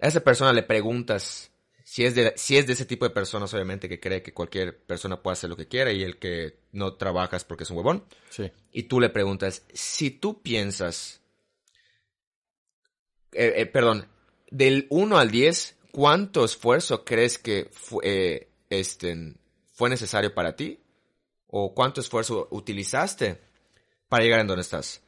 A 0.00 0.06
esa 0.08 0.20
persona 0.20 0.52
le 0.52 0.62
preguntas 0.62 1.50
si 1.84 2.04
es, 2.04 2.14
de, 2.14 2.32
si 2.36 2.56
es 2.56 2.66
de 2.66 2.72
ese 2.74 2.86
tipo 2.86 3.04
de 3.04 3.10
personas, 3.10 3.52
obviamente, 3.54 3.88
que 3.88 3.98
cree 4.00 4.22
que 4.22 4.32
cualquier 4.32 4.78
persona 4.84 5.20
puede 5.20 5.32
hacer 5.34 5.50
lo 5.50 5.56
que 5.56 5.66
quiera 5.66 5.90
y 5.92 6.02
el 6.04 6.18
que 6.18 6.58
no 6.72 6.94
trabajas 6.94 7.44
porque 7.44 7.64
es 7.64 7.70
un 7.70 7.76
huevón. 7.78 8.04
Sí. 8.30 8.50
Y 8.72 8.84
tú 8.84 9.00
le 9.00 9.10
preguntas, 9.10 9.64
si 9.74 10.10
tú 10.10 10.40
piensas, 10.42 11.20
eh, 13.32 13.52
eh, 13.56 13.66
perdón, 13.66 14.06
del 14.50 14.86
1 14.90 15.18
al 15.18 15.30
10, 15.30 15.76
¿cuánto 15.92 16.44
esfuerzo 16.44 17.04
crees 17.04 17.38
que 17.38 17.68
fue, 17.70 18.00
eh, 18.04 18.48
este, 18.70 19.34
fue 19.72 19.88
necesario 19.88 20.34
para 20.34 20.56
ti? 20.56 20.80
¿O 21.46 21.74
cuánto 21.74 22.00
esfuerzo 22.00 22.48
utilizaste 22.50 23.40
para 24.08 24.24
llegar 24.24 24.40
en 24.40 24.48
donde 24.48 24.62
estás? 24.62 25.02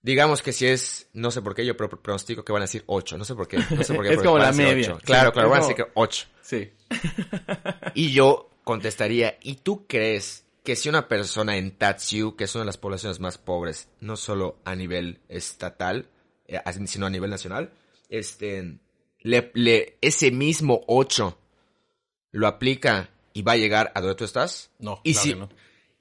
Digamos 0.00 0.42
que 0.42 0.52
si 0.52 0.66
es, 0.66 1.08
no 1.14 1.30
sé 1.30 1.40
por 1.42 1.54
qué, 1.54 1.64
yo 1.66 1.76
pro- 1.76 1.88
pronostico 1.88 2.44
que 2.44 2.52
van 2.52 2.62
a 2.62 2.64
decir 2.64 2.84
8, 2.86 3.16
no 3.18 3.24
sé 3.24 3.34
por 3.34 3.48
qué. 3.48 3.58
No 3.70 3.82
sé 3.82 3.94
por 3.94 4.04
qué 4.06 4.12
Es 4.14 4.18
como 4.18 4.34
van 4.34 4.42
a 4.42 4.46
la 4.46 4.52
media. 4.52 4.94
ocho. 4.94 5.00
Claro, 5.04 5.30
Sí, 5.30 5.32
claro, 5.34 5.48
van 5.50 5.58
a 5.58 5.62
decir 5.66 5.76
que 5.76 5.90
8. 5.94 6.26
Sí. 6.42 6.72
Y 7.94 8.12
yo 8.12 8.50
contestaría, 8.64 9.38
¿y 9.42 9.56
tú 9.56 9.86
crees 9.86 10.44
que 10.62 10.76
si 10.76 10.88
una 10.88 11.08
persona 11.08 11.56
en 11.56 11.76
Tatsu, 11.76 12.36
que 12.36 12.44
es 12.44 12.54
una 12.54 12.62
de 12.62 12.66
las 12.66 12.78
poblaciones 12.78 13.20
más 13.20 13.38
pobres, 13.38 13.88
no 14.00 14.16
solo 14.16 14.58
a 14.64 14.74
nivel 14.74 15.20
estatal, 15.28 16.08
eh, 16.46 16.60
sino 16.86 17.06
a 17.06 17.10
nivel 17.10 17.30
nacional, 17.30 17.72
este, 18.08 18.78
le, 19.24 19.50
le- 19.54 19.98
ese 20.00 20.30
mismo 20.30 20.82
8 20.86 21.36
lo 22.30 22.46
aplica 22.46 23.10
y 23.32 23.42
va 23.42 23.52
a 23.52 23.56
llegar 23.56 23.90
a 23.96 24.00
donde 24.00 24.14
tú 24.14 24.24
estás? 24.24 24.70
No, 24.78 25.00
y 25.02 25.12
claro 25.14 25.24
si 25.24 25.32
que 25.32 25.38
no. 25.40 25.48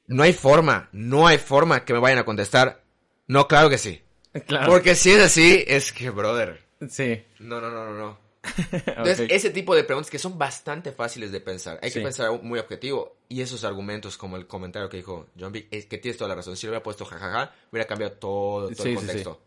no 0.08 0.24
hay 0.24 0.34
forma, 0.34 0.90
no 0.92 1.26
hay 1.26 1.40
forma 1.40 1.84
que 1.86 1.94
me 1.94 2.00
vayan 2.00 2.20
a 2.20 2.26
contestar, 2.26 2.84
no, 3.28 3.48
claro 3.48 3.70
que 3.70 3.78
sí. 3.80 4.00
Claro. 4.48 4.72
Porque 4.72 4.96
si 4.96 5.12
es 5.12 5.20
así, 5.22 5.64
es 5.68 5.92
que, 5.92 6.10
brother, 6.10 6.62
Sí. 6.90 7.24
no, 7.40 7.60
no, 7.62 7.70
no, 7.72 7.86
no, 7.86 7.94
no. 7.98 8.24
Entonces, 8.88 9.28
ese 9.32 9.52
tipo 9.52 9.74
de 9.76 9.84
preguntas 9.86 10.10
que 10.12 10.20
son 10.20 10.38
bastante 10.38 10.92
fáciles 10.92 11.32
de 11.32 11.40
pensar. 11.40 11.80
Hay 11.82 11.92
Sí. 11.92 12.00
que 12.00 12.04
pensar 12.04 12.30
muy 12.42 12.60
objetivo. 12.60 13.16
Y 13.30 13.40
esos 13.42 13.64
argumentos, 13.64 14.18
como 14.18 14.36
el 14.36 14.48
comentario 14.48 14.90
que 14.90 14.98
dijo 14.98 15.28
John 15.40 15.54
B, 15.54 15.68
es 15.72 15.86
que 15.86 15.98
tienes 15.98 16.18
toda 16.18 16.28
la 16.30 16.36
razón. 16.36 16.58
Si 16.58 16.66
lo 16.68 16.72
hubiera 16.72 16.84
puesto 16.84 17.06
jajaja, 17.06 17.54
hubiera 17.72 17.88
cambiado 17.88 18.14
todo, 18.16 18.68
todo 18.70 18.84
Sí, 18.84 18.90
el 18.90 18.90
sí, 18.90 18.96
contexto. 18.96 19.42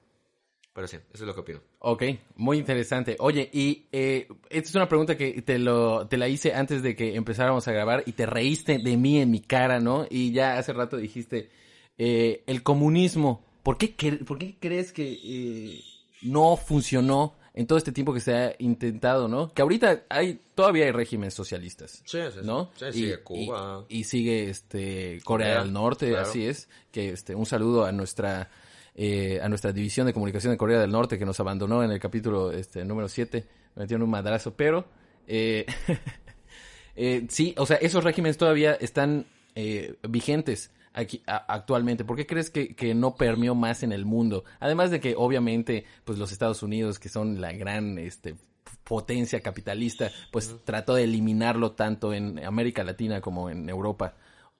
Pero 0.77 0.87
sí, 0.89 0.99
eso 1.13 1.25
es 1.25 1.27
lo 1.27 1.35
que 1.35 1.41
opino. 1.41 1.61
Ok, 1.79 2.03
muy 2.37 2.59
interesante. 2.59 3.17
Oye, 3.19 3.49
y 3.51 3.87
eh, 3.93 4.29
esta 4.51 4.69
es 4.69 4.75
una 4.75 4.89
pregunta 4.89 5.17
que 5.17 5.41
te, 5.41 5.59
lo, 5.59 6.07
te 6.07 6.19
la 6.19 6.29
hice 6.29 6.53
antes 6.53 6.83
de 6.83 6.95
que 6.95 7.17
empezáramos 7.17 7.67
a 7.67 7.73
grabar 7.73 8.03
y 8.05 8.13
te 8.13 8.27
reíste 8.27 8.77
de 8.79 8.97
mí 8.99 9.19
en 9.19 9.31
mi 9.31 9.41
cara, 9.41 9.81
¿no? 9.81 10.07
Y 10.11 10.33
ya 10.33 10.59
hace 10.59 10.75
rato 10.75 10.99
dijiste, 10.99 11.49
eh, 11.97 12.43
el 12.47 12.63
comunismo, 12.63 13.43
¿por 13.63 13.79
qué, 13.79 13.97
cre- 13.97 14.23
por 14.25 14.37
qué 14.39 14.57
crees 14.61 14.93
que 14.93 15.19
eh, 15.25 15.81
no 16.23 16.57
funcionó 16.59 17.35
en 17.55 17.67
todo 17.67 17.79
este 17.79 17.91
tiempo 17.93 18.13
que 18.13 18.21
se 18.21 18.35
ha 18.35 18.55
intentado, 18.59 19.29
¿no? 19.29 19.51
Que 19.55 19.63
ahorita 19.63 20.05
hay, 20.11 20.39
todavía 20.55 20.85
hay 20.85 20.93
regímenes 20.93 21.33
socialistas. 21.33 22.03
Sí, 22.05 22.19
sí. 22.35 22.41
¿no? 22.45 22.71
Sí, 22.77 22.85
Y- 22.91 22.93
sigue 22.93 23.23
Cuba. 23.23 23.87
Y, 23.89 24.01
y 24.01 24.05
sigue 24.05 24.51
este 24.51 25.23
Corea, 25.25 25.55
Corea, 25.55 25.63
del 25.63 25.73
Norte, 25.73 26.09
claro. 26.11 26.29
así 26.29 26.47
es. 26.47 26.69
Que 26.93 27.09
este 27.09 27.35
un 27.35 27.47
saludo 27.47 27.87
a 27.87 27.93
nuestra 27.93 28.51
eh, 28.97 29.39
a 29.43 29.49
nuestra 29.49 29.73
división 29.73 30.07
de 30.07 30.13
comunicación 30.15 30.53
de 30.53 30.57
Corea 30.57 30.81
del 30.81 30.91
Norte 30.91 31.19
que 31.19 31.27
nos 31.27 31.39
abandonó 31.39 31.85
en 31.85 31.91
el 31.93 32.01
capítulo 32.01 32.51
este 32.51 32.85
número 32.85 33.09
7, 33.09 33.47
me 33.77 33.83
metieron 33.83 34.03
un 34.03 34.11
madrazo, 34.11 34.55
pero 34.57 34.87
eh, 35.27 35.67
eh, 36.97 37.27
sí, 37.29 37.55
o 37.59 37.67
sea, 37.67 37.77
esos 37.77 38.03
regímenes 38.05 38.39
todavía 38.39 38.75
están 38.75 39.27
eh, 39.55 39.97
vigentes 40.09 40.71
aquí 40.93 41.23
a- 41.27 41.53
actualmente. 41.53 42.05
¿Por 42.05 42.17
qué 42.17 42.27
crees 42.27 42.51
que, 42.51 42.75
que 42.75 42.95
no 42.95 43.17
permeó 43.17 43.55
más 43.55 43.83
en 43.83 43.93
el 43.93 44.05
mundo? 44.07 44.45
Además 44.61 44.91
de 44.91 45.01
que 45.01 45.15
obviamente 45.17 45.85
pues 46.05 46.19
los 46.19 46.33
Estados 46.33 46.63
Unidos 46.63 46.99
que 46.99 47.09
son 47.09 47.41
la 47.41 47.53
gran 47.53 47.99
este 47.99 48.37
potencia 48.83 49.41
capitalista, 49.41 50.11
pues 50.33 50.57
trató 50.65 50.95
de 50.95 51.05
eliminarlo 51.05 51.73
tanto 51.73 52.15
en 52.15 52.43
América 52.45 52.83
Latina 52.85 53.21
como 53.21 53.51
en 53.51 53.69
Europa 53.69 54.15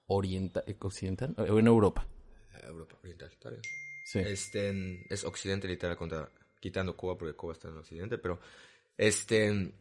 oriental, 0.05 0.63
occidental, 0.81 1.33
o 1.37 1.59
en 1.59 1.67
Europa. 1.67 2.05
Europa 2.63 2.95
Oriental, 3.01 3.29
está 3.31 3.49
bien. 3.49 3.61
Sí. 4.07 4.19
Este, 4.19 5.03
es 5.09 5.25
Occidente 5.25 5.67
literal 5.67 5.97
contra, 5.97 6.31
quitando 6.61 6.95
Cuba 6.95 7.17
porque 7.17 7.35
Cuba 7.35 7.51
está 7.51 7.67
en 7.67 7.75
Occidente, 7.77 8.17
pero 8.17 8.39
este, 8.97 9.73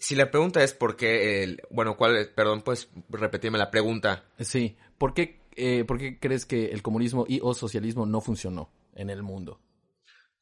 si 0.00 0.14
la 0.14 0.30
pregunta 0.30 0.64
es 0.64 0.72
por 0.72 0.96
qué, 0.96 1.42
el, 1.42 1.60
bueno, 1.70 1.98
cuál, 1.98 2.16
es- 2.16 2.28
perdón, 2.28 2.62
puedes 2.62 2.88
repetirme 3.10 3.58
la 3.58 3.70
pregunta. 3.70 4.24
Sí. 4.40 4.78
¿Por 4.96 5.12
qué, 5.12 5.40
eh, 5.56 5.84
¿Por 5.84 5.98
qué 5.98 6.18
crees 6.18 6.46
que 6.46 6.66
el 6.70 6.80
comunismo 6.82 7.26
y 7.28 7.38
o 7.42 7.52
socialismo 7.52 8.06
no 8.06 8.22
funcionó 8.22 8.70
en 8.94 9.10
el 9.10 9.22
mundo? 9.22 9.60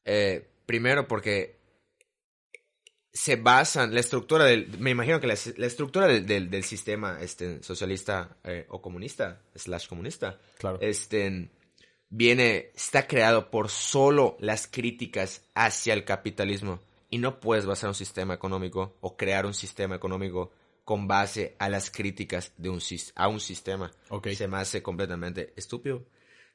Eh, 0.05 0.47
primero 0.65 1.09
porque 1.09 1.59
se 3.11 3.35
basan, 3.35 3.93
la 3.93 3.99
estructura 3.99 4.45
del, 4.45 4.77
me 4.79 4.91
imagino 4.91 5.19
que 5.19 5.27
la, 5.27 5.35
la 5.57 5.65
estructura 5.67 6.07
del, 6.07 6.25
del, 6.25 6.49
del 6.49 6.63
sistema 6.63 7.19
este, 7.21 7.61
socialista 7.63 8.37
eh, 8.45 8.65
o 8.69 8.81
comunista, 8.81 9.41
slash 9.55 9.87
comunista, 9.89 10.39
Claro. 10.57 10.79
este, 10.81 11.49
viene, 12.09 12.71
está 12.75 13.07
creado 13.07 13.49
por 13.49 13.69
solo 13.69 14.37
las 14.39 14.67
críticas 14.67 15.43
hacia 15.53 15.93
el 15.93 16.05
capitalismo. 16.05 16.79
Y 17.09 17.19
no 17.19 17.39
puedes 17.39 17.65
basar 17.65 17.89
un 17.89 17.95
sistema 17.95 18.33
económico 18.33 18.95
o 19.01 19.15
crear 19.15 19.45
un 19.45 19.53
sistema 19.53 19.95
económico 19.95 20.51
con 20.83 21.07
base 21.07 21.55
a 21.59 21.69
las 21.69 21.89
críticas 21.89 22.51
de 22.57 22.69
un, 22.69 22.79
a 23.15 23.27
un 23.27 23.39
sistema. 23.39 23.91
Ok. 24.09 24.29
Se 24.29 24.47
me 24.47 24.57
hace 24.57 24.83
completamente 24.83 25.53
estúpido. 25.55 26.03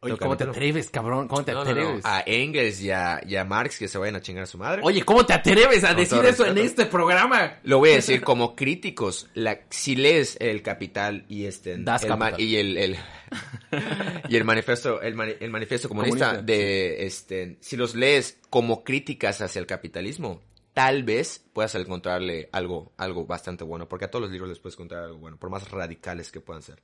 Oye, 0.03 0.17
¿cómo 0.17 0.35
te 0.37 0.45
atreves, 0.45 0.89
cabrón? 0.89 1.29
¿Cómo 1.29 1.45
te 1.45 1.53
No, 1.53 1.63
no, 1.63 1.65
no. 1.67 1.71
atreves? 1.83 2.05
A 2.07 2.23
Engels 2.27 2.81
y 2.81 2.91
a, 2.91 3.21
y 3.27 3.37
a 3.37 3.45
Marx 3.45 3.79
que 3.79 3.87
se 3.87 3.99
vayan 3.99 4.17
a 4.17 4.23
chingar 4.23 4.45
a 4.45 4.47
su 4.47 4.57
madre. 4.57 4.81
Oye, 4.83 5.03
¿cómo 5.05 5.27
te 5.27 5.35
atreves 5.35 5.85
a 5.85 5.93
decir 5.93 6.25
eso 6.25 6.47
en 6.47 6.57
este 6.57 6.87
programa? 6.87 7.59
Lo 7.65 7.79
voy 7.79 7.91
a 7.91 7.95
decir 7.97 8.23
como 8.23 8.57
críticos. 8.57 9.29
La, 9.35 9.61
si 9.69 9.97
lees 9.97 10.39
el 10.41 10.63
Capital 10.63 11.27
y 11.29 11.45
este 11.45 11.77
Das 11.77 12.03
el, 12.05 12.09
Kapital. 12.09 12.41
y 12.41 12.57
el, 12.57 12.79
el- 12.79 12.97
y 14.31 14.37
el 14.37 14.45
manifiesto 14.45 15.03
el, 15.03 15.15
mani- 15.15 15.37
el 15.39 15.51
manifiesto 15.51 15.89
comunista, 15.89 16.27
Comunista, 16.29 16.47
de 16.53 17.05
este 17.07 17.59
si 17.61 17.77
los 17.77 17.95
lees 17.95 18.39
como 18.49 18.83
críticas 18.85 19.41
hacia 19.43 19.61
el 19.61 19.67
capitalismo, 19.67 20.41
tal 20.73 21.03
vez 21.05 21.45
puedas 21.53 21.75
encontrarle 21.75 22.49
algo 22.53 22.93
algo 22.97 23.27
bastante 23.27 23.65
bueno, 23.65 23.87
porque 23.89 24.07
a 24.07 24.11
todos 24.11 24.23
los 24.23 24.33
libros 24.33 24.49
les 24.49 24.59
puedes 24.59 24.75
encontrar 24.77 25.05
algo 25.05 25.19
bueno, 25.19 25.37
por 25.37 25.51
más 25.51 25.71
radicales 25.71 26.33
que 26.33 26.41
puedan 26.41 26.63
ser. 26.63 26.83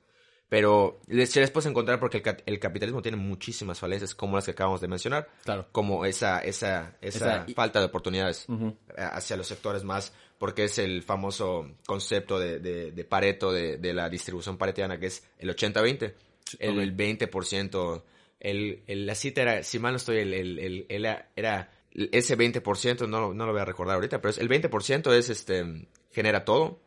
Pero 0.49 0.99
les, 1.07 1.29
se 1.29 1.41
les 1.41 1.51
puedes 1.51 1.65
encontrar 1.69 1.99
porque 1.99 2.17
el, 2.23 2.43
el 2.45 2.59
capitalismo 2.59 3.01
tiene 3.01 3.17
muchísimas 3.17 3.79
falencias 3.79 4.15
como 4.15 4.37
las 4.37 4.45
que 4.45 4.51
acabamos 4.51 4.79
de 4.79 4.87
mencionar 4.87 5.27
Claro. 5.43 5.67
como 5.73 6.05
esa, 6.05 6.39
esa, 6.39 6.95
esa, 7.01 7.43
Esa- 7.43 7.53
falta 7.53 7.79
de 7.79 7.85
oportunidades 7.87 8.45
eh, 8.49 8.73
hacia 8.95 9.35
los 9.35 9.47
sectores 9.47 9.83
más, 9.83 10.13
porque 10.37 10.63
es 10.65 10.77
el 10.79 11.03
famoso 11.03 11.69
concepto 11.85 12.39
de, 12.39 12.59
de, 12.59 12.91
de 12.93 13.03
Pareto, 13.03 13.51
de, 13.51 13.77
de 13.77 13.93
la 13.93 14.07
distribución 14.09 14.57
paretiana, 14.57 14.97
que 14.99 15.07
es 15.07 15.23
el 15.37 15.49
80-20. 15.53 16.13
El, 16.59 16.79
ok. 16.91 16.95
20%, 16.97 18.03
el, 18.39 18.83
el- 18.87 19.05
la 19.05 19.15
cita 19.15 19.41
era, 19.41 19.63
si 19.63 19.79
mal 19.79 19.91
no 19.93 19.97
estoy, 19.97 20.19
el, 20.19 20.33
el, 20.33 20.59
el- 20.59 20.85
el- 20.87 21.05
era 21.35 21.71
ese 21.93 22.37
20%, 22.37 23.07
no, 23.09 23.33
no 23.33 23.45
lo 23.45 23.51
voy 23.51 23.61
a 23.61 23.65
recordar 23.65 23.95
ahorita, 23.95 24.21
pero 24.21 24.29
es, 24.29 24.37
el 24.37 24.47
20% 24.47 25.11
es, 25.13 25.29
este, 25.29 25.87
genera 26.11 26.45
todo. 26.45 26.79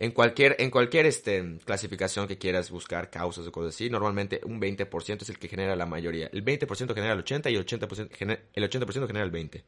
En 0.00 0.12
cualquier, 0.12 0.56
en 0.58 0.70
cualquier 0.70 1.04
este, 1.06 1.58
clasificación 1.64 2.26
que 2.26 2.38
quieras 2.38 2.70
buscar 2.70 3.10
causas 3.10 3.46
o 3.46 3.52
cosas 3.52 3.74
así, 3.74 3.88
normalmente 3.90 4.40
un 4.44 4.58
20% 4.60 5.22
es 5.22 5.28
el 5.28 5.38
que 5.38 5.46
genera 5.46 5.76
la 5.76 5.86
mayoría. 5.86 6.28
El 6.32 6.42
20% 6.44 6.94
genera 6.94 7.12
el 7.12 7.22
80% 7.24 7.50
y 7.52 7.54
el 7.54 7.64
80%, 7.66 8.08
gener- 8.10 8.40
el 8.54 8.64
80% 8.68 9.06
genera 9.06 9.24
el 9.24 9.30
20%. 9.30 9.62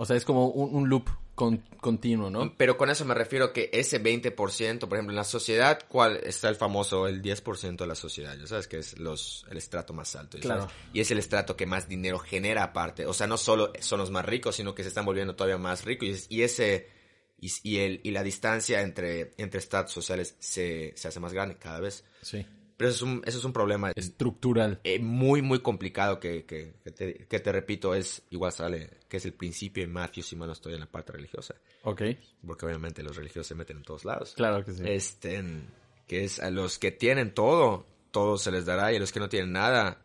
O 0.00 0.04
sea, 0.04 0.14
es 0.14 0.24
como 0.24 0.46
un, 0.50 0.76
un 0.76 0.88
loop 0.88 1.08
con- 1.34 1.64
continuo, 1.80 2.30
¿no? 2.30 2.54
Pero 2.56 2.76
con 2.76 2.88
eso 2.88 3.04
me 3.04 3.14
refiero 3.14 3.52
que 3.52 3.68
ese 3.72 4.00
20%, 4.00 4.78
por 4.86 4.92
ejemplo, 4.98 5.10
en 5.12 5.16
la 5.16 5.24
sociedad, 5.24 5.80
¿cuál 5.88 6.18
está 6.22 6.48
el 6.50 6.54
famoso, 6.54 7.08
el 7.08 7.20
10% 7.20 7.78
de 7.78 7.86
la 7.88 7.96
sociedad? 7.96 8.36
Ya 8.38 8.46
sabes 8.46 8.68
que 8.68 8.78
es 8.78 8.96
los, 8.98 9.44
el 9.50 9.56
estrato 9.56 9.92
más 9.94 10.14
alto. 10.14 10.36
¿ya 10.36 10.42
Claro. 10.42 10.60
sabes? 10.62 10.76
Y 10.92 11.00
es 11.00 11.10
el 11.10 11.18
estrato 11.18 11.56
que 11.56 11.66
más 11.66 11.88
dinero 11.88 12.20
genera 12.20 12.62
aparte. 12.62 13.06
O 13.06 13.12
sea, 13.12 13.26
no 13.26 13.36
solo 13.38 13.72
son 13.80 13.98
los 13.98 14.10
más 14.12 14.24
ricos, 14.24 14.54
sino 14.54 14.72
que 14.74 14.82
se 14.84 14.88
están 14.90 15.04
volviendo 15.04 15.34
todavía 15.34 15.58
más 15.58 15.84
ricos. 15.84 16.06
Y, 16.06 16.10
es- 16.12 16.26
y 16.28 16.42
ese, 16.42 16.86
y, 17.40 17.50
y 17.62 17.78
el, 17.78 18.00
y 18.02 18.10
la 18.10 18.22
distancia 18.22 18.82
entre, 18.82 19.32
entre 19.38 19.58
estratos 19.60 19.92
sociales 19.92 20.36
se, 20.38 20.92
se 20.96 21.08
hace 21.08 21.20
más 21.20 21.32
grande 21.32 21.56
cada 21.56 21.80
vez. 21.80 22.04
Sí. 22.22 22.44
Pero 22.76 22.90
eso 22.90 23.04
es 23.06 23.10
un, 23.12 23.22
eso 23.26 23.38
es 23.38 23.44
un 23.44 23.52
problema 23.52 23.90
Estructural. 23.96 24.78
eh, 24.84 25.00
muy, 25.00 25.42
muy 25.42 25.60
complicado 25.60 26.20
que, 26.20 26.44
que, 26.44 26.74
que 26.84 26.90
te, 26.92 27.26
que 27.26 27.40
te 27.40 27.50
repito, 27.52 27.92
es 27.92 28.22
igual 28.30 28.52
sale, 28.52 28.98
que 29.08 29.16
es 29.16 29.24
el 29.24 29.32
principio 29.32 29.82
en 29.82 29.92
Matthew, 29.92 30.22
si 30.22 30.36
mal 30.36 30.46
no 30.46 30.52
estoy 30.52 30.74
en 30.74 30.80
la 30.80 30.86
parte 30.86 31.10
religiosa. 31.12 31.56
Ok. 31.82 32.02
Porque 32.46 32.66
obviamente 32.66 33.02
los 33.02 33.16
religiosos 33.16 33.48
se 33.48 33.56
meten 33.56 33.78
en 33.78 33.82
todos 33.82 34.04
lados. 34.04 34.34
Claro 34.36 34.64
que 34.64 34.72
sí. 34.72 34.82
Este, 34.86 35.42
que 36.06 36.22
es 36.22 36.38
a 36.38 36.50
los 36.50 36.78
que 36.78 36.92
tienen 36.92 37.34
todo, 37.34 37.84
todo 38.12 38.38
se 38.38 38.52
les 38.52 38.64
dará, 38.64 38.92
y 38.92 38.96
a 38.96 39.00
los 39.00 39.10
que 39.10 39.18
no 39.18 39.28
tienen 39.28 39.50
nada, 39.50 40.00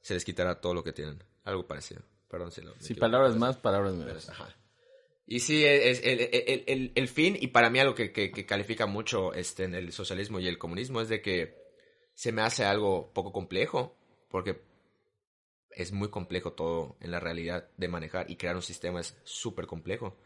se 0.00 0.14
les 0.14 0.24
quitará 0.24 0.60
todo 0.62 0.72
lo 0.72 0.82
que 0.82 0.94
tienen. 0.94 1.22
Algo 1.44 1.66
parecido. 1.66 2.00
Perdón 2.30 2.50
si 2.52 2.62
lo. 2.62 2.74
Sí, 2.78 2.94
palabras 2.94 3.36
más, 3.36 3.58
palabras 3.58 3.92
menos. 3.92 4.30
ajá. 4.30 4.48
Y 5.26 5.40
sí, 5.40 5.64
es 5.64 6.02
el, 6.04 6.20
el, 6.20 6.64
el, 6.66 6.92
el 6.94 7.08
fin, 7.08 7.36
y 7.40 7.48
para 7.48 7.70
mí 7.70 7.78
algo 7.78 7.94
que, 7.94 8.12
que, 8.12 8.30
que 8.30 8.44
califica 8.44 8.86
mucho 8.86 9.32
este, 9.32 9.64
en 9.64 9.74
el 9.74 9.92
socialismo 9.92 10.38
y 10.38 10.48
el 10.48 10.58
comunismo 10.58 11.00
es 11.00 11.08
de 11.08 11.22
que 11.22 11.56
se 12.12 12.30
me 12.30 12.42
hace 12.42 12.64
algo 12.64 13.12
poco 13.12 13.32
complejo, 13.32 13.96
porque 14.28 14.60
es 15.70 15.92
muy 15.92 16.10
complejo 16.10 16.52
todo 16.52 16.96
en 17.00 17.10
la 17.10 17.20
realidad 17.20 17.68
de 17.76 17.88
manejar 17.88 18.30
y 18.30 18.36
crear 18.36 18.54
un 18.54 18.62
sistema 18.62 19.00
es 19.00 19.16
súper 19.24 19.66
complejo. 19.66 20.16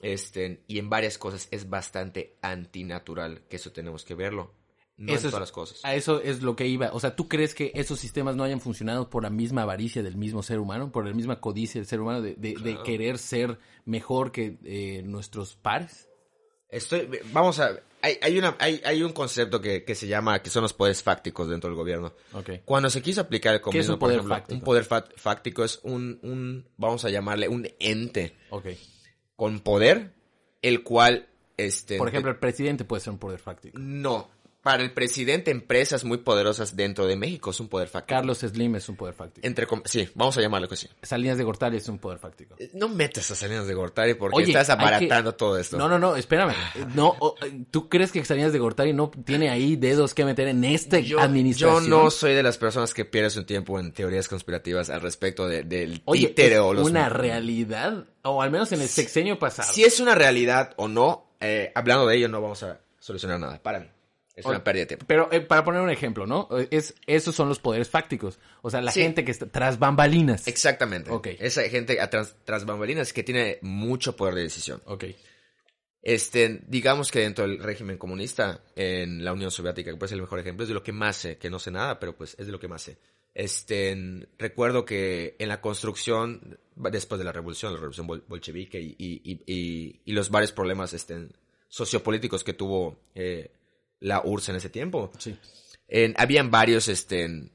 Este, 0.00 0.62
y 0.68 0.78
en 0.78 0.90
varias 0.90 1.18
cosas 1.18 1.48
es 1.50 1.68
bastante 1.68 2.38
antinatural, 2.42 3.46
que 3.48 3.56
eso 3.56 3.72
tenemos 3.72 4.04
que 4.04 4.14
verlo. 4.14 4.54
No 4.98 5.12
Eso 5.12 5.20
en 5.22 5.26
es- 5.26 5.30
todas 5.30 5.40
las 5.40 5.52
cosas. 5.52 5.80
A 5.84 5.94
eso 5.94 6.20
es 6.20 6.42
lo 6.42 6.56
que 6.56 6.66
iba. 6.66 6.90
O 6.92 6.98
sea, 7.00 7.14
¿tú 7.16 7.28
crees 7.28 7.54
que 7.54 7.70
esos 7.74 7.98
sistemas 8.00 8.34
no 8.36 8.42
hayan 8.44 8.60
funcionado 8.60 9.08
por 9.08 9.22
la 9.22 9.30
misma 9.30 9.62
avaricia 9.62 10.02
del 10.02 10.16
mismo 10.16 10.42
ser 10.42 10.58
humano? 10.58 10.90
¿Por 10.92 11.06
la 11.06 11.14
misma 11.14 11.40
codicia 11.40 11.80
del 11.80 11.86
ser 11.86 12.00
humano 12.00 12.20
de, 12.20 12.34
de- 12.34 12.54
de 12.54 12.82
querer 12.82 13.16
ser 13.18 13.58
mejor 13.84 14.32
que 14.32 14.58
eh, 14.64 15.02
nuestros 15.04 15.54
pares? 15.54 16.08
Estoy, 16.68 17.08
vamos 17.32 17.60
a, 17.60 17.80
hay, 18.02 18.18
hay, 18.20 18.36
una, 18.38 18.54
hay, 18.58 18.82
hay 18.84 19.02
un 19.02 19.12
concepto 19.12 19.58
que, 19.60 19.84
que 19.84 19.94
se 19.94 20.06
llama, 20.06 20.42
que 20.42 20.50
son 20.50 20.62
los 20.62 20.74
poderes 20.74 21.02
fácticos 21.02 21.48
dentro 21.48 21.70
del 21.70 21.76
gobierno. 21.78 22.12
Cuando 22.66 22.90
se 22.90 23.00
quiso 23.00 23.20
aplicar 23.22 23.54
el 23.54 23.60
¿Qué 23.60 23.78
es 23.78 23.86
comunismo, 23.86 23.94
un 23.94 23.98
por 23.98 24.06
poder 24.08 24.16
ejemplo, 24.18 24.34
fáctico? 24.36 24.54
un 24.58 24.64
poder 24.64 24.84
fáctico 25.16 25.64
es 25.64 25.80
un, 25.84 26.18
un, 26.22 26.68
vamos 26.76 27.04
a 27.06 27.08
llamarle 27.10 27.48
un 27.48 27.66
ente 27.78 28.36
con 29.36 29.60
poder, 29.60 30.12
el 30.60 30.82
cual, 30.82 31.28
este... 31.56 31.96
Por 31.98 32.08
ejemplo, 32.08 32.30
el 32.32 32.38
presidente 32.38 32.84
puede 32.84 33.00
ser 33.00 33.12
un 33.14 33.18
poder 33.18 33.38
fáctico. 33.38 33.78
no, 33.78 34.28
para 34.62 34.82
el 34.82 34.92
presidente, 34.92 35.50
empresas 35.50 36.04
muy 36.04 36.18
poderosas 36.18 36.76
dentro 36.76 37.06
de 37.06 37.16
México 37.16 37.50
es 37.50 37.60
un 37.60 37.68
poder 37.68 37.88
fáctico. 37.88 38.16
Carlos 38.16 38.38
Slim 38.38 38.74
es 38.76 38.88
un 38.88 38.96
poder 38.96 39.14
fáctico. 39.14 39.46
Entre, 39.46 39.66
sí, 39.84 40.08
vamos 40.14 40.36
a 40.36 40.40
llamarlo 40.40 40.68
así. 40.70 40.88
Salinas 41.02 41.38
de 41.38 41.44
Gortari 41.44 41.76
es 41.78 41.88
un 41.88 41.98
poder 41.98 42.18
fáctico. 42.18 42.56
No 42.74 42.88
metas 42.88 43.30
a 43.30 43.34
Salinas 43.34 43.66
de 43.66 43.74
Gortari 43.74 44.14
porque 44.14 44.36
Oye, 44.36 44.46
estás 44.48 44.66
que- 44.66 44.72
abaratando 44.72 45.34
todo 45.34 45.56
esto. 45.58 45.78
No, 45.78 45.88
no, 45.88 45.98
no, 45.98 46.16
espérame. 46.16 46.54
No, 46.94 47.16
¿Tú 47.70 47.88
crees 47.88 48.12
que 48.12 48.24
Salinas 48.24 48.52
de 48.52 48.58
Gortari 48.58 48.92
no 48.92 49.10
tiene 49.24 49.48
ahí 49.48 49.76
dedos 49.76 50.12
que 50.12 50.24
meter 50.24 50.48
en 50.48 50.64
esta 50.64 50.98
Yo, 50.98 51.20
administración? 51.20 51.84
yo 51.84 51.88
no 52.04 52.10
soy 52.10 52.34
de 52.34 52.42
las 52.42 52.58
personas 52.58 52.92
que 52.92 53.04
pierden 53.04 53.30
su 53.30 53.44
tiempo 53.44 53.78
en 53.80 53.92
teorías 53.92 54.28
conspirativas 54.28 54.90
al 54.90 55.00
respecto 55.00 55.46
de- 55.48 55.62
del 55.62 56.02
Oye, 56.04 56.28
títere 56.28 56.56
¿es 56.56 56.60
o 56.60 56.74
los... 56.74 56.90
una 56.90 57.08
realidad, 57.08 58.04
o 58.22 58.42
al 58.42 58.50
menos 58.50 58.70
en 58.72 58.80
el 58.82 58.88
sexenio 58.88 59.38
pasado. 59.38 59.72
Si 59.72 59.84
es 59.84 60.00
una 60.00 60.14
realidad 60.14 60.74
o 60.76 60.88
no, 60.88 61.30
eh, 61.40 61.72
hablando 61.74 62.06
de 62.06 62.16
ello 62.16 62.28
no 62.28 62.42
vamos 62.42 62.62
a 62.64 62.80
solucionar 62.98 63.38
nada. 63.40 63.62
Para 63.62 63.80
mí. 63.80 63.86
Es 64.38 64.46
una 64.46 64.62
pérdida 64.62 64.82
de 64.82 64.86
tiempo. 64.86 65.04
Pero 65.08 65.28
eh, 65.32 65.40
para 65.40 65.64
poner 65.64 65.80
un 65.80 65.90
ejemplo, 65.90 66.26
¿no? 66.26 66.48
Es, 66.70 66.94
esos 67.06 67.34
son 67.34 67.48
los 67.48 67.58
poderes 67.58 67.88
fácticos. 67.90 68.38
O 68.62 68.70
sea, 68.70 68.80
la 68.80 68.92
Sí. 68.92 69.02
gente 69.02 69.24
que 69.24 69.30
está 69.32 69.46
tras 69.46 69.78
bambalinas. 69.78 70.46
Exactamente. 70.46 71.10
Esa 71.40 71.62
gente 71.68 72.00
a 72.00 72.08
tras, 72.08 72.36
tras 72.44 72.64
bambalinas 72.64 73.12
que 73.12 73.22
tiene 73.24 73.58
mucho 73.62 74.14
poder 74.16 74.34
de 74.34 74.42
decisión. 74.42 74.80
Ok. 74.86 75.04
Este, 76.00 76.60
digamos 76.68 77.10
que 77.10 77.20
dentro 77.20 77.46
del 77.46 77.58
régimen 77.58 77.98
comunista 77.98 78.62
en 78.76 79.24
la 79.24 79.32
Unión 79.32 79.50
Soviética, 79.50 79.90
que 79.90 79.96
puede 79.96 80.08
ser 80.08 80.16
el 80.16 80.22
mejor 80.22 80.38
ejemplo, 80.38 80.62
es 80.62 80.68
de 80.68 80.74
lo 80.74 80.82
que 80.82 80.92
más 80.92 81.16
sé, 81.16 81.36
que 81.38 81.50
no 81.50 81.58
sé 81.58 81.70
nada, 81.70 81.98
pero 81.98 82.16
pues 82.16 82.36
es 82.38 82.46
de 82.46 82.52
lo 82.52 82.60
que 82.60 82.68
más 82.68 82.82
sé. 82.82 82.96
Este, 83.34 84.26
recuerdo 84.38 84.84
que 84.84 85.34
en 85.38 85.48
la 85.48 85.60
construcción, 85.60 86.58
después 86.76 87.18
de 87.18 87.24
la 87.24 87.32
revolución, 87.32 87.72
la 87.72 87.78
revolución 87.80 88.06
bol- 88.06 88.24
bolchevique 88.28 88.80
y, 88.80 88.94
y, 88.96 89.20
y, 89.24 89.42
y- 89.46 90.00
y 90.04 90.12
los 90.12 90.30
varios 90.30 90.52
problemas 90.52 90.92
este, 90.94 91.28
sociopolíticos 91.68 92.42
que 92.44 92.52
tuvo 92.54 92.98
eh, 93.14 93.50
la 94.00 94.20
URSS 94.24 94.50
en 94.50 94.56
ese 94.56 94.68
tiempo, 94.70 95.10
Sí. 95.18 95.36
en- 95.88 96.14
habían 96.18 96.50
varios, 96.50 96.88
este, 96.88 97.50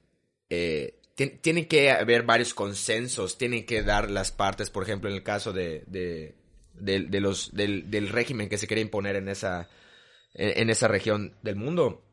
eh, 0.49 0.99
tien- 1.15 1.39
tienen 1.41 1.65
que 1.67 1.91
haber 1.91 2.23
varios 2.23 2.53
consensos, 2.53 3.37
tienen 3.37 3.65
que 3.65 3.83
dar 3.83 4.09
las 4.11 4.31
partes, 4.31 4.69
por 4.69 4.83
ejemplo, 4.83 5.09
en 5.09 5.15
el 5.15 5.23
caso 5.23 5.53
de, 5.53 5.83
de, 5.87 6.35
de- 6.73 7.01
de 7.01 7.19
los, 7.19 7.53
del, 7.53 7.89
del 7.89 8.09
régimen 8.09 8.49
que 8.49 8.57
se 8.57 8.67
quería 8.67 8.81
imponer 8.83 9.15
en 9.15 9.29
esa, 9.29 9.69
en, 10.33 10.61
en 10.63 10.69
esa 10.69 10.87
región 10.87 11.35
del 11.43 11.55
mundo. 11.55 12.03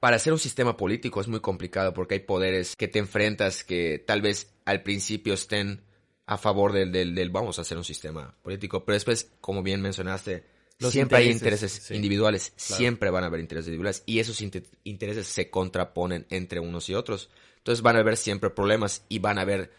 Para 0.00 0.16
hacer 0.16 0.32
un 0.32 0.38
sistema 0.38 0.76
político 0.76 1.20
es 1.20 1.28
muy 1.28 1.40
complicado 1.40 1.94
porque 1.94 2.14
hay 2.14 2.20
poderes 2.20 2.74
que 2.76 2.88
te 2.88 2.98
enfrentas 2.98 3.62
que 3.64 4.02
tal 4.04 4.20
vez 4.20 4.52
al 4.64 4.82
principio 4.82 5.34
estén 5.34 5.80
a 6.26 6.36
favor 6.38 6.72
del, 6.72 6.90
del, 6.90 7.14
del 7.14 7.30
vamos 7.30 7.58
a 7.58 7.62
hacer 7.62 7.78
un 7.78 7.84
sistema 7.84 8.36
político, 8.42 8.84
pero 8.84 8.94
después, 8.94 9.30
como 9.40 9.62
bien 9.62 9.80
mencionaste, 9.80 10.44
Los 10.78 10.92
siempre 10.92 11.18
hay 11.18 11.30
intereses, 11.30 11.72
sí. 11.72 11.94
individuales, 11.94 12.52
Claro. 12.56 12.76
siempre 12.78 13.10
van 13.10 13.24
a 13.24 13.28
haber 13.28 13.40
intereses 13.40 13.68
individuales 13.68 14.02
y 14.06 14.18
esos 14.18 14.40
inte- 14.42 14.64
intereses 14.84 15.26
se 15.26 15.48
contraponen 15.50 16.26
entre 16.30 16.60
unos 16.60 16.88
y 16.90 16.94
otros. 16.94 17.30
Entonces 17.58 17.82
van 17.82 17.96
a 17.96 18.00
haber 18.00 18.16
siempre 18.16 18.50
problemas 18.50 19.04
y 19.08 19.18
van 19.18 19.38
a 19.38 19.42
haber 19.42 19.72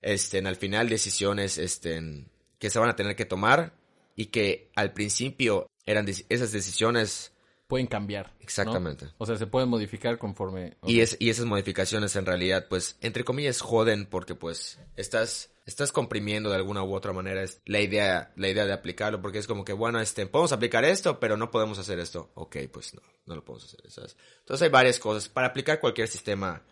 este, 0.00 0.38
al 0.38 0.56
final 0.56 0.88
decisiones 0.88 1.58
este, 1.58 2.24
que 2.58 2.70
se 2.70 2.78
van 2.78 2.88
a 2.88 2.96
tener 2.96 3.16
que 3.16 3.24
tomar 3.24 3.72
y 4.14 4.26
que 4.26 4.70
al 4.76 4.92
principio 4.92 5.68
eran 5.86 6.06
dec- 6.06 6.24
esas 6.28 6.52
decisiones 6.52 7.32
Pueden 7.66 7.86
cambiar. 7.86 8.28
¿no? 8.28 8.36
Exactamente. 8.40 9.08
O 9.18 9.26
sea, 9.26 9.36
se 9.36 9.46
pueden 9.46 9.68
modificar 9.68 10.16
conforme. 10.16 10.76
y, 10.86 11.00
es, 11.00 11.16
y 11.20 11.28
esas 11.30 11.44
modificaciones 11.44 12.16
en 12.16 12.24
realidad 12.24 12.66
pues 12.68 12.96
entre 13.02 13.24
comillas 13.24 13.60
joden 13.60 14.06
porque 14.06 14.34
pues 14.34 14.78
estás 14.96 15.50
estás 15.68 15.92
comprimiendo 15.92 16.48
de 16.50 16.56
alguna 16.56 16.82
u 16.82 16.94
otra 16.94 17.12
manera 17.12 17.42
es 17.42 17.60
la 17.66 17.80
idea, 17.80 18.32
la 18.36 18.48
idea 18.48 18.64
de 18.66 18.72
aplicarlo, 18.72 19.20
porque 19.20 19.38
es 19.38 19.46
como 19.46 19.64
que, 19.64 19.72
bueno, 19.74 20.00
este, 20.00 20.26
podemos 20.26 20.50
aplicar 20.52 20.84
esto, 20.84 21.20
pero 21.20 21.36
no 21.36 21.50
podemos 21.50 21.78
hacer 21.78 21.98
esto. 21.98 22.30
Ok, 22.34 22.56
pues 22.72 22.94
no, 22.94 23.02
no 23.26 23.34
lo 23.36 23.44
podemos 23.44 23.64
hacer, 23.66 23.90
¿sabes? 23.90 24.16
Entonces 24.40 24.62
hay 24.64 24.70
varias 24.70 24.98
cosas. 24.98 25.28
Para 25.28 25.48
aplicar 25.48 25.78
cualquier 25.78 26.08
sistema, 26.08 26.64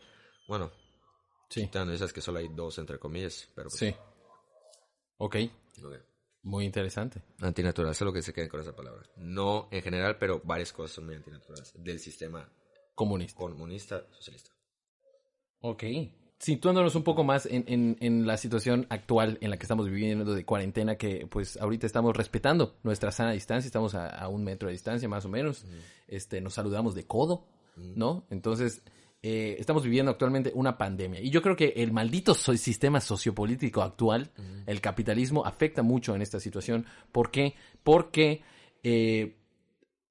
bueno, 0.48 0.72
Sí. 1.48 1.60
quitando 1.62 1.92
esas 1.92 2.12
que 2.12 2.20
solo 2.20 2.38
hay 2.40 2.48
dos, 2.48 2.78
entre 2.78 2.98
comillas, 2.98 3.48
pero 3.54 3.68
pues, 3.68 3.78
Sí. 3.78 3.94
Ok. 5.18 5.36
ok. 5.84 5.94
Muy 6.42 6.64
interesante. 6.64 7.22
Antinatural, 7.40 7.94
solo 7.94 8.12
que 8.12 8.22
se 8.22 8.32
queden 8.32 8.48
con 8.48 8.60
esa 8.60 8.74
palabra. 8.74 9.02
No 9.16 9.68
en 9.72 9.82
general, 9.82 10.16
pero 10.18 10.40
varias 10.44 10.72
cosas 10.72 10.94
son 10.94 11.06
muy 11.06 11.16
antinaturales 11.16 11.72
del 11.76 11.98
sistema 12.00 12.48
Comunista. 12.94 13.36
comunista 13.38 14.06
socialista. 14.12 14.52
Ok. 15.60 15.82
Situándonos 16.38 16.94
un 16.94 17.02
poco 17.02 17.24
más 17.24 17.46
en, 17.46 17.64
en, 17.66 17.96
en 18.00 18.26
la 18.26 18.36
situación 18.36 18.86
actual 18.90 19.38
en 19.40 19.48
la 19.50 19.56
que 19.56 19.62
estamos 19.62 19.88
viviendo 19.88 20.34
de 20.34 20.44
cuarentena, 20.44 20.96
que 20.96 21.26
pues 21.26 21.56
ahorita 21.56 21.86
estamos 21.86 22.14
respetando 22.14 22.76
nuestra 22.82 23.10
sana 23.10 23.32
distancia, 23.32 23.66
estamos 23.66 23.94
a, 23.94 24.08
a 24.08 24.28
un 24.28 24.44
metro 24.44 24.68
de 24.68 24.72
distancia 24.72 25.08
más 25.08 25.24
o 25.24 25.30
menos, 25.30 25.64
este, 26.06 26.42
nos 26.42 26.52
saludamos 26.54 26.94
de 26.94 27.06
codo, 27.06 27.46
¿no? 27.76 28.26
Entonces, 28.28 28.82
eh, 29.22 29.56
estamos 29.58 29.82
viviendo 29.82 30.10
actualmente 30.10 30.52
una 30.54 30.76
pandemia. 30.76 31.20
Y 31.20 31.30
yo 31.30 31.40
creo 31.40 31.56
que 31.56 31.72
el 31.76 31.90
maldito 31.92 32.34
so- 32.34 32.54
sistema 32.56 33.00
sociopolítico 33.00 33.80
actual, 33.82 34.30
el 34.66 34.80
capitalismo, 34.82 35.44
afecta 35.46 35.82
mucho 35.82 36.14
en 36.14 36.20
esta 36.20 36.38
situación. 36.38 36.84
¿Por 37.12 37.30
qué? 37.30 37.54
Porque 37.82 38.42
eh, 38.82 39.36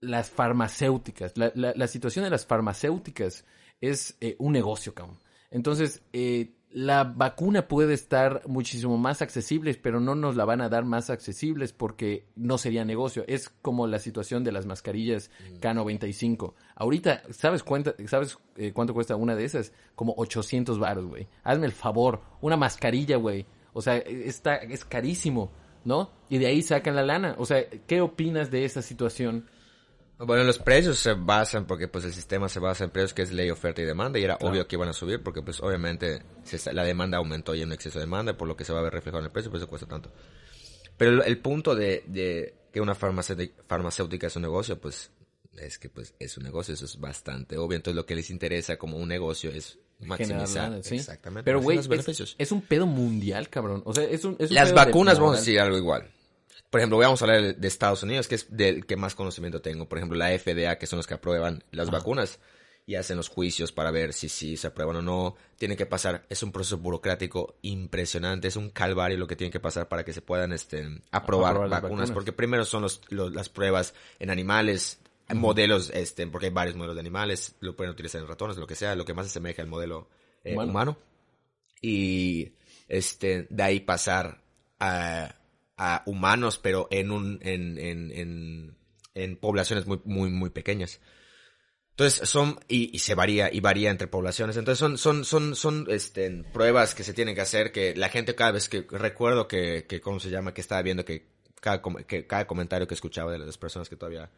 las 0.02 0.32
farmacéuticas, 0.32 1.38
la, 1.38 1.52
la- 1.56 1.74
la 1.76 1.88
situación 1.88 2.26
de 2.26 2.32
las 2.32 2.46
farmacéuticas 2.48 3.46
es 3.80 4.18
eh, 4.22 4.36
un 4.40 4.54
negocio, 4.54 4.94
cabrón. 4.96 5.20
Entonces, 5.56 6.02
eh, 6.12 6.52
la 6.70 7.06
vacuna 7.06 7.70
puede 7.70 7.94
estar 7.94 8.42
muchísimo 8.46 8.98
más 8.98 9.22
accesible, 9.22 9.74
pero 9.82 10.02
no 10.02 10.14
nos 10.14 10.36
la 10.36 10.44
van 10.44 10.60
a 10.60 10.68
dar 10.68 10.84
más 10.84 11.10
accesibles 11.10 11.72
porque 11.72 12.26
no 12.36 12.58
sería 12.58 12.84
negocio. 12.84 13.24
Es 13.26 13.48
como 13.62 13.88
la 13.88 14.00
situación 14.00 14.44
de 14.44 14.52
las 14.52 14.66
mascarillas 14.66 15.32
K95. 15.62 16.56
Ahorita, 16.76 17.24
¿sabes, 17.30 17.64
cuenta, 17.64 17.96
¿sabes 18.08 18.38
eh, 18.58 18.74
cuánto 18.74 18.94
cuesta 18.94 19.16
una 19.16 19.34
de 19.34 19.46
esas? 19.46 19.72
Como 19.96 20.14
800 20.18 20.78
baros, 20.78 21.06
güey. 21.06 21.30
Hazme 21.46 21.68
el 21.68 21.72
favor, 21.72 22.20
una 22.42 22.58
mascarilla, 22.58 23.16
güey. 23.16 23.46
O 23.72 23.82
sea, 23.82 23.96
está, 23.96 24.58
es 24.58 24.84
carísimo, 24.84 25.54
¿no? 25.86 26.12
Y 26.28 26.38
de 26.38 26.48
ahí 26.48 26.62
sacan 26.62 26.96
la 26.96 27.04
lana. 27.04 27.36
O 27.38 27.46
sea, 27.46 27.66
¿qué 27.88 28.02
opinas 28.02 28.52
de 28.52 28.66
esa 28.66 28.82
situación? 28.82 29.46
Bueno, 30.18 30.44
los 30.46 30.60
precios 30.60 30.98
se 30.98 31.14
basan 31.14 31.66
porque 31.66 31.88
pues 31.90 32.06
el 32.06 32.14
sistema 32.14 32.48
se 32.48 32.60
basa 32.60 32.86
en 32.86 32.90
precios 32.90 33.14
que 33.14 33.22
es 33.24 33.32
ley, 33.34 33.50
oferta 33.50 33.82
y 33.82 33.86
demanda 33.86 34.18
y 34.18 34.24
era 34.24 34.38
Claro. 34.38 34.52
obvio 34.54 34.68
que 34.68 34.76
iban 34.78 34.88
a 34.88 34.94
subir 34.94 35.22
porque 35.22 35.42
pues 35.42 35.60
obviamente 35.62 36.22
se 36.44 36.72
la 36.74 36.84
demanda 36.86 37.18
aumentó 37.18 37.54
y 37.54 37.60
hay 37.60 37.64
un 37.66 37.74
exceso 37.74 38.00
de 38.00 38.06
demanda 38.06 38.38
por 38.38 38.48
lo 38.48 38.56
que 38.56 38.64
se 38.64 38.72
va 38.72 38.80
a 38.80 38.84
ver 38.84 38.94
reflejado 38.94 39.20
en 39.20 39.26
el 39.26 39.32
precio, 39.32 39.52
por 39.52 39.58
eso 39.58 39.68
cuesta 39.68 39.88
tanto. 39.88 40.12
Pero 40.98 41.12
el, 41.12 41.22
el 41.24 41.38
punto 41.40 41.76
de, 41.76 42.04
de 42.08 42.54
que 42.72 42.80
una 42.80 42.96
farmacéutica, 42.96 43.62
farmacéutica 43.68 44.28
es 44.28 44.36
un 44.38 44.44
negocio, 44.44 44.80
pues 44.80 45.12
es 45.58 45.78
que 45.80 45.90
pues 45.90 46.14
es 46.20 46.38
un 46.38 46.44
negocio, 46.44 46.74
eso 46.74 46.86
es 46.86 46.98
bastante 47.00 47.58
obvio. 47.58 47.76
Entonces 47.76 47.96
lo 47.96 48.06
que 48.06 48.16
les 48.16 48.30
interesa 48.30 48.78
como 48.78 48.98
un 48.98 49.10
negocio 49.10 49.52
es 49.52 49.78
maximizar. 50.00 50.82
¿sí? 50.84 50.96
Exactamente. 50.96 51.44
Pero, 51.44 51.62
güey, 51.62 51.78
maximizar 51.78 51.98
los 51.98 52.06
beneficios. 52.06 52.30
es, 52.38 52.48
es 52.48 52.52
un 52.54 52.62
pedo 52.62 52.86
mundial, 52.86 53.50
cabrón. 53.50 53.82
O 53.86 53.94
sea, 53.94 54.04
es 54.06 54.24
un, 54.24 54.38
es 54.40 54.50
un 54.50 54.56
Las 54.56 54.70
pedo 54.72 54.76
vacunas, 54.86 55.20
vamos 55.20 55.36
a 55.36 55.40
decir 55.40 55.60
algo 55.60 55.78
igual. 55.78 56.10
Por 56.70 56.80
ejemplo, 56.82 56.98
vamos 56.98 57.22
a 57.22 57.26
hablar 57.26 57.56
de- 57.56 57.68
Estados 57.68 58.04
Unidos, 58.04 58.28
que 58.28 58.36
es 58.36 58.56
del 58.56 58.86
que 58.86 58.96
más 58.98 59.16
conocimiento 59.16 59.62
tengo. 59.62 59.88
Por 59.88 59.98
ejemplo, 59.98 60.18
la 60.18 60.32
FDA, 60.38 60.78
que 60.78 60.88
son 60.88 60.98
los 60.98 61.08
que 61.08 61.14
aprueban 61.14 61.64
las 61.72 61.90
vacunas 61.92 62.40
y 62.88 62.96
hacen 62.96 63.18
los 63.18 63.30
juicios 63.30 63.72
para 63.72 63.90
ver 63.92 64.14
si, 64.14 64.30
si 64.30 64.58
se 64.58 64.68
aprueban 64.68 64.98
o 64.98 65.02
no. 65.02 65.36
Tiene 65.58 65.76
que 65.78 65.86
pasar, 65.86 66.26
es 66.30 66.44
un 66.44 66.52
proceso 66.52 66.78
burocrático 66.78 67.56
impresionante, 67.62 68.48
es 68.48 68.56
un 68.58 68.70
calvario 68.70 69.18
lo 69.18 69.26
que 69.28 69.36
tiene 69.36 69.52
que 69.52 69.60
pasar 69.60 69.88
para 69.88 70.04
que 70.04 70.14
se 70.14 70.22
puedan 70.22 70.52
este, 70.54 71.02
aprobar, 71.12 71.54
vacunas, 71.56 71.82
vacunas. 71.82 72.12
porque 72.12 72.32
primero 72.34 72.66
son 72.66 72.82
los, 72.84 73.02
los- 73.10 73.34
las 73.34 73.50
pruebas 73.50 73.94
en 74.20 74.30
animales, 74.30 75.00
modelos, 75.34 75.90
este, 75.92 76.28
porque 76.28 76.48
hay 76.48 76.54
varios 76.54 76.76
modelos 76.76 76.96
de 76.96 77.00
animales, 77.00 77.56
lo 77.60 77.76
pueden 77.76 77.92
utilizar 77.94 78.22
en 78.22 78.28
ratones, 78.28 78.58
lo 78.58 78.68
que 78.68 78.76
sea, 78.76 78.96
lo 78.96 79.06
que 79.06 79.14
más 79.16 79.26
se 79.26 79.30
asemeja 79.32 79.62
al 79.64 79.68
modelo 79.68 80.08
eh, 80.44 80.54
Humano. 80.54 80.70
humano 80.72 80.98
y 81.82 82.52
este 82.88 83.48
de 83.50 83.64
ahí 83.64 83.80
pasar 83.80 84.42
a, 84.80 85.34
a 85.78 86.04
humanos 86.06 86.58
pero 86.62 86.88
en 86.92 87.12
un 87.12 87.40
en, 87.42 87.78
en, 87.78 88.12
en, 88.12 88.78
en 89.14 89.36
poblaciones 89.38 89.86
muy 89.88 90.00
muy 90.06 90.30
muy 90.30 90.50
pequeñas 90.50 91.00
entonces 91.92 92.28
son 92.30 92.60
y, 92.68 92.94
y 92.96 93.00
se 93.00 93.16
varía 93.16 93.50
y 93.54 93.60
varía 93.62 93.90
entre 93.92 94.08
poblaciones 94.08 94.58
entonces 94.58 94.80
son 94.80 94.98
son 94.98 95.24
son 95.26 95.56
son 95.56 95.86
este 95.90 96.44
pruebas 96.54 96.94
que 96.96 97.04
se 97.04 97.14
tienen 97.14 97.36
que 97.36 97.42
hacer 97.42 97.72
que 97.72 97.96
la 97.96 98.10
gente 98.10 98.36
cada 98.36 98.52
vez 98.52 98.68
que 98.70 98.86
recuerdo 98.90 99.48
que 99.48 99.86
que 99.88 100.02
cómo 100.02 100.20
se 100.20 100.30
llama 100.30 100.54
que 100.54 100.62
estaba 100.62 100.82
viendo 100.82 101.06
que 101.06 101.28
cada 101.62 101.82
que 102.08 102.28
cada 102.28 102.46
comentario 102.48 102.88
que 102.88 102.94
escuchaba 102.94 103.32
de 103.32 103.40
las 103.40 103.58
personas 103.58 103.90
que 103.90 103.96
todavía 103.96 104.30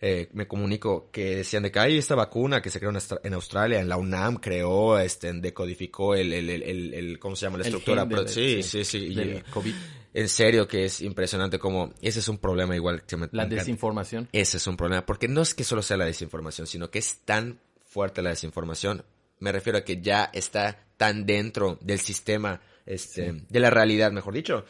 eh, 0.00 0.28
me 0.32 0.46
comunico 0.48 1.10
que 1.12 1.36
decían 1.36 1.62
de 1.62 1.70
que 1.72 1.78
hay 1.78 1.98
esta 1.98 2.14
vacuna 2.16 2.60
que 2.60 2.68
se 2.70 2.78
creó 2.80 2.90
en, 2.90 2.96
Austra- 2.96 3.20
en 3.22 3.32
Australia, 3.34 3.80
en 3.80 3.88
la 3.88 3.96
UNAM 3.96 4.36
creó, 4.38 4.98
este, 4.98 5.32
decodificó 5.34 6.14
el, 6.16 6.32
el, 6.32 6.50
el, 6.50 6.62
el, 6.64 6.94
el- 6.94 7.18
¿cómo 7.20 7.36
se 7.36 7.46
llama? 7.46 7.58
La 7.58 7.64
estructura. 7.68 8.02
sí, 8.28 8.62
sí, 8.64 8.84
sí, 8.84 8.84
sí. 8.84 8.98
y, 9.12 9.14
COVID. 9.50 9.74
En 10.14 10.28
serio 10.28 10.68
que 10.68 10.84
es 10.84 11.00
impresionante 11.00 11.58
como, 11.58 11.92
ese 12.00 12.20
es 12.20 12.28
un 12.28 12.38
problema 12.38 12.76
igual 12.76 13.04
que 13.04 13.16
me, 13.16 13.28
La 13.32 13.46
me 13.46 13.56
desinformación. 13.56 14.28
Ese 14.32 14.58
es 14.58 14.66
un 14.68 14.76
problema, 14.76 15.04
porque 15.04 15.26
no 15.26 15.42
es 15.42 15.54
que 15.54 15.64
solo 15.64 15.82
sea 15.82 15.96
la 15.96 16.04
desinformación, 16.04 16.68
sino 16.68 16.88
que 16.88 17.00
es 17.00 17.18
tan 17.24 17.58
fuerte 17.84 18.22
la 18.22 18.30
desinformación. 18.30 19.04
Me 19.40 19.50
refiero 19.50 19.78
a 19.78 19.82
que 19.82 20.00
ya 20.00 20.30
está 20.32 20.86
tan 20.96 21.26
dentro 21.26 21.78
del 21.80 21.98
sistema, 21.98 22.60
este, 22.86 23.42
de 23.48 23.60
la 23.60 23.70
realidad, 23.70 24.12
mejor 24.12 24.34
dicho, 24.34 24.64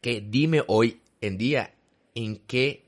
que 0.00 0.20
dime 0.20 0.64
hoy 0.66 1.00
en 1.20 1.38
día 1.38 1.72
en 2.16 2.38
qué, 2.38 2.84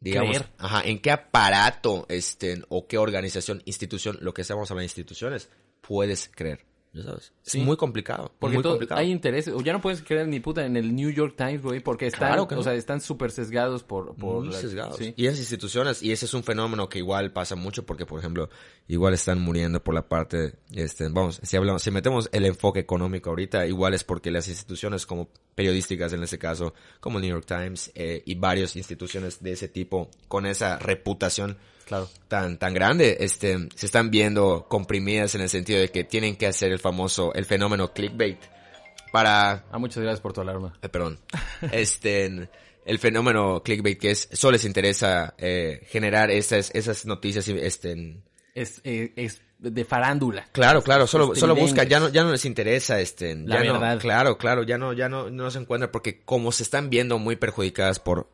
digamos, 0.00 0.38
Creer. 0.38 0.50
ajá, 0.58 0.82
en 0.84 0.98
qué 0.98 1.12
aparato, 1.12 2.04
este, 2.08 2.64
o 2.68 2.88
qué 2.88 2.98
organización, 2.98 3.62
institución, 3.64 4.18
lo 4.20 4.34
que 4.34 4.42
estamos 4.42 4.68
hablando 4.68 4.82
de 4.82 4.86
instituciones, 4.86 5.48
puedes 5.80 6.28
creer. 6.34 6.66
¿Ya 6.92 7.04
sabes? 7.04 7.32
Es 7.46 7.52
Sí. 7.52 7.60
muy 7.60 7.76
complicado. 7.76 8.32
Porque 8.40 8.54
muy 8.56 8.62
todo- 8.64 8.72
complicado. 8.72 9.00
hay 9.00 9.12
intereses. 9.12 9.54
O 9.54 9.60
ya 9.60 9.72
no 9.72 9.80
puedes 9.80 10.02
creer 10.02 10.26
ni 10.26 10.40
puta 10.40 10.66
en 10.66 10.76
el 10.76 10.92
New 10.94 11.10
York 11.10 11.34
Times, 11.36 11.62
güey, 11.62 11.78
porque 11.78 12.06
están, 12.08 12.30
Claro 12.30 12.48
que 12.48 12.56
no. 12.56 12.62
o 12.62 12.64
sea, 12.64 12.74
están 12.74 13.00
súper 13.00 13.30
sesgados 13.30 13.84
por... 13.84 14.16
por 14.16 14.40
muy 14.44 14.52
la- 14.52 14.58
sesgados. 14.60 14.96
sí. 14.96 15.14
Y 15.16 15.26
esas 15.26 15.38
instituciones, 15.38 16.02
y 16.02 16.10
ese 16.10 16.24
es 16.26 16.34
un 16.34 16.42
fenómeno 16.42 16.88
que 16.88 16.98
igual 16.98 17.32
pasa 17.32 17.54
mucho 17.54 17.86
porque, 17.86 18.06
por 18.06 18.18
ejemplo, 18.18 18.50
igual 18.88 19.14
están 19.14 19.40
muriendo 19.40 19.82
por 19.84 19.94
la 19.94 20.08
parte, 20.08 20.54
este, 20.72 21.08
vamos, 21.10 21.38
si 21.44 21.56
hablamos, 21.56 21.80
si 21.82 21.92
metemos 21.92 22.28
el 22.32 22.44
enfoque 22.44 22.80
económico 22.80 23.30
ahorita, 23.30 23.66
igual 23.68 23.94
es 23.94 24.02
porque 24.02 24.32
las 24.32 24.48
instituciones 24.48 25.06
como 25.06 25.28
periodísticas 25.60 26.12
en 26.14 26.22
este 26.22 26.38
caso, 26.38 26.72
como 27.00 27.18
el 27.18 27.22
New 27.24 27.34
York 27.34 27.44
Times, 27.46 27.92
eh, 27.94 28.22
y 28.24 28.34
varias 28.34 28.76
instituciones 28.76 29.42
de 29.42 29.52
ese 29.52 29.68
tipo, 29.68 30.08
con 30.26 30.46
esa 30.46 30.78
reputación 30.78 31.58
Claro. 31.86 32.08
tan, 32.28 32.56
tan 32.58 32.72
grande, 32.72 33.16
este, 33.20 33.68
se 33.74 33.86
están 33.86 34.10
viendo 34.10 34.66
comprimidas 34.68 35.34
en 35.34 35.42
el 35.42 35.48
sentido 35.48 35.80
de 35.80 35.88
que 35.90 36.04
tienen 36.04 36.36
que 36.36 36.46
hacer 36.46 36.72
el 36.72 36.78
famoso, 36.78 37.34
el 37.34 37.44
fenómeno 37.44 37.92
clickbait 37.92 38.38
para 39.12 39.64
Ah, 39.70 39.78
muchas 39.78 40.02
gracias 40.02 40.20
por 40.20 40.32
tu 40.32 40.40
alarma. 40.40 40.72
eh, 40.82 40.88
perdón, 40.88 41.18
este, 41.72 42.48
el 42.86 42.98
fenómeno 42.98 43.60
clickbait 43.62 43.98
que 43.98 44.12
es, 44.12 44.28
solo 44.32 44.52
les 44.52 44.64
interesa 44.64 45.34
eh, 45.36 45.80
generar 45.90 46.30
esas, 46.30 46.70
esas 46.74 47.04
noticias, 47.06 47.46
y, 47.48 47.58
este, 47.58 48.22
Es, 48.54 48.80
eh, 48.84 49.12
es 49.16 49.42
de 49.60 49.84
farándula. 49.84 50.48
claro, 50.52 50.82
claro, 50.82 51.06
solo, 51.06 51.34
solo 51.34 51.54
busca, 51.54 51.84
ya 51.84 52.00
no, 52.00 52.08
ya 52.08 52.24
no 52.24 52.32
les 52.32 52.44
interesa, 52.46 52.98
este, 53.00 53.34
La 53.36 53.62
no- 53.62 53.74
verdad. 53.74 53.98
claro, 54.00 54.38
claro, 54.38 54.62
ya 54.62 54.78
no, 54.78 54.92
ya 54.94 55.08
no, 55.08 55.30
no 55.30 55.50
se 55.50 55.58
encuentra 55.58 55.92
porque 55.92 56.20
como 56.22 56.50
se 56.52 56.62
están 56.62 56.88
viendo 56.90 57.18
muy 57.18 57.36
perjudicadas 57.36 57.98
por, 58.00 58.28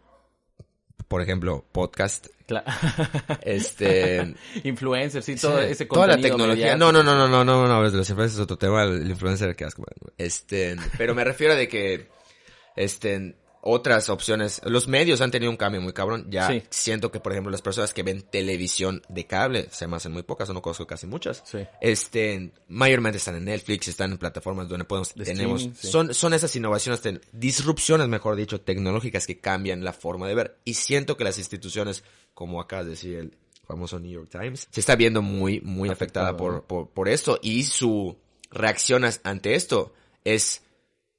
por 1.08 1.22
ejemplo, 1.22 1.64
podcast, 1.72 2.28
Cla- 2.48 2.62
este, 3.42 4.34
Influencers, 4.64 5.24
sí, 5.24 5.34
todo 5.36 5.58
Sí, 5.60 5.66
ese 5.70 5.86
toda 5.86 6.06
la 6.06 6.12
contenido 6.14 6.36
tecnología. 6.36 6.76
No, 6.76 6.92
no, 6.92 7.02
no, 7.02 7.16
no, 7.16 7.26
no, 7.28 7.44
no, 7.44 7.66
no, 7.66 7.90
de 7.90 7.96
los 7.98 8.08
influencers 8.08 8.38
es 8.38 8.42
otro 8.44 8.56
tema, 8.56 8.84
el 8.84 9.08
influencer 9.10 9.56
que 9.56 9.64
asco. 9.64 9.84
Este, 10.16 10.76
pero 10.96 11.14
me 11.14 11.24
refiero 11.24 11.54
a 11.54 11.56
de 11.56 11.66
que, 11.66 12.08
este, 12.76 13.34
otras 13.66 14.08
opciones, 14.08 14.60
los 14.64 14.88
medios 14.88 15.20
han 15.20 15.30
tenido 15.30 15.50
un 15.50 15.56
cambio 15.56 15.80
muy 15.80 15.92
cabrón. 15.92 16.26
Ya 16.30 16.46
Sí. 16.48 16.62
siento 16.70 17.10
que, 17.10 17.20
por 17.20 17.32
ejemplo, 17.32 17.50
las 17.50 17.62
personas 17.62 17.92
que 17.92 18.02
ven 18.02 18.22
televisión 18.22 19.02
de 19.08 19.26
cable, 19.26 19.68
se 19.70 19.86
me 19.86 19.96
hacen 19.96 20.12
muy 20.12 20.22
pocas, 20.22 20.48
o 20.50 20.54
no 20.54 20.62
conozco 20.62 20.86
casi 20.86 21.06
muchas. 21.06 21.42
Sí. 21.44 21.58
Este, 21.80 22.52
mayormente 22.68 23.18
están 23.18 23.36
en 23.36 23.44
Netflix, 23.46 23.88
están 23.88 24.12
en 24.12 24.18
plataformas 24.18 24.68
donde 24.68 24.84
podemos, 24.84 25.14
De 25.14 25.24
tenemos, 25.24 25.62
sí. 25.62 25.70
son, 25.88 26.14
son 26.14 26.32
esas 26.34 26.54
innovaciones, 26.56 27.00
te- 27.00 27.20
disrupciones, 27.32 28.08
mejor 28.08 28.36
dicho, 28.36 28.60
tecnológicas 28.60 29.26
que 29.26 29.38
cambian 29.40 29.84
la 29.84 29.92
forma 29.92 30.28
de 30.28 30.34
ver. 30.34 30.58
Y 30.64 30.74
siento 30.74 31.16
que 31.16 31.24
las 31.24 31.38
instituciones, 31.38 32.04
como 32.34 32.60
acabas 32.60 32.86
de 32.86 32.90
decir, 32.92 33.16
el 33.18 33.36
famoso 33.66 33.98
New 33.98 34.12
York 34.12 34.28
Times, 34.30 34.68
se 34.70 34.80
está 34.80 34.94
viendo 34.94 35.22
muy, 35.22 35.60
muy 35.60 35.88
afectada 35.88 36.36
por, 36.36 36.62
por, 36.64 36.90
por 36.90 37.08
esto. 37.08 37.38
Y 37.42 37.64
su 37.64 38.16
reacción 38.50 39.02
ante 39.24 39.54
esto 39.54 39.92
es, 40.24 40.62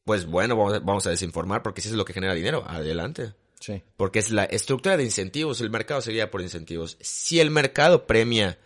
pues 0.07 0.25
bueno, 0.25 0.55
vamos 0.55 0.73
a, 0.73 0.79
vamos 0.79 1.05
a 1.05 1.09
desinformar 1.09 1.61
porque 1.61 1.81
si 1.81 1.89
es 1.89 1.93
lo 1.93 2.05
que 2.05 2.13
genera 2.13 2.33
dinero, 2.33 2.63
adelante. 2.65 3.33
Sí. 3.59 3.83
Porque 3.97 4.19
es 4.19 4.31
la 4.31 4.45
estructura 4.45 4.95
de 4.95 5.03
incentivos, 5.03 5.59
el 5.59 5.69
mercado 5.69 5.99
se 5.99 6.13
guía 6.13 6.31
por 6.31 6.41
incentivos. 6.41 6.97
Si 7.01 7.41
el 7.41 7.51
mercado 7.51 8.07
premia, 8.07 8.57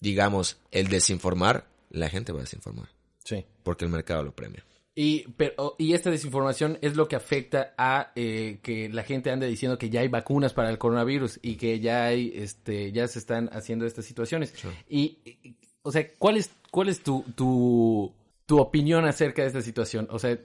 digamos, 0.00 0.58
el 0.70 0.88
desinformar, 0.88 1.66
la 1.88 2.10
gente 2.10 2.32
va 2.32 2.40
a 2.40 2.42
desinformar. 2.42 2.90
Sí. 3.24 3.46
Porque 3.62 3.86
el 3.86 3.90
mercado 3.90 4.24
lo 4.24 4.36
premia. 4.36 4.62
Y, 4.94 5.26
pero, 5.38 5.74
y 5.78 5.94
esta 5.94 6.10
desinformación 6.10 6.78
es 6.82 6.96
lo 6.96 7.08
que 7.08 7.16
afecta 7.16 7.72
a 7.78 8.12
eh, 8.14 8.58
que 8.62 8.90
la 8.90 9.04
gente 9.04 9.30
ande 9.30 9.46
diciendo 9.46 9.78
que 9.78 9.88
ya 9.88 10.02
hay 10.02 10.08
vacunas 10.08 10.52
para 10.52 10.68
el 10.68 10.76
coronavirus 10.76 11.40
y 11.40 11.56
que 11.56 11.80
ya 11.80 12.04
hay, 12.04 12.30
este, 12.34 12.92
ya 12.92 13.08
se 13.08 13.20
están 13.20 13.48
haciendo 13.54 13.86
estas 13.86 14.04
situaciones. 14.04 14.52
Y, 14.86 15.18
y, 15.24 15.56
o 15.82 15.90
sea, 15.90 16.06
¿cuál 16.18 16.36
es, 16.36 16.50
cuál 16.70 16.90
es 16.90 17.00
tu, 17.02 17.24
tu, 17.34 18.12
tu 18.46 18.58
opinión 18.58 19.04
acerca 19.06 19.42
de 19.42 19.48
esta 19.48 19.62
situación? 19.62 20.06
O 20.10 20.18
sea, 20.18 20.38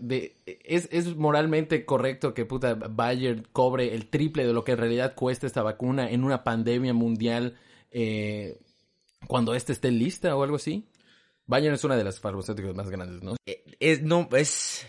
¿es, 0.46 0.88
¿es 0.92 1.16
moralmente 1.16 1.86
correcto 1.86 2.34
que 2.34 2.46
puta 2.46 2.76
Bayer 2.76 3.44
cobre 3.52 3.94
el 3.94 4.10
triple 4.10 4.46
de 4.46 4.54
lo 4.54 4.64
que 4.64 4.74
en 4.74 4.78
realidad 4.78 5.16
cuesta 5.16 5.48
esta 5.48 5.64
vacuna 5.64 6.10
en 6.10 6.24
una 6.24 6.44
pandemia 6.44 6.94
mundial 6.94 7.58
eh, 7.92 8.60
cuando 9.28 9.54
esta 9.54 9.72
esté 9.72 9.92
lista 9.92 10.36
o 10.36 10.44
algo 10.44 10.56
así? 10.56 10.88
Bayer 11.46 11.74
es 11.74 11.84
una 11.84 11.98
de 11.98 12.04
las 12.04 12.20
farmacéuticas 12.20 12.76
más 12.76 12.90
grandes, 12.90 13.24
¿no? 13.24 13.36
Eh, 13.46 13.64
Es, 13.80 14.04
no, 14.04 14.30
es, 14.34 14.86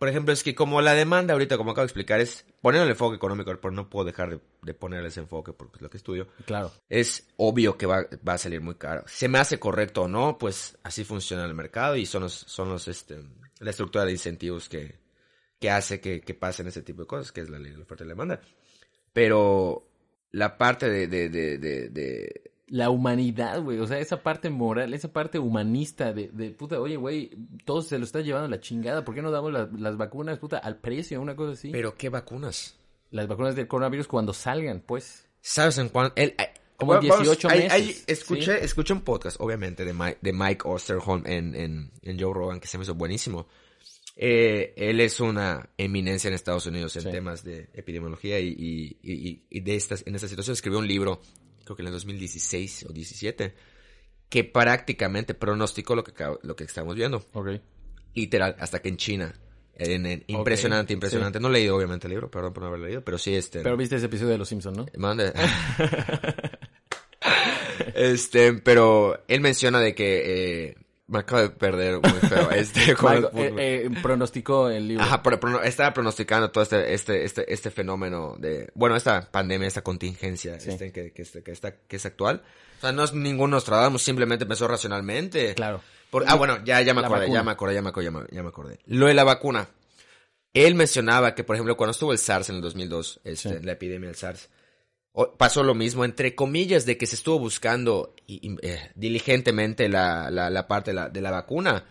por 0.00 0.08
ejemplo, 0.08 0.32
es 0.32 0.42
que 0.42 0.54
como 0.54 0.80
la 0.80 0.94
demanda 0.94 1.34
ahorita, 1.34 1.58
como 1.58 1.72
acabo 1.72 1.82
de 1.82 1.88
explicar, 1.88 2.20
es 2.20 2.46
poner 2.62 2.80
el 2.80 2.88
enfoque 2.88 3.16
económico, 3.16 3.54
pero 3.60 3.70
no 3.70 3.90
puedo 3.90 4.06
dejar 4.06 4.30
de, 4.30 4.40
de 4.62 4.72
poner 4.72 5.04
ese 5.04 5.20
enfoque 5.20 5.52
porque 5.52 5.76
es 5.76 5.82
lo 5.82 5.90
que 5.90 5.98
estudio. 5.98 6.26
Claro. 6.46 6.72
Es 6.88 7.28
obvio 7.36 7.76
que 7.76 7.84
va, 7.84 8.06
va 8.26 8.32
a 8.32 8.38
salir 8.38 8.62
muy 8.62 8.76
caro. 8.76 9.04
Se 9.06 9.28
me 9.28 9.38
hace 9.38 9.60
correcto 9.60 10.04
o 10.04 10.08
no, 10.08 10.38
pues 10.38 10.78
así 10.84 11.04
funciona 11.04 11.44
el 11.44 11.52
mercado 11.52 11.96
y 11.96 12.06
son 12.06 12.22
los, 12.22 12.32
son 12.32 12.70
los, 12.70 12.88
este, 12.88 13.18
la 13.58 13.68
estructura 13.70 14.06
de 14.06 14.12
incentivos 14.12 14.70
que, 14.70 14.98
que 15.60 15.70
hace 15.70 16.00
que, 16.00 16.22
que 16.22 16.32
pasen 16.32 16.66
ese 16.68 16.80
tipo 16.80 17.02
de 17.02 17.06
cosas, 17.06 17.30
que 17.30 17.42
es 17.42 17.50
la 17.50 17.58
ley 17.58 17.72
de 17.72 17.76
la 17.76 17.84
oferta 17.84 18.02
y 18.04 18.06
la 18.06 18.12
demanda. 18.14 18.40
Pero 19.12 19.86
la 20.32 20.56
parte 20.56 20.88
de, 20.88 21.06
de, 21.08 21.28
de, 21.28 21.58
de, 21.58 21.88
de- 21.90 22.50
La 22.72 22.88
humanidad, 22.88 23.60
güey. 23.62 23.78
O 23.80 23.86
sea, 23.88 23.98
esa 23.98 24.22
parte 24.22 24.48
moral, 24.48 24.94
esa 24.94 25.12
parte 25.12 25.38
humanista 25.40 26.12
de, 26.12 26.28
de 26.28 26.50
puta, 26.52 26.80
oye, 26.80 26.94
güey, 26.96 27.30
todo 27.64 27.82
se 27.82 27.98
lo 27.98 28.04
está 28.04 28.20
llevando 28.20 28.46
la 28.48 28.60
chingada. 28.60 29.04
¿Por 29.04 29.14
qué 29.14 29.22
no 29.22 29.32
damos 29.32 29.52
la- 29.52 29.68
las 29.76 29.96
vacunas, 29.96 30.38
puta, 30.38 30.58
al 30.58 30.78
precio, 30.78 31.20
una 31.20 31.34
cosa 31.34 31.52
así? 31.54 31.70
Pero 31.72 31.96
¿qué 31.96 32.08
vacunas? 32.08 32.76
Las 33.10 33.26
vacunas 33.26 33.56
del 33.56 33.66
coronavirus 33.66 34.06
cuando 34.06 34.32
salgan, 34.32 34.82
pues. 34.86 35.26
¿Sabes 35.40 35.78
en 35.78 35.88
cuánto? 35.88 36.14
Eh, 36.16 36.36
Como 36.76 36.94
en 36.94 37.08
vamos, 37.08 37.18
18 37.24 37.48
hay- 37.48 37.58
meses, 37.58 37.72
hay- 37.72 37.96
escuché, 38.06 38.58
¿sí? 38.60 38.64
escuché 38.64 38.92
un 38.94 39.00
podcast, 39.02 39.36
obviamente, 39.40 39.84
de 39.84 39.92
Mike, 39.92 40.18
de 40.22 40.32
Mike 40.32 40.62
Osterholm 40.64 41.26
en, 41.26 41.54
en, 41.56 41.90
en 42.02 42.20
Joe 42.20 42.32
Rogan, 42.32 42.60
que 42.60 42.68
se 42.68 42.78
me 42.78 42.84
hizo 42.84 42.94
buenísimo. 42.94 43.48
Eh, 44.16 44.74
él 44.76 45.00
es 45.00 45.18
una 45.20 45.70
eminencia 45.78 46.28
en 46.28 46.34
Estados 46.34 46.66
Unidos 46.66 46.94
en 46.96 47.02
Sí. 47.02 47.10
temas 47.10 47.42
de 47.42 47.68
epidemiología 47.74 48.38
y, 48.38 48.48
y, 48.48 48.98
y- 49.02 49.46
y 49.48 49.60
de 49.60 49.76
estas, 49.76 50.06
en 50.06 50.14
esta 50.14 50.28
situación 50.28 50.52
escribió 50.52 50.78
un 50.78 50.86
libro, 50.86 51.20
creo 51.74 51.76
que 51.76 51.82
en 51.82 51.86
el 51.88 51.92
2016 51.94 52.86
o 52.88 52.92
17, 52.92 53.54
que 54.28 54.44
prácticamente 54.44 55.34
pronosticó 55.34 55.94
lo 55.94 56.04
que, 56.04 56.12
lo 56.42 56.56
que 56.56 56.64
estamos 56.64 56.94
viendo. 56.96 57.24
Ok. 57.32 57.48
Literal, 58.14 58.56
hasta 58.58 58.80
que 58.80 58.88
en 58.88 58.96
China. 58.96 59.34
En- 59.76 60.04
en- 60.04 60.24
impresionante, 60.26 60.92
impresionante. 60.92 61.40
No 61.40 61.48
he 61.48 61.52
leído 61.52 61.76
obviamente 61.76 62.06
el 62.06 62.12
libro, 62.12 62.30
perdón 62.30 62.52
por 62.52 62.62
no 62.62 62.68
haberlo 62.68 62.86
leído, 62.86 63.04
pero 63.04 63.18
sí 63.18 63.34
este... 63.34 63.60
Pero 63.60 63.76
viste 63.76 63.96
ese 63.96 64.06
episodio 64.06 64.32
de 64.32 64.38
Los 64.38 64.48
Simpsons, 64.48 64.76
¿no? 64.76 64.86
Mande. 64.98 65.32
este, 67.94 68.54
pero 68.54 69.22
él 69.28 69.40
menciona 69.40 69.80
de 69.80 69.94
que 69.94 70.64
eh, 70.68 70.74
me 71.10 71.18
acabo 71.18 71.42
de 71.42 71.50
perder 71.50 72.00
muy 72.00 72.10
feo. 72.28 72.50
Este, 72.52 72.80
Michael, 72.94 73.28
eh, 73.34 73.54
eh, 73.58 73.90
pronosticó 74.02 74.70
el 74.70 74.88
libro. 74.88 75.04
Ajá, 75.04 75.22
pero, 75.22 75.38
pero 75.38 75.52
no, 75.54 75.62
estaba 75.62 75.92
pronosticando 75.92 76.50
todo 76.50 76.62
este, 76.62 76.94
este, 76.94 77.24
este, 77.24 77.52
este 77.52 77.70
fenómeno 77.70 78.36
de, 78.38 78.70
bueno, 78.74 78.96
esta 78.96 79.30
pandemia, 79.30 79.68
esta 79.68 79.82
contingencia, 79.82 80.58
Sí. 80.60 80.70
este, 80.70 80.92
que, 80.92 81.12
que, 81.12 81.22
este- 81.22 81.42
que 81.42 81.50
está, 81.52 81.72
que 81.72 81.96
es 81.96 82.06
actual. 82.06 82.42
O 82.78 82.80
sea, 82.80 82.92
no 82.92 83.04
es 83.04 83.12
ningún 83.12 83.50
Nostradamus, 83.50 84.02
simplemente 84.02 84.46
pensó 84.46 84.66
racionalmente. 84.68 85.54
Claro. 85.54 85.82
Por- 86.10 86.24
ah, 86.26 86.34
bueno, 86.36 86.64
ya, 86.64 86.80
ya 86.80 86.94
me 86.94 87.00
acordé, 87.02 87.30
ya 87.30 87.42
me 87.42 87.50
acordé, 87.50 87.74
ya 87.74 87.82
me 87.82 87.88
acordé, 87.90 88.04
ya 88.06 88.10
me, 88.10 88.20
ya 88.30 88.42
me 88.42 88.48
acordé. 88.48 88.78
Lo 88.86 89.06
de 89.06 89.14
la 89.14 89.24
vacuna. 89.24 89.68
Él 90.54 90.74
mencionaba 90.74 91.34
que, 91.34 91.44
por 91.44 91.54
ejemplo, 91.56 91.76
cuando 91.76 91.92
estuvo 91.92 92.12
el 92.12 92.18
SARS 92.18 92.48
en 92.50 92.56
el 92.56 92.62
2002, 92.62 93.20
este, 93.24 93.48
Sí. 93.50 93.64
la 93.64 93.72
epidemia 93.72 94.08
del 94.08 94.16
SARS, 94.16 94.48
pasó 95.36 95.62
lo 95.62 95.74
mismo, 95.74 96.04
entre 96.04 96.34
comillas, 96.34 96.86
de 96.86 96.96
que 96.96 97.06
se 97.06 97.16
estuvo 97.16 97.38
buscando 97.38 98.14
eh, 98.28 98.90
diligentemente 98.94 99.88
la, 99.88 100.30
la, 100.30 100.50
la 100.50 100.68
parte 100.68 100.92
de 100.92 101.20
la, 101.20 101.30
vacuna. 101.30 101.84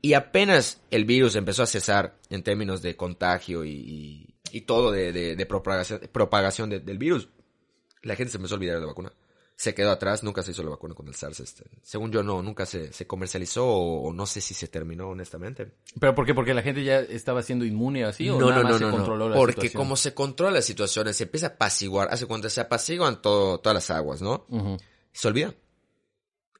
Y 0.00 0.14
apenas 0.14 0.80
el 0.90 1.04
virus 1.04 1.34
empezó 1.36 1.62
a 1.62 1.66
cesar 1.66 2.16
en 2.30 2.42
términos 2.42 2.82
de 2.82 2.96
contagio 2.96 3.64
y, 3.64 4.34
todo 4.66 4.92
de, 4.92 5.12
de, 5.12 5.46
propagación, 5.46 6.00
propagación 6.12 6.70
de- 6.70 6.80
del 6.80 6.98
virus, 6.98 7.28
la 8.02 8.14
gente 8.16 8.30
se 8.30 8.36
empezó 8.36 8.54
a 8.54 8.58
olvidar 8.58 8.76
de 8.76 8.80
la 8.82 8.86
vacuna. 8.86 9.12
Se 9.56 9.72
quedó 9.72 9.92
atrás, 9.92 10.24
nunca 10.24 10.42
se 10.42 10.50
hizo 10.50 10.64
la 10.64 10.70
vacuna 10.70 10.94
con 10.94 11.06
el 11.06 11.14
SARS. 11.14 11.38
Este. 11.40 11.64
Según 11.82 12.10
yo, 12.10 12.24
no, 12.24 12.42
nunca 12.42 12.66
se, 12.66 12.92
se 12.92 13.06
comercializó 13.06 13.64
o, 13.66 14.08
o 14.08 14.12
no 14.12 14.26
sé 14.26 14.40
si 14.40 14.52
se 14.52 14.66
terminó, 14.66 15.08
honestamente. 15.10 15.70
¿Pero 16.00 16.12
por 16.14 16.26
qué? 16.26 16.34
¿Porque 16.34 16.52
la 16.54 16.62
gente 16.62 16.82
ya 16.82 16.98
estaba 16.98 17.40
siendo 17.42 17.64
inmune 17.64 18.04
así 18.04 18.28
o 18.28 18.38
no, 18.38 18.50
nada 18.50 18.62
no, 18.64 18.70
más 18.70 18.80
no, 18.80 18.90
se 18.90 18.96
controló 18.96 19.28
la 19.28 19.36
Porque 19.36 19.52
situación? 19.54 19.80
como 19.80 19.96
se 19.96 20.12
controla 20.12 20.52
las 20.54 20.64
situaciones, 20.64 21.16
se 21.16 21.24
empieza 21.24 21.46
a 21.46 21.50
apaciguar, 21.50 22.08
hace 22.10 22.26
cuenta, 22.26 22.50
se 22.50 22.60
apaciguan 22.62 23.22
todo, 23.22 23.58
todas 23.58 23.74
las 23.74 23.90
aguas, 23.90 24.20
¿no? 24.22 24.44
Se 25.12 25.28
olvida. 25.28 25.54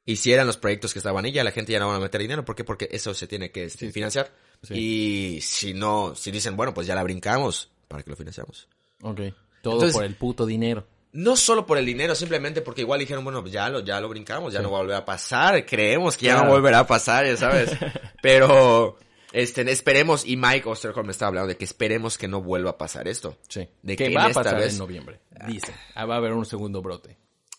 Y 0.07 0.17
si 0.17 0.33
eran 0.33 0.47
los 0.47 0.59
proyectos 0.59 0.93
que 0.93 0.99
estaban 1.01 1.25
ahí, 1.25 1.33
ya 1.33 1.43
la 1.43 1.51
gente 1.51 1.73
ya 1.73 1.81
no 1.81 1.89
van 1.89 1.97
a 1.97 2.01
meter 2.01 2.21
dinero. 2.21 2.45
¿Por 2.45 2.55
qué? 2.55 2.63
Porque 2.63 2.89
eso 2.93 3.13
se 3.15 3.27
tiene 3.27 3.51
que 3.51 3.65
este, 3.65 3.87
Sí. 3.87 3.93
financiar. 3.93 4.33
Sí. 4.63 4.75
Y 4.75 5.41
si 5.41 5.75
no, 5.75 6.15
si 6.15 6.31
dicen, 6.31 6.57
bueno, 6.57 6.73
pues 6.75 6.87
ya 6.87 6.95
la 6.95 7.03
brincamos, 7.03 7.71
¿para 7.89 8.03
qué 8.03 8.11
lo 8.11 8.17
financiamos? 8.17 8.69
Ok. 9.03 9.21
Todo 9.63 9.75
Entonces- 9.75 9.95
por 9.95 10.05
el 10.05 10.15
puto 10.15 10.47
dinero. 10.47 10.87
No 11.15 11.37
solo 11.37 11.65
por 11.65 11.79
el 11.79 11.87
dinero, 11.87 12.15
simplemente 12.15 12.61
porque 12.61 12.83
igual 12.83 13.01
dijeron, 13.01 13.25
bueno, 13.25 13.45
ya 13.47 13.69
lo, 13.71 13.81
ya 13.81 14.01
lo 14.01 14.09
brincamos, 14.09 14.53
ya 14.53 14.59
Sí. 14.59 14.65
no 14.65 14.71
va 14.73 14.79
a 14.79 14.83
volver 14.83 14.97
a 14.97 15.05
pasar, 15.05 15.65
creemos 15.65 16.17
que 16.17 16.27
ya 16.27 16.33
Claro. 16.35 16.49
no 16.49 16.55
volverá 16.55 16.81
a 16.81 16.87
pasar, 16.87 17.25
ya 17.25 17.37
sabes. 17.37 17.71
Pero, 18.23 18.99
este, 19.33 19.71
esperemos, 19.71 20.27
y 20.27 20.37
Mike 20.37 20.69
Osterholm 20.69 21.09
estaba 21.11 21.29
hablando 21.29 21.49
de 21.49 21.57
que 21.57 21.65
esperemos 21.65 22.19
que 22.19 22.27
no 22.29 22.41
vuelva 22.43 22.71
a 22.71 22.79
pasar 22.79 23.07
esto. 23.09 23.37
Sí. 23.49 23.69
De 23.83 23.97
que 23.97 24.09
que 24.09 24.15
va 24.15 24.27
a 24.27 24.31
pasar 24.31 24.57
vez- 24.57 24.73
en 24.73 24.79
noviembre. 24.79 25.21
Dice. 25.47 25.73
Ah, 25.95 26.05
va 26.07 26.15
a 26.15 26.19
haber 26.19 26.33
un 26.33 26.45
segundo 26.47 26.83
brote. 26.83 27.17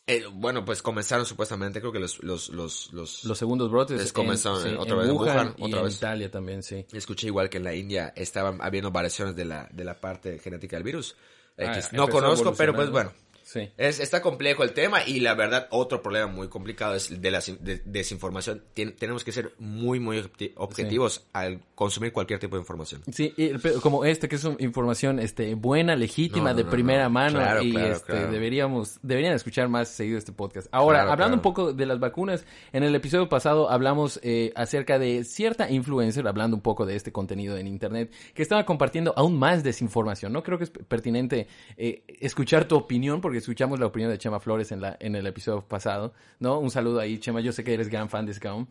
Eh, 0.08 0.24
bueno, 0.32 0.64
pues 0.66 0.82
comenzaron 0.84 1.26
supuestamente, 1.26 1.80
creo 1.80 1.92
que 1.92 2.00
los, 2.00 2.22
los, 2.24 2.50
los, 2.50 2.94
los, 2.94 3.24
Los 3.24 3.38
segundos 3.40 3.72
brotes 3.72 3.98
Les 4.00 4.14
comenzaron 4.14 4.62
en, 4.68 4.74
sí, 4.74 4.76
otra 4.80 4.94
en 4.94 5.00
vez 5.00 5.10
en 5.10 5.16
Wuhan 5.16 5.54
y 5.58 5.64
otra 5.64 5.80
en 5.80 5.86
vez. 5.86 5.96
Italia 5.96 6.30
también, 6.30 6.62
sí. 6.62 6.86
escuché 6.94 7.26
igual 7.28 7.50
que 7.50 7.58
en 7.58 7.64
la 7.64 7.74
India 7.74 8.14
estaban 8.16 8.60
habiendo 8.62 8.92
variaciones 8.92 9.36
de 9.36 9.46
la, 9.46 9.68
de 9.72 9.84
la 9.84 10.00
parte 10.00 10.38
genética 10.40 10.76
del 10.76 10.84
virus. 10.84 11.16
Ah, 11.58 11.74
X. 11.78 11.94
no 11.94 12.08
conozco, 12.10 12.54
pero 12.54 12.76
pues 12.76 12.90
bueno. 12.92 13.14
Sí. 13.48 13.70
Es, 13.78 14.00
está 14.00 14.24
complejo 14.24 14.64
el 14.64 14.74
tema 14.74 15.06
y 15.06 15.20
la 15.20 15.36
verdad 15.36 15.68
otro 15.70 16.02
problema 16.02 16.26
muy 16.26 16.48
complicado 16.48 16.96
es 16.96 17.22
de 17.22 17.30
la 17.30 17.40
de- 17.60 17.80
desinformación. 17.86 18.64
Tien- 18.76 18.96
tenemos 18.98 19.24
que 19.24 19.32
ser 19.32 19.54
muy, 19.60 20.00
muy 20.00 20.28
objetivos 20.56 21.28
al 21.32 21.62
consumir 21.76 22.12
cualquier 22.12 22.40
tipo 22.40 22.56
de 22.56 22.62
información. 22.62 23.04
Sí, 23.12 23.34
y- 23.38 23.50
pero 23.60 23.80
como 23.82 24.04
este 24.04 24.28
que 24.28 24.38
es 24.38 24.48
información 24.58 25.20
este 25.20 25.54
buena, 25.54 25.96
legítima, 25.96 26.50
No, 26.54 26.58
no, 26.58 26.64
de 26.64 26.66
primera 26.66 27.04
no. 27.04 27.10
mano 27.12 27.38
Claro, 27.40 27.62
y 27.62 27.72
claro, 27.72 27.94
este 27.94 28.14
claro. 28.14 28.32
deberíamos 28.32 28.98
deberían 29.04 29.34
escuchar 29.34 29.70
más 29.70 29.90
seguido 29.90 30.18
este 30.18 30.32
podcast. 30.32 30.68
Ahora, 30.72 31.04
hablando 31.12 31.36
un 31.36 31.42
poco 31.44 31.72
de 31.72 31.86
las 31.86 32.00
vacunas, 32.00 32.46
en 32.74 32.82
el 32.82 32.96
episodio 32.96 33.30
pasado 33.30 33.70
hablamos 33.70 34.20
eh, 34.24 34.54
acerca 34.56 34.98
de 34.98 35.24
cierta 35.24 35.70
influencer 35.70 36.28
hablando 36.28 36.58
un 36.58 36.62
poco 36.64 36.88
de 36.88 36.96
este 36.96 37.12
contenido 37.12 37.58
en 37.58 37.68
internet 37.68 38.12
que 38.34 38.42
estaba 38.42 38.66
compartiendo 38.66 39.14
aún 39.16 39.38
más 39.38 39.64
desinformación. 39.64 40.34
No 40.34 40.42
creo 40.42 40.58
que 40.58 40.64
es 40.64 40.72
pertinente 40.72 41.48
eh, 41.78 42.02
escuchar 42.20 42.68
tu 42.68 42.76
opinión 42.76 43.22
porque 43.22 43.35
escuchamos 43.38 43.80
la 43.80 43.86
opinión 43.86 44.12
de 44.12 44.18
Chema 44.18 44.40
Flores 44.40 44.72
en 44.72 44.82
la 44.82 44.98
en 45.00 45.16
el 45.16 45.26
episodio 45.28 45.62
pasado, 45.62 46.14
¿no? 46.40 46.60
Un 46.60 46.72
saludo 46.72 47.00
ahí, 47.00 47.18
Chema, 47.20 47.42
yo 47.42 47.52
sé 47.52 47.64
que 47.64 47.74
eres 47.74 47.90
gran 47.90 48.10
fan 48.10 48.26
de 48.26 48.34
Scam. 48.34 48.68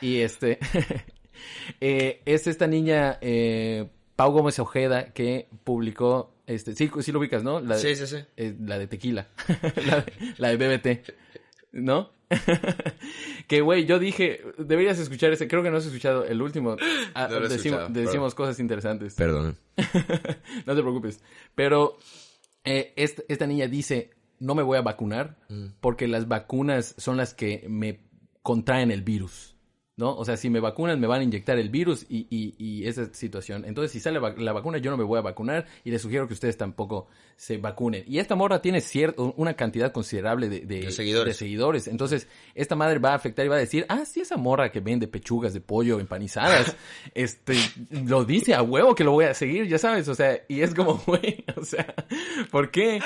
Y 0.00 0.18
este 0.18 0.58
Eh, 1.80 2.22
es 2.24 2.46
esta 2.46 2.66
niña, 2.66 3.18
eh, 3.20 3.88
Pau 4.16 4.32
Gómez 4.32 4.58
Ojeda, 4.58 5.12
que 5.12 5.48
publicó, 5.64 6.34
este, 6.46 6.74
sí, 6.74 6.90
sí 7.00 7.12
lo 7.12 7.18
ubicas, 7.18 7.42
¿no? 7.42 7.60
La 7.60 7.76
de, 7.76 7.80
Sí, 7.80 7.96
sí, 7.96 8.06
sí. 8.06 8.24
eh, 8.36 8.54
la 8.64 8.78
de 8.78 8.86
tequila, 8.86 9.28
la, 9.86 10.00
de, 10.00 10.12
la 10.38 10.48
de 10.54 10.56
BBT, 10.56 11.12
¿no? 11.72 12.10
que, 13.48 13.60
güey, 13.60 13.84
yo 13.84 13.98
dije, 13.98 14.42
deberías 14.58 14.98
escuchar 14.98 15.32
ese, 15.32 15.48
creo 15.48 15.62
que 15.62 15.70
no 15.70 15.76
has 15.76 15.86
escuchado 15.86 16.24
el 16.24 16.40
último. 16.40 16.76
Ah, 17.14 17.28
No 17.30 17.40
lo 17.40 17.48
decimos 17.48 17.80
escuchado, 17.80 17.88
decimos 18.04 18.34
cosas 18.34 18.58
interesantes. 18.58 19.14
Perdón. 19.14 19.56
no 20.66 20.74
te 20.74 20.80
preocupes. 20.80 21.20
Pero 21.54 21.98
eh, 22.64 22.92
esta, 22.96 23.22
esta 23.28 23.46
niña 23.46 23.66
dice, 23.66 24.10
no 24.38 24.54
me 24.54 24.62
voy 24.62 24.78
a 24.78 24.82
vacunar 24.82 25.36
Mm. 25.48 25.66
porque 25.80 26.08
las 26.08 26.28
vacunas 26.28 26.94
son 26.98 27.16
las 27.16 27.34
que 27.34 27.64
me 27.68 28.00
contraen 28.42 28.90
el 28.90 29.02
virus. 29.02 29.51
¿No? 29.94 30.16
O 30.16 30.24
sea, 30.24 30.38
si 30.38 30.48
me 30.48 30.58
vacunan, 30.58 30.98
me 30.98 31.06
van 31.06 31.20
a 31.20 31.24
inyectar 31.24 31.58
el 31.58 31.68
virus 31.68 32.06
y, 32.08 32.26
y, 32.30 32.54
y 32.56 32.86
esa 32.88 33.12
situación. 33.12 33.66
Entonces, 33.66 33.92
si 33.92 34.00
sale 34.00 34.18
va- 34.18 34.34
la 34.38 34.54
vacuna, 34.54 34.78
yo 34.78 34.90
no 34.90 34.96
me 34.96 35.04
voy 35.04 35.18
a 35.18 35.20
vacunar 35.20 35.66
y 35.84 35.90
les 35.90 36.00
sugiero 36.00 36.26
que 36.26 36.32
ustedes 36.32 36.56
tampoco 36.56 37.08
se 37.36 37.58
vacunen. 37.58 38.02
Y 38.08 38.18
esta 38.18 38.34
morra 38.34 38.62
tiene 38.62 38.80
cierto, 38.80 39.34
una 39.36 39.52
cantidad 39.54 39.92
considerable 39.92 40.48
de, 40.48 40.60
de- 40.60 40.80
De 40.80 40.90
seguidores. 40.92 41.34
de 41.34 41.38
seguidores. 41.38 41.88
Entonces, 41.88 42.26
esta 42.54 42.74
madre 42.74 43.00
va 43.00 43.10
a 43.12 43.16
afectar 43.16 43.44
y 43.44 43.50
va 43.50 43.56
a 43.56 43.58
decir, 43.58 43.84
ah, 43.90 44.06
sí, 44.06 44.20
esa 44.22 44.38
morra 44.38 44.72
que 44.72 44.80
vende 44.80 45.08
pechugas 45.08 45.52
de 45.52 45.60
pollo 45.60 46.00
empanizadas, 46.00 46.74
este, 47.14 47.54
lo 48.06 48.24
dice 48.24 48.54
a 48.54 48.62
huevo 48.62 48.94
que 48.94 49.04
lo 49.04 49.12
voy 49.12 49.26
a 49.26 49.34
seguir, 49.34 49.68
ya 49.68 49.76
sabes, 49.76 50.08
o 50.08 50.14
sea, 50.14 50.40
y 50.48 50.62
es 50.62 50.74
como, 50.74 50.94
güey, 51.06 51.44
o 51.54 51.64
sea, 51.66 51.94
¿por 52.50 52.70
qué? 52.70 52.98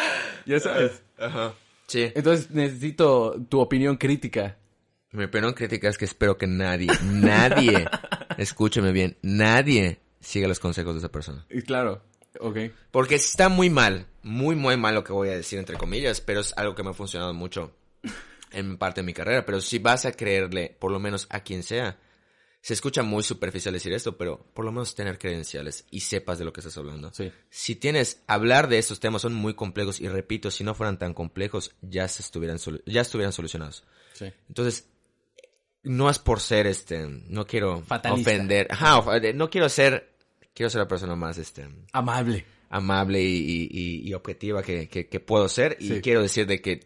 Ya 0.46 0.60
sabes. 0.60 1.02
Ajá. 1.18 1.52
Sí. 1.88 2.12
Entonces, 2.14 2.52
necesito 2.52 3.34
tu 3.48 3.58
opinión 3.58 3.96
crítica. 3.96 4.56
Mi 5.16 5.24
opinión 5.24 5.54
crítica 5.54 5.88
es 5.88 5.96
que 5.96 6.04
espero 6.04 6.36
que 6.36 6.46
nadie, 6.46 6.88
nadie, 7.02 7.86
escúcheme 8.36 8.92
bien, 8.92 9.16
nadie 9.22 9.98
siga 10.20 10.46
los 10.46 10.60
consejos 10.60 10.92
de 10.92 10.98
esa 10.98 11.08
persona. 11.10 11.46
Y 11.48 11.62
Claro, 11.62 12.02
ok. 12.38 12.58
Porque 12.90 13.14
está 13.14 13.48
muy 13.48 13.70
mal, 13.70 14.08
muy, 14.22 14.56
muy 14.56 14.76
mal 14.76 14.94
lo 14.94 15.04
que 15.04 15.14
voy 15.14 15.30
a 15.30 15.36
decir, 15.36 15.58
entre 15.58 15.78
comillas, 15.78 16.20
pero 16.20 16.40
es 16.40 16.52
algo 16.58 16.74
que 16.74 16.82
me 16.82 16.90
ha 16.90 16.92
funcionado 16.92 17.32
mucho 17.32 17.74
en 18.52 18.76
parte 18.76 19.00
de 19.00 19.06
mi 19.06 19.14
carrera. 19.14 19.46
Pero 19.46 19.62
si 19.62 19.78
vas 19.78 20.04
a 20.04 20.12
creerle, 20.12 20.76
por 20.78 20.92
lo 20.92 21.00
menos 21.00 21.26
a 21.30 21.40
quien 21.40 21.62
sea, 21.62 21.98
se 22.60 22.74
escucha 22.74 23.02
muy 23.02 23.22
superficial 23.22 23.72
decir 23.72 23.94
esto, 23.94 24.18
pero 24.18 24.44
por 24.52 24.66
lo 24.66 24.72
menos 24.72 24.94
tener 24.94 25.18
credenciales 25.18 25.86
y 25.90 26.00
sepas 26.00 26.38
de 26.38 26.44
lo 26.44 26.52
que 26.52 26.60
estás 26.60 26.76
hablando. 26.76 27.10
Sí. 27.14 27.32
Si 27.48 27.74
tienes, 27.74 28.22
hablar 28.26 28.68
de 28.68 28.76
estos 28.76 29.00
temas 29.00 29.22
son 29.22 29.32
muy 29.32 29.54
complejos 29.54 29.98
y 29.98 30.08
repito, 30.08 30.50
si 30.50 30.62
no 30.62 30.74
fueran 30.74 30.98
tan 30.98 31.14
complejos, 31.14 31.74
ya 31.80 32.06
se 32.06 32.20
estuvieran, 32.20 32.58
ya 32.84 33.00
estuvieran 33.00 33.32
solucionados. 33.32 33.82
Sí. 34.12 34.30
Entonces, 34.48 34.90
no 35.86 36.10
es 36.10 36.18
por 36.18 36.40
ser, 36.40 36.66
este, 36.66 37.06
no 37.28 37.46
quiero 37.46 37.80
Fatalista. 37.82 38.30
ofender, 38.30 38.66
ajá, 38.70 39.16
eh, 39.16 39.32
no 39.32 39.48
quiero 39.50 39.68
ser, 39.68 40.10
quiero 40.54 40.68
ser 40.70 40.80
la 40.80 40.88
persona 40.88 41.16
más, 41.16 41.38
este, 41.38 41.66
Amable. 41.92 42.44
amable 42.70 43.22
y, 43.22 43.68
y- 43.70 44.12
objetiva 44.14 44.62
que, 44.62 44.88
que- 44.88 45.08
que 45.08 45.20
puedo 45.20 45.48
ser. 45.48 45.76
Y 45.80 46.00
quiero 46.00 46.22
decir 46.22 46.46
de 46.46 46.60
que 46.60 46.80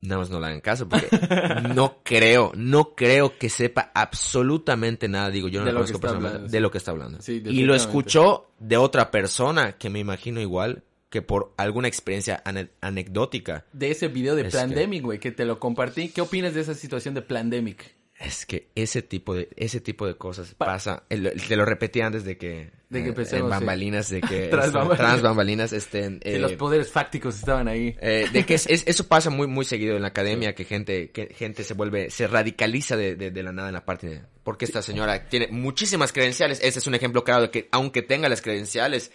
nada 0.00 0.18
más 0.20 0.30
no 0.30 0.40
le 0.40 0.46
hagan 0.46 0.60
caso 0.60 0.88
porque 0.88 1.08
no 1.74 2.00
creo, 2.02 2.50
no 2.56 2.94
creo 2.96 3.38
que 3.38 3.48
sepa 3.48 3.92
absolutamente 3.94 5.06
nada. 5.08 5.30
Digo, 5.30 5.48
yo 5.48 5.60
no 5.60 5.66
De 5.66 5.72
lo 5.72 5.78
lo 5.80 5.84
conozco 5.86 6.00
personalmente, 6.00 6.34
hablando, 6.36 6.52
de 6.52 6.60
lo 6.60 6.70
que 6.70 6.78
está 6.78 6.90
hablando. 6.90 7.22
Sí, 7.22 7.42
y 7.46 7.62
lo 7.62 7.74
escuchó 7.74 8.50
de 8.58 8.76
otra 8.76 9.10
persona 9.10 9.72
que 9.78 9.90
me 9.90 10.00
imagino 10.00 10.40
igual 10.40 10.82
que 11.12 11.22
por 11.22 11.52
alguna 11.58 11.86
experiencia 11.86 12.42
ane- 12.44 12.70
anecdótica. 12.80 13.66
De 13.72 13.90
ese 13.90 14.08
video 14.08 14.34
de 14.34 14.42
Es 14.42 14.46
que- 14.48 14.52
Plandemic, 14.52 15.02
güey, 15.02 15.18
que 15.20 15.30
te 15.30 15.44
lo 15.44 15.60
compartí. 15.60 16.08
¿Qué 16.08 16.22
opinas 16.22 16.54
de 16.54 16.62
esa 16.62 16.74
situación 16.74 17.14
de 17.14 17.22
Plandemic? 17.22 17.94
Es 18.18 18.46
que 18.46 18.68
ese 18.76 19.02
tipo 19.02 19.34
de 19.34 19.48
ese 19.56 19.80
tipo 19.80 20.06
de 20.06 20.14
cosas 20.16 20.54
Pa- 20.54 20.66
pasa. 20.66 21.02
El- 21.08 21.32
te 21.48 21.56
lo 21.56 21.64
repetí 21.64 22.00
antes 22.02 22.24
de 22.24 22.36
que 22.38 22.70
De 22.88 23.00
que 23.00 23.06
eh, 23.06 23.08
empecemos, 23.08 23.46
en 23.46 23.46
sí. 23.48 23.50
bambalinas 23.50 24.08
de 24.10 24.20
que 24.20 24.46
Tras 24.50 24.66
este, 24.66 24.78
bambalinas. 24.78 24.98
trans 25.10 25.22
bambalinas 25.22 25.72
estén 25.72 26.20
Que 26.20 26.36
eh, 26.36 26.38
los 26.38 26.52
poderes 26.52 26.88
fácticos 26.90 27.36
estaban 27.36 27.66
ahí. 27.66 27.96
Eh, 28.00 28.28
de 28.32 28.46
que 28.46 28.54
es, 28.54 28.66
es- 28.68 28.84
eso 28.86 29.08
pasa 29.08 29.28
muy 29.30 29.48
muy 29.48 29.64
seguido 29.64 29.96
en 29.96 30.02
la 30.02 30.08
academia 30.08 30.54
que 30.54 30.64
gente 30.64 31.10
que 31.10 31.34
gente 31.34 31.64
se 31.64 31.74
vuelve 31.74 32.10
se 32.10 32.28
radicaliza 32.28 32.96
de, 32.96 33.16
de- 33.16 33.32
de 33.32 33.42
la 33.42 33.50
nada 33.52 33.68
en 33.68 33.74
la 33.74 33.84
parte 33.84 34.06
de 34.08 34.20
porque 34.44 34.64
esta 34.66 34.82
señora 34.82 35.28
tiene 35.28 35.48
muchísimas 35.50 36.12
credenciales 36.12 36.60
ese 36.62 36.78
es 36.78 36.86
un 36.86 36.94
ejemplo 36.94 37.24
claro 37.24 37.42
de 37.42 37.50
que 37.50 37.68
aunque 37.72 38.02
tenga 38.02 38.28
las 38.28 38.40
credenciales 38.40 39.10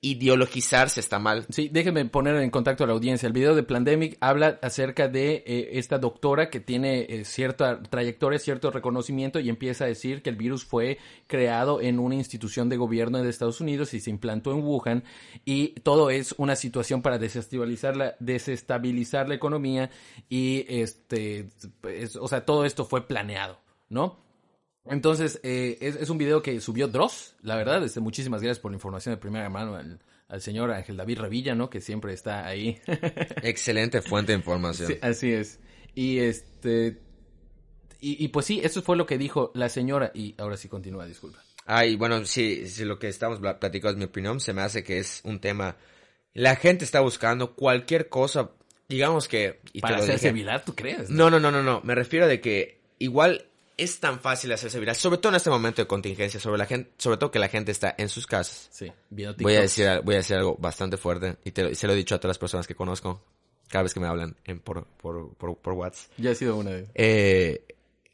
ideologizarse 0.00 1.00
está 1.00 1.18
mal 1.18 1.44
Sí, 1.50 1.68
déjenme 1.72 2.04
poner 2.04 2.36
en 2.36 2.50
contacto 2.50 2.84
a 2.84 2.86
la 2.86 2.92
audiencia. 2.92 3.26
El 3.26 3.32
video 3.32 3.54
de 3.56 3.62
Plandemic 3.64 4.16
habla 4.20 4.58
acerca 4.62 5.08
de 5.08 5.42
eh, 5.46 5.70
esta 5.72 5.98
doctora 5.98 6.50
que 6.50 6.60
tiene 6.60 7.00
eh, 7.08 7.24
cierta 7.24 7.82
trayectoria, 7.82 8.38
cierto 8.38 8.70
reconocimiento 8.70 9.40
y 9.40 9.48
empieza 9.48 9.84
a 9.84 9.88
decir 9.88 10.22
que 10.22 10.30
el 10.30 10.36
virus 10.36 10.64
fue 10.64 10.98
creado 11.26 11.80
en 11.80 11.98
una 11.98 12.14
institución 12.14 12.68
de 12.68 12.76
gobierno 12.76 13.22
de 13.22 13.28
Estados 13.28 13.60
Unidos 13.60 13.92
y 13.94 14.00
se 14.00 14.10
implantó 14.10 14.52
en 14.52 14.62
Wuhan 14.62 15.04
y 15.44 15.68
todo 15.80 16.10
es 16.10 16.32
una 16.38 16.54
situación 16.54 17.02
para 17.02 17.18
desestabilizar 17.18 17.96
la, 17.96 18.14
desestabilizar 18.20 19.28
la 19.28 19.34
economía 19.34 19.90
y 20.28 20.64
este, 20.68 21.48
es- 21.82 22.16
o 22.16 22.28
sea, 22.28 22.44
todo 22.44 22.64
esto 22.64 22.84
fue 22.84 23.06
planeado, 23.08 23.58
¿no? 23.88 24.27
Entonces, 24.90 25.40
eh, 25.42 25.78
es, 25.80 25.96
es 25.96 26.10
un 26.10 26.18
video 26.18 26.42
que 26.42 26.60
subió 26.60 26.88
Dross, 26.88 27.34
la 27.42 27.56
verdad. 27.56 27.82
Este, 27.84 28.00
muchísimas 28.00 28.42
gracias 28.42 28.60
por 28.60 28.70
la 28.72 28.76
información 28.76 29.14
de 29.14 29.20
primera 29.20 29.48
mano 29.50 29.74
al, 29.76 30.00
al 30.28 30.40
señor 30.40 30.70
Ángel 30.70 30.96
David 30.96 31.18
Revilla, 31.20 31.54
¿no? 31.54 31.70
Que 31.70 31.80
siempre 31.80 32.12
está 32.12 32.46
ahí. 32.46 32.80
excelente 33.42 34.02
fuente 34.02 34.32
de 34.32 34.38
información 34.38 34.88
Sí, 34.88 34.98
así 35.02 35.32
es. 35.32 35.60
Y 35.94 36.18
este. 36.18 36.98
Y, 38.00 38.24
y 38.24 38.28
pues 38.28 38.46
sí, 38.46 38.60
eso 38.62 38.82
fue 38.82 38.96
lo 38.96 39.06
que 39.06 39.18
dijo 39.18 39.50
la 39.54 39.68
señora. 39.68 40.10
Y 40.14 40.34
ahora 40.38 40.56
sí 40.56 40.68
continúa, 40.68 41.06
disculpa. 41.06 41.38
Ay, 41.66 41.96
bueno, 41.96 42.24
sí, 42.24 42.66
sí, 42.66 42.84
lo 42.84 42.98
que 42.98 43.08
estamos 43.08 43.40
pla- 43.40 43.58
platicando 43.58 43.90
es 43.92 43.98
mi 43.98 44.04
opinión, 44.04 44.40
se 44.40 44.52
me 44.54 44.62
hace 44.62 44.82
que 44.82 44.98
es 44.98 45.20
un 45.24 45.38
tema, 45.38 45.76
la 46.32 46.56
gente 46.56 46.86
está 46.86 47.00
buscando 47.00 47.54
cualquier 47.56 48.08
cosa, 48.08 48.52
digamos 48.88 49.28
que... 49.28 49.60
y 49.74 49.80
Para 49.82 49.98
hacerse 49.98 50.32
viral, 50.32 50.64
¿tú 50.64 50.74
crees? 50.74 51.10
No, 51.10 51.28
no, 51.28 51.38
no, 51.38 51.50
no, 51.50 51.62
no, 51.62 51.82
me 51.84 51.94
refiero 51.94 52.26
de 52.26 52.40
que 52.40 52.80
igual 52.98 53.47
es 53.78 54.00
tan 54.00 54.20
fácil 54.20 54.52
hacerse 54.52 54.78
viral, 54.78 54.96
sobre 54.96 55.18
todo 55.18 55.30
en 55.30 55.36
este 55.36 55.48
momento 55.48 55.80
de 55.80 55.86
contingencia, 55.88 56.38
sobre 56.38 56.58
la 56.58 56.66
gente, 56.66 56.90
sobre 56.98 57.16
todo 57.16 57.30
que 57.30 57.38
la 57.38 57.48
gente 57.48 57.72
está 57.72 57.94
en 57.96 58.08
sus 58.08 58.26
casas. 58.26 58.68
Sí, 58.70 58.92
viendo 59.08 59.36
Voy 59.40 59.54
a 59.54 59.62
decir, 59.62 59.88
voy 60.04 60.16
a 60.16 60.18
decir 60.18 60.36
algo 60.36 60.56
bastante 60.58 60.96
fuerte, 60.98 61.36
y 61.44 61.52
te, 61.52 61.70
y 61.70 61.74
se 61.74 61.86
lo 61.86 61.94
he 61.94 61.96
dicho 61.96 62.14
a 62.14 62.18
todas 62.18 62.30
las 62.30 62.38
personas 62.38 62.66
que 62.66 62.74
conozco, 62.74 63.22
cada 63.68 63.84
vez 63.84 63.94
que 63.94 64.00
me 64.00 64.06
hablan 64.06 64.36
en, 64.44 64.60
por, 64.60 64.84
por, 64.84 65.34
por, 65.34 65.56
por 65.56 65.72
WhatsApp, 65.74 66.10
Ya 66.18 66.32
ha 66.32 66.34
sido 66.34 66.56
una 66.56 66.72
de. 66.72 66.88
eh, 66.94 67.64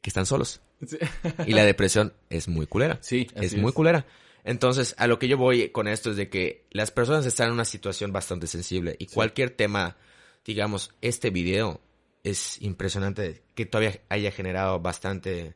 que 0.01 0.11
están 0.11 0.27
solos. 0.27 0.61
Sí. 0.87 0.99
Y 1.47 1.53
la 1.53 1.65
depresión 1.65 2.13
es 2.29 2.47
muy 2.47 2.67
culera. 2.67 2.99
Sí, 3.01 3.27
así 3.35 3.47
es 3.47 3.57
muy 3.57 3.73
culera. 3.73 4.05
Entonces, 4.45 4.95
a 4.99 5.07
lo 5.07 5.19
que 5.19 5.29
yo 5.29 5.39
voy 5.39 5.71
con 5.71 5.89
esto 5.89 6.11
es 6.11 6.17
de 6.19 6.29
que 6.29 6.67
las 6.71 6.91
personas 6.91 7.25
están 7.25 7.47
en 7.47 7.55
una 7.55 7.65
situación 7.65 8.13
bastante 8.13 8.47
sensible 8.47 8.95
y 8.99 9.07
cualquier 9.07 9.49
tema, 9.49 9.97
digamos, 10.45 10.91
este 11.01 11.31
video 11.31 11.81
es 12.25 12.61
impresionante 12.63 13.43
que 13.55 13.67
todavía 13.67 14.01
haya 14.09 14.33
generado 14.33 14.81
bastante 14.81 15.55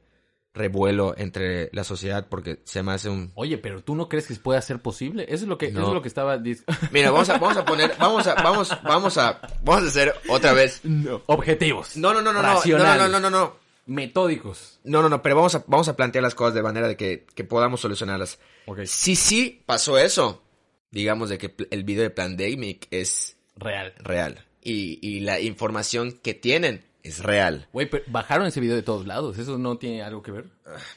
revuelo 0.54 1.14
entre 1.16 1.70
la 1.72 1.84
sociedad 1.84 2.26
porque 2.28 2.60
se 2.64 2.82
me 2.82 2.92
hace 2.92 3.08
un... 3.08 3.32
Oye, 3.34 3.58
pero 3.58 3.82
tú 3.82 3.94
no 3.94 4.08
crees 4.08 4.26
que 4.26 4.34
pueda 4.34 4.60
ser 4.60 4.80
posible? 4.80 5.24
Eso 5.28 5.44
es 5.44 5.48
lo 5.48 5.56
que, 5.56 5.66
eso 5.66 5.80
No. 5.80 5.88
es 5.88 5.94
lo 5.94 6.02
que 6.02 6.08
estaba. 6.08 6.36
Mira, 6.92 7.10
vamos 7.10 7.28
a, 7.30 7.38
vamos 7.38 7.56
a 7.56 7.64
poner, 7.64 7.94
vamos 7.98 8.26
a, 8.26 8.34
vamos, 8.34 8.70
vamos 8.82 9.18
a, 9.18 9.40
vamos 9.62 9.84
a 9.84 9.86
hacer 9.88 10.14
otra 10.28 10.52
vez. 10.52 10.82
Objetivos. 11.26 11.96
No, 11.96 12.12
no, 12.12 12.20
no, 12.20 12.32
no, 12.32 12.42
no, 12.42 12.60
no, 12.64 12.78
no, 12.96 13.08
no, 13.08 13.20
no, 13.20 13.30
no. 13.30 13.56
Metódicos. 13.86 14.80
No, 14.84 15.00
no, 15.00 15.08
no, 15.08 15.22
pero 15.22 15.36
vamos 15.36 15.54
a, 15.54 15.64
vamos 15.66 15.88
a 15.88 15.96
plantear 15.96 16.22
las 16.22 16.34
cosas 16.34 16.54
de 16.54 16.62
manera 16.62 16.86
de 16.88 16.96
que, 16.96 17.24
que 17.34 17.44
podamos 17.44 17.80
solucionarlas. 17.80 18.38
Ok. 18.66 18.80
Si 18.84 19.16
sí 19.16 19.62
pasó 19.64 19.96
eso, 19.96 20.42
digamos 20.90 21.30
de 21.30 21.38
que 21.38 21.54
el 21.70 21.84
video 21.84 22.02
de 22.02 22.10
Plandemic 22.10 22.86
es 22.90 23.36
Real. 23.56 23.94
real 23.98 24.44
y, 24.68 24.98
y 25.02 25.20
la 25.20 25.40
información 25.40 26.12
que 26.22 26.34
tienen 26.34 26.84
es 27.02 27.20
real. 27.22 27.68
Güey, 27.72 27.88
pero 27.88 28.04
bajaron 28.08 28.46
ese 28.46 28.60
video 28.60 28.76
de 28.76 28.82
todos 28.82 29.06
lados. 29.06 29.38
¿Eso 29.38 29.56
no 29.56 29.78
tiene 29.78 30.02
algo 30.02 30.22
que 30.22 30.32
ver? 30.32 30.46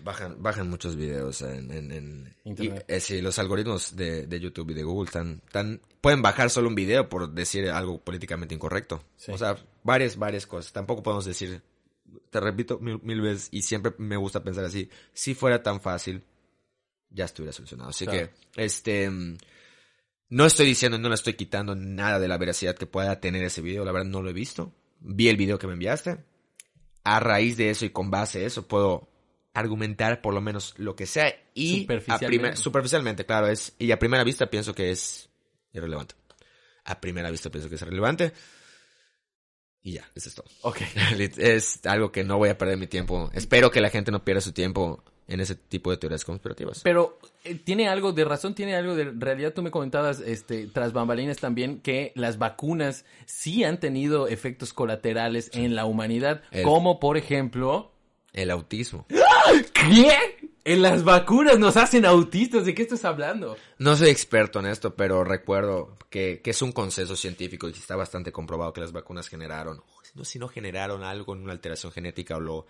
Bajan, 0.04 0.42
bajan 0.42 0.70
muchos 0.70 0.96
videos 0.96 1.42
en, 1.42 1.72
en, 1.72 1.92
en- 1.92 2.36
Internet. 2.44 2.86
y, 2.90 2.94
eh, 2.94 3.00
sí, 3.00 3.22
los 3.22 3.38
algoritmos 3.40 3.96
de, 3.96 4.26
de 4.28 4.40
YouTube 4.40 4.72
y 4.72 4.74
de 4.74 4.84
Google 4.84 5.06
están, 5.08 5.42
tan, 5.52 5.80
pueden 6.02 6.22
bajar 6.22 6.50
solo 6.50 6.68
un 6.68 6.76
video 6.76 7.08
por 7.08 7.30
decir 7.32 7.70
algo 7.70 8.00
políticamente 8.02 8.56
incorrecto. 8.56 9.04
Sí. 9.16 9.32
O 9.32 9.38
sea, 9.38 9.56
varias, 9.84 10.18
varias 10.18 10.46
cosas. 10.48 10.74
Tampoco 10.74 11.04
podemos 11.04 11.24
decir, 11.26 11.62
te 12.30 12.40
repito 12.40 12.80
mil, 12.80 13.00
mil 13.04 13.22
veces 13.22 13.48
y 13.52 13.62
siempre 13.62 13.94
me 14.00 14.18
gusta 14.18 14.44
pensar 14.44 14.66
así, 14.66 14.90
si 15.14 15.34
fuera 15.36 15.62
tan 15.64 15.80
fácil, 15.80 16.24
ya 17.12 17.26
estuviera 17.26 17.54
solucionado. 17.54 17.92
Así 17.92 18.06
Claro. 18.06 18.30
que, 18.54 18.64
este, 18.66 19.10
mm, 19.10 19.38
no 20.32 20.46
estoy 20.48 20.66
diciendo, 20.66 20.98
no 20.98 21.10
le 21.10 21.16
estoy 21.16 21.36
quitando 21.36 21.76
nada 21.76 22.18
de 22.20 22.28
la 22.28 22.38
veracidad 22.40 22.76
que 22.76 22.88
pueda 22.88 23.20
tener 23.20 23.44
ese 23.44 23.62
video. 23.62 23.86
La 23.86 23.92
verdad 23.92 24.10
no 24.10 24.24
lo 24.24 24.30
he 24.30 24.34
visto. 24.34 24.74
Vi 25.00 25.30
el 25.30 25.38
video 25.38 25.60
que 25.60 25.68
me 25.68 25.74
enviaste. 25.74 26.26
A 27.04 27.20
raíz 27.20 27.58
de 27.58 27.70
eso 27.70 27.86
y 27.86 27.90
con 27.92 28.10
base 28.10 28.44
a 28.44 28.48
eso 28.48 28.68
puedo 28.68 29.08
argumentar 29.54 30.22
por 30.22 30.34
lo 30.34 30.42
menos 30.42 30.74
lo 30.78 30.96
que 30.96 31.06
sea 31.06 31.28
y 31.54 31.76
a 31.76 31.80
Superficialmente. 31.82 32.28
primer- 32.28 32.58
superficialmente, 32.58 33.26
claro, 33.26 33.48
es 33.48 33.74
y 33.78 33.92
a 33.92 34.00
primera 34.00 34.24
vista 34.24 34.50
pienso 34.50 34.74
que 34.74 34.90
es 34.92 35.30
irrelevante. 35.74 36.16
A 36.86 37.00
primera 37.02 37.30
vista 37.30 37.50
pienso 37.52 37.70
que 37.70 37.76
es 37.76 37.82
irrelevante. 37.82 38.34
Y 39.84 39.94
ya, 39.94 40.10
eso 40.16 40.30
es 40.30 40.36
todo. 40.36 40.46
Ok. 40.62 40.78
Es 41.38 41.86
algo 41.86 42.12
que 42.12 42.24
no 42.24 42.38
voy 42.38 42.50
a 42.50 42.58
perder 42.58 42.78
mi 42.78 42.88
tiempo. 42.88 43.30
Espero 43.34 43.72
que 43.72 43.82
la 43.82 43.90
gente 43.90 44.12
no 44.12 44.24
pierda 44.24 44.40
su 44.42 44.52
tiempo 44.54 45.04
en 45.28 45.40
ese 45.40 45.56
tipo 45.56 45.92
de 45.92 45.98
teorías 45.98 46.26
conspirativas. 46.26 46.82
Pero 46.84 47.18
eh, 47.44 47.56
tiene 47.56 47.88
algo 47.88 48.12
de 48.12 48.26
razón, 48.26 48.54
tiene 48.54 48.76
algo 48.76 48.96
de 48.96 49.12
realidad. 49.18 49.54
Tú 49.54 49.62
me 49.62 49.72
comentabas, 49.72 50.20
este, 50.20 50.68
tras 50.68 50.92
bambalinas 50.94 51.38
también, 51.38 51.80
que 51.80 52.12
las 52.16 52.38
vacunas 52.38 53.06
sí 53.26 53.64
han 53.64 53.80
tenido 53.80 54.28
efectos 54.28 54.74
colaterales 54.74 55.50
en 55.54 55.76
la 55.76 55.86
humanidad, 55.86 56.42
El- 56.52 56.64
como 56.66 57.00
por 57.00 57.18
ejemplo, 57.18 57.92
El 58.34 58.52
autismo. 58.52 59.06
¿qué? 59.74 60.12
En 60.64 60.82
las 60.84 61.04
vacunas 61.04 61.58
nos 61.58 61.76
hacen 61.76 62.06
autistas. 62.06 62.66
¿De 62.66 62.76
qué 62.76 62.84
estás 62.84 63.04
hablando? 63.06 63.58
No 63.80 63.96
soy 63.96 64.10
experto 64.10 64.60
en 64.60 64.68
esto, 64.68 64.96
pero 64.96 65.24
recuerdo 65.24 65.96
que, 66.10 66.40
que 66.44 66.52
es 66.52 66.62
un 66.62 66.72
consenso 66.72 67.16
científico 67.16 67.68
y 67.68 67.72
está 67.72 67.96
bastante 67.96 68.32
comprobado 68.32 68.72
que 68.74 68.82
las 68.82 68.92
vacunas 68.92 69.28
generaron, 69.28 69.82
no 70.14 70.24
si 70.26 70.38
no 70.40 70.48
generaron 70.48 71.04
algo 71.04 71.34
en 71.34 71.42
una 71.44 71.54
alteración 71.54 71.92
genética 71.92 72.38
o 72.38 72.40
lo... 72.40 72.68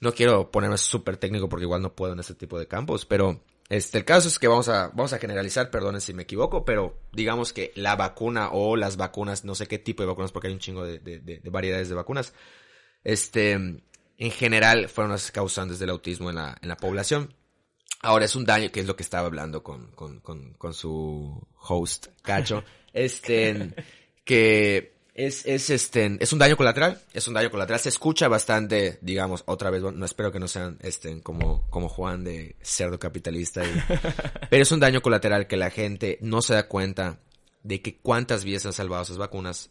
No 0.00 0.12
quiero 0.12 0.50
ponerme 0.50 0.78
súper 0.78 1.16
técnico 1.16 1.48
porque 1.48 1.64
igual 1.64 1.82
no 1.82 1.94
puedo 1.94 2.12
en 2.12 2.20
este 2.20 2.34
tipo 2.34 2.58
de 2.58 2.66
campos, 2.68 3.06
pero 3.06 3.42
este, 3.68 3.98
el 3.98 4.04
caso 4.04 4.28
es 4.28 4.38
que 4.38 4.46
vamos 4.48 4.68
a, 4.68 4.88
vamos 4.88 5.12
a 5.12 5.18
generalizar, 5.18 5.70
perdonen 5.70 6.00
si 6.00 6.12
me 6.14 6.22
equivoco, 6.24 6.64
pero 6.64 6.98
digamos 7.12 7.52
que 7.52 7.72
la 7.74 7.96
vacuna 7.96 8.50
o 8.52 8.76
las 8.76 8.96
vacunas, 8.96 9.44
no 9.44 9.54
sé 9.54 9.66
qué 9.66 9.78
tipo 9.78 10.02
de 10.02 10.08
vacunas 10.08 10.32
porque 10.32 10.48
hay 10.48 10.54
un 10.54 10.60
chingo 10.60 10.84
de, 10.84 10.98
de- 10.98 11.20
de- 11.20 11.40
de 11.40 11.50
variedades 11.50 11.88
de 11.88 11.94
vacunas, 11.94 12.32
este, 13.04 13.52
en 13.52 14.30
general 14.30 14.88
fueron 14.88 15.12
las 15.12 15.30
causantes 15.32 15.78
del 15.78 15.90
autismo 15.90 16.30
en 16.30 16.36
la, 16.36 16.56
en 16.60 16.68
la 16.68 16.76
población. 16.76 17.34
Ahora 18.02 18.24
es 18.26 18.36
un 18.36 18.44
daño, 18.44 18.70
que 18.70 18.80
es 18.80 18.86
lo 18.86 18.94
que 18.94 19.02
estaba 19.02 19.26
hablando 19.26 19.62
con, 19.62 19.90
con, 19.92 20.20
con, 20.20 20.52
con 20.54 20.74
su 20.74 21.46
host, 21.60 22.08
Cacho, 22.22 22.62
este, 22.92 23.74
que 24.24 24.95
Es, 25.18 25.46
es, 25.46 25.70
este, 25.70 26.18
es 26.20 26.32
un 26.34 26.38
daño 26.38 26.58
colateral, 26.58 27.00
es 27.14 27.26
un 27.26 27.32
daño 27.32 27.50
colateral. 27.50 27.80
Se 27.80 27.88
escucha 27.88 28.28
bastante, 28.28 28.98
digamos, 29.00 29.44
otra 29.46 29.70
vez, 29.70 29.80
bueno, 29.80 29.96
no 29.96 30.04
espero 30.04 30.30
que 30.30 30.38
no 30.38 30.46
sean 30.46 30.76
este, 30.82 31.22
como, 31.22 31.66
como 31.70 31.88
Juan 31.88 32.22
de 32.22 32.54
cerdo 32.60 32.98
capitalista. 32.98 33.64
y- 33.64 33.72
pero 34.50 34.62
es 34.62 34.70
un 34.72 34.80
daño 34.80 35.00
colateral 35.00 35.46
que 35.46 35.56
la 35.56 35.70
gente 35.70 36.18
no 36.20 36.42
se 36.42 36.52
da 36.52 36.68
cuenta 36.68 37.18
de 37.62 37.80
que 37.80 37.96
cuántas 37.96 38.44
vidas 38.44 38.66
han 38.66 38.74
salvado 38.74 39.04
esas 39.04 39.16
vacunas. 39.16 39.70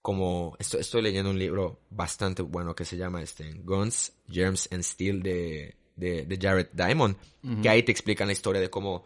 Como 0.00 0.54
estoy, 0.60 0.80
estoy 0.82 1.02
leyendo 1.02 1.30
un 1.30 1.38
libro 1.40 1.80
bastante 1.90 2.42
bueno 2.42 2.76
que 2.76 2.84
se 2.84 2.96
llama 2.96 3.20
este, 3.20 3.52
Guns, 3.64 4.12
Germs 4.30 4.68
and 4.70 4.82
Steel 4.84 5.22
de, 5.24 5.74
de, 5.96 6.24
de 6.24 6.38
Jared 6.40 6.68
Diamond, 6.72 7.16
que 7.62 7.68
ahí 7.68 7.82
te 7.82 7.90
explican 7.90 8.28
la 8.28 8.32
historia 8.34 8.60
de 8.60 8.70
cómo, 8.70 9.04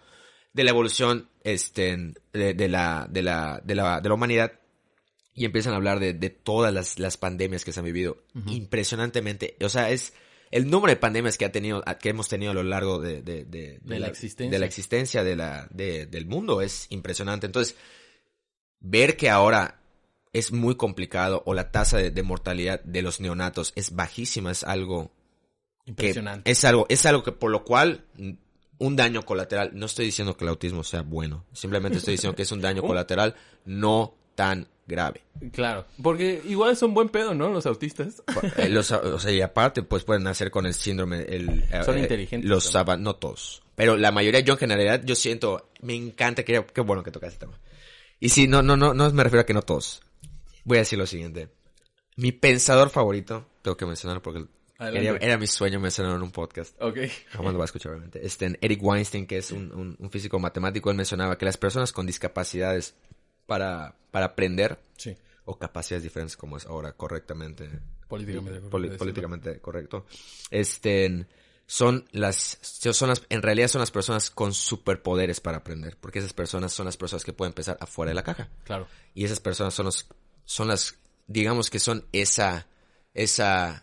de 0.52 0.64
la 0.64 0.70
evolución 0.70 1.30
este, 1.44 1.96
de, 2.32 2.52
de 2.52 2.68
la, 2.68 3.06
de, 3.08 3.22
la, 3.22 3.60
de, 3.64 3.74
la, 3.74 4.00
de 4.02 4.08
la 4.08 4.14
humanidad 4.14 4.52
y 5.38 5.44
empiezan 5.44 5.72
a 5.72 5.76
hablar 5.76 6.00
de, 6.00 6.12
de 6.14 6.30
todas 6.30 6.74
las, 6.74 6.98
las 6.98 7.16
pandemias 7.16 7.64
que 7.64 7.72
se 7.72 7.80
han 7.80 7.86
vivido. 7.86 8.18
Impresionantemente. 8.46 9.56
O 9.62 9.68
sea, 9.68 9.90
es 9.90 10.12
el 10.50 10.68
número 10.70 10.90
de 10.90 10.96
pandemias 10.96 11.38
que 11.38 11.44
ha 11.44 11.52
tenido, 11.52 11.82
que 12.00 12.08
hemos 12.08 12.28
tenido 12.28 12.50
a 12.52 12.54
lo 12.54 12.62
largo 12.62 12.98
de, 12.98 13.22
de, 13.22 13.44
de, 13.44 13.78
De 13.82 13.98
la 14.00 14.08
existencia. 14.08 14.50
de 14.50 14.58
la 14.58 14.66
existencia 14.66 15.24
de 15.24 15.36
la, 15.36 15.68
del 15.70 16.26
mundo 16.26 16.60
es 16.60 16.86
impresionante. 16.90 17.46
Entonces, 17.46 17.76
ver 18.80 19.16
que 19.16 19.30
ahora 19.30 19.80
es 20.32 20.52
muy 20.52 20.76
complicado 20.76 21.42
o 21.46 21.54
la 21.54 21.70
tasa 21.70 21.98
de, 21.98 22.22
mortalidad 22.22 22.82
de 22.82 23.02
los 23.02 23.20
neonatos 23.20 23.72
es 23.76 23.94
bajísima 23.94 24.50
es 24.50 24.64
algo 24.64 25.12
que 25.84 25.90
Impresionante. 25.90 26.50
es 26.50 26.64
algo 26.64 26.86
es 26.90 27.06
algo 27.06 27.22
que 27.22 27.32
por 27.32 27.50
lo 27.50 27.64
cual 27.64 28.04
un 28.78 28.94
daño 28.94 29.24
colateral 29.24 29.70
no 29.72 29.86
estoy 29.86 30.04
diciendo 30.04 30.36
que 30.36 30.44
el 30.44 30.50
autismo 30.50 30.84
sea 30.84 31.00
bueno 31.00 31.46
simplemente 31.54 31.96
estoy 31.98 32.12
diciendo 32.12 32.36
que 32.36 32.42
es 32.42 32.52
un 32.52 32.60
daño 32.60 32.82
colateral 32.86 33.36
no 33.64 34.17
tan 34.38 34.68
grave 34.86 35.20
Claro. 35.52 35.84
Porque 36.00 36.40
igual 36.46 36.76
son 36.76 36.94
buen 36.94 37.08
pedo, 37.08 37.34
¿no? 37.34 37.48
Los 37.50 37.66
autistas. 37.66 38.22
Eh, 38.56 38.68
los, 38.68 38.90
o 38.92 39.18
sea, 39.18 39.32
y 39.32 39.40
aparte, 39.40 39.82
pues 39.82 40.04
pueden 40.04 40.22
nacer 40.22 40.50
con 40.52 40.64
el 40.66 40.74
síndrome. 40.74 41.22
El, 41.22 41.64
eh, 41.72 41.82
Son 41.84 41.96
eh, 41.98 42.02
inteligentes 42.02 42.48
Los 42.48 42.64
saban, 42.64 43.02
no 43.02 43.14
todos. 43.16 43.62
Pero 43.74 43.96
la 43.96 44.10
mayoría, 44.12 44.40
yo 44.40 44.54
en 44.54 44.58
generalidad, 44.58 45.02
yo 45.04 45.14
siento, 45.16 45.70
me 45.82 45.94
encanta, 45.94 46.44
que, 46.44 46.64
qué 46.72 46.80
bueno 46.80 47.02
que 47.02 47.10
tocas 47.10 47.32
este 47.32 47.46
tema. 47.46 47.58
Y 48.20 48.28
sí, 48.30 48.46
no, 48.48 48.62
no, 48.62 48.76
no, 48.76 48.94
no 48.94 49.10
me 49.12 49.22
refiero 49.24 49.42
a 49.42 49.46
que 49.46 49.54
no 49.54 49.62
todos. 49.62 50.02
Voy 50.64 50.78
a 50.78 50.80
decir 50.80 50.98
lo 50.98 51.06
siguiente. 51.06 51.48
Mi 52.16 52.32
pensador 52.32 52.90
favorito, 52.90 53.46
tengo 53.62 53.76
que 53.76 53.86
mencionarlo 53.86 54.22
porque 54.22 54.44
era 55.20 55.38
mi 55.38 55.46
sueño 55.46 55.78
mencionarlo 55.80 56.16
en 56.18 56.22
un 56.24 56.30
podcast. 56.32 56.74
Ok. 56.80 56.98
Jamás 57.30 57.52
lo 57.52 57.58
va 57.58 57.64
a 57.64 57.66
escuchar, 57.66 57.92
obviamente. 57.92 58.24
Este, 58.24 58.58
Eric 58.60 58.80
Weinstein, 58.82 59.26
que 59.26 59.38
es 59.38 59.50
un, 59.52 59.72
un- 59.72 59.96
un 59.98 60.10
físico 60.10 60.38
matemático, 60.38 60.90
él 60.90 60.96
mencionaba 60.96 61.36
que 61.38 61.44
las 61.44 61.56
personas 61.56 61.92
con 61.92 62.06
discapacidades 62.06 62.94
para, 63.48 63.96
para 64.10 64.26
aprender, 64.26 64.78
Sí. 64.98 65.16
o 65.46 65.58
capacidades 65.58 66.02
diferentes, 66.02 66.36
como 66.36 66.58
es 66.58 66.66
ahora 66.66 66.92
correctamente, 66.92 67.68
Políticamente 68.06 68.50
correcto 68.50 68.70
poli- 68.70 68.88
decirlo. 68.88 68.98
políticamente 68.98 69.60
correcto, 69.60 70.06
este, 70.50 71.26
son 71.66 72.04
las, 72.12 72.58
son 72.62 73.08
las, 73.08 73.22
en 73.30 73.42
realidad 73.42 73.68
son 73.68 73.80
las 73.80 73.90
personas 73.90 74.30
con 74.30 74.52
superpoderes 74.52 75.40
para 75.40 75.58
aprender, 75.58 75.96
porque 75.98 76.18
esas 76.18 76.32
personas 76.34 76.72
son 76.72 76.84
las 76.86 76.96
personas 76.98 77.24
que 77.24 77.32
pueden 77.32 77.54
pensar 77.54 77.76
afuera 77.80 78.10
de 78.10 78.14
la 78.14 78.22
caja. 78.22 78.48
Claro. 78.64 78.86
Y 79.14 79.24
esas 79.24 79.40
personas 79.40 79.72
son 79.74 79.86
los, 79.86 80.06
son 80.44 80.68
las, 80.68 80.96
digamos 81.26 81.70
que 81.70 81.78
son 81.78 82.04
esa, 82.12 82.66
esa, 83.14 83.82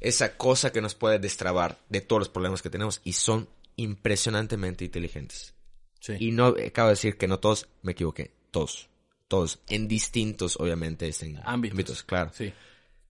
esa 0.00 0.36
cosa 0.36 0.70
que 0.72 0.80
nos 0.80 0.94
puede 0.94 1.18
destrabar 1.18 1.78
de 1.88 2.00
todos 2.00 2.20
los 2.20 2.28
problemas 2.28 2.62
que 2.62 2.70
tenemos 2.70 3.00
y 3.04 3.12
son 3.14 3.48
impresionantemente 3.76 4.84
inteligentes. 4.84 5.54
Sí. 6.00 6.14
Y 6.18 6.30
no, 6.32 6.56
eh, 6.56 6.66
acabo 6.68 6.88
de 6.88 6.92
decir 6.94 7.16
que 7.16 7.26
no 7.28 7.38
todos, 7.40 7.68
me 7.82 7.92
equivoqué, 7.92 8.34
todos, 8.54 8.88
todos, 9.28 9.58
en 9.68 9.86
distintos, 9.88 10.56
obviamente, 10.58 11.08
este, 11.08 11.36
Ámbitos. 11.44 12.02
claro. 12.04 12.30
Sí. 12.32 12.52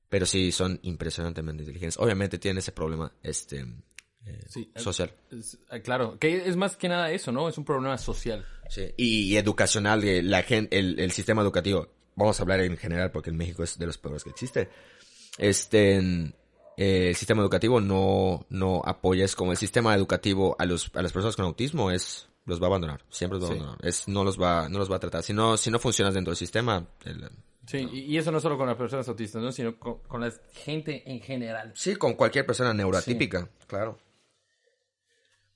Pero 0.09 0.26
sí, 0.26 0.51
son 0.53 0.78
impresionantemente 0.82 1.62
inteligentes. 1.62 1.99
Obviamente 1.99 2.38
tienen 2.38 2.59
ese 2.59 2.72
problema, 2.72 3.12
este, 3.22 3.61
eh, 4.26 4.40
Sí. 4.49 4.70
social. 4.76 5.12
Es- 5.30 5.59
ah, 5.70 5.80
claro. 5.80 6.18
Que 6.18 6.49
es 6.49 6.57
más 6.57 6.76
que 6.76 6.88
nada 6.88 7.11
eso, 7.11 7.30
¿no? 7.32 7.49
Es 7.49 7.59
un 7.59 7.64
problema 7.64 7.99
social. 7.99 8.45
Sí, 8.70 8.92
y, 8.97 9.32
y 9.32 9.36
educacional 9.36 10.01
de 10.01 10.22
la 10.22 10.42
gente, 10.42 10.78
el, 10.78 10.99
el 10.99 11.11
sistema 11.12 11.42
educativo. 11.42 11.88
Vamos 12.16 12.38
a 12.38 12.42
hablar 12.45 12.61
en 12.61 12.76
general 12.76 13.11
porque 13.11 13.30
en 13.30 13.36
México 13.36 13.62
es 13.64 13.76
de 13.78 13.86
los 13.86 13.99
peores 13.99 14.24
que 14.24 14.30
existe. 14.30 14.68
Este, 15.36 15.97
en- 15.97 16.34
eh, 16.76 17.09
el 17.11 17.16
sistema 17.16 17.42
educativo 17.42 17.80
no, 17.80 18.47
no 18.51 18.82
apoya, 18.84 19.24
es 19.24 19.34
como 19.36 19.51
el 19.53 19.59
sistema 19.59 19.95
educativo 19.95 20.57
a 20.59 20.64
los, 20.66 20.90
a 20.95 21.03
las 21.03 21.12
personas 21.12 21.36
con 21.36 21.45
autismo 21.45 21.90
es, 21.90 22.28
los 22.47 22.61
va 22.61 22.66
a 22.66 22.68
abandonar, 22.68 23.03
siempre 23.11 23.38
los 23.38 23.49
va 23.49 23.53
a 23.53 23.57
Sí. 23.57 23.61
abandonar. 23.61 23.88
Es, 23.88 24.09
no 24.09 24.22
los 24.24 24.40
va, 24.40 24.68
no 24.68 24.78
los 24.78 24.90
va 24.90 24.97
a 24.97 25.01
tratar. 25.01 25.22
Si 25.22 25.32
no, 25.32 25.57
si 25.57 25.70
no 25.70 25.78
funcionas 25.78 26.14
dentro 26.14 26.30
del 26.30 26.36
sistema, 26.36 26.86
el- 27.05 27.28
Sí, 27.66 27.88
y, 27.90 27.99
y 28.01 28.18
eso 28.18 28.30
no 28.30 28.40
solo 28.40 28.59
con 28.59 28.66
las 28.66 28.76
personas 28.76 29.09
autistas, 29.09 29.42
¿no? 29.42 29.51
Sino 29.51 29.78
con, 29.78 30.01
con 30.01 30.20
la 30.20 30.30
gente 30.53 31.03
en 31.11 31.20
general. 31.20 31.72
sí, 31.74 31.97
con 31.97 32.12
cualquier 32.12 32.45
persona 32.45 32.74
neuroatípica, 32.74 33.49
claro. 33.66 33.99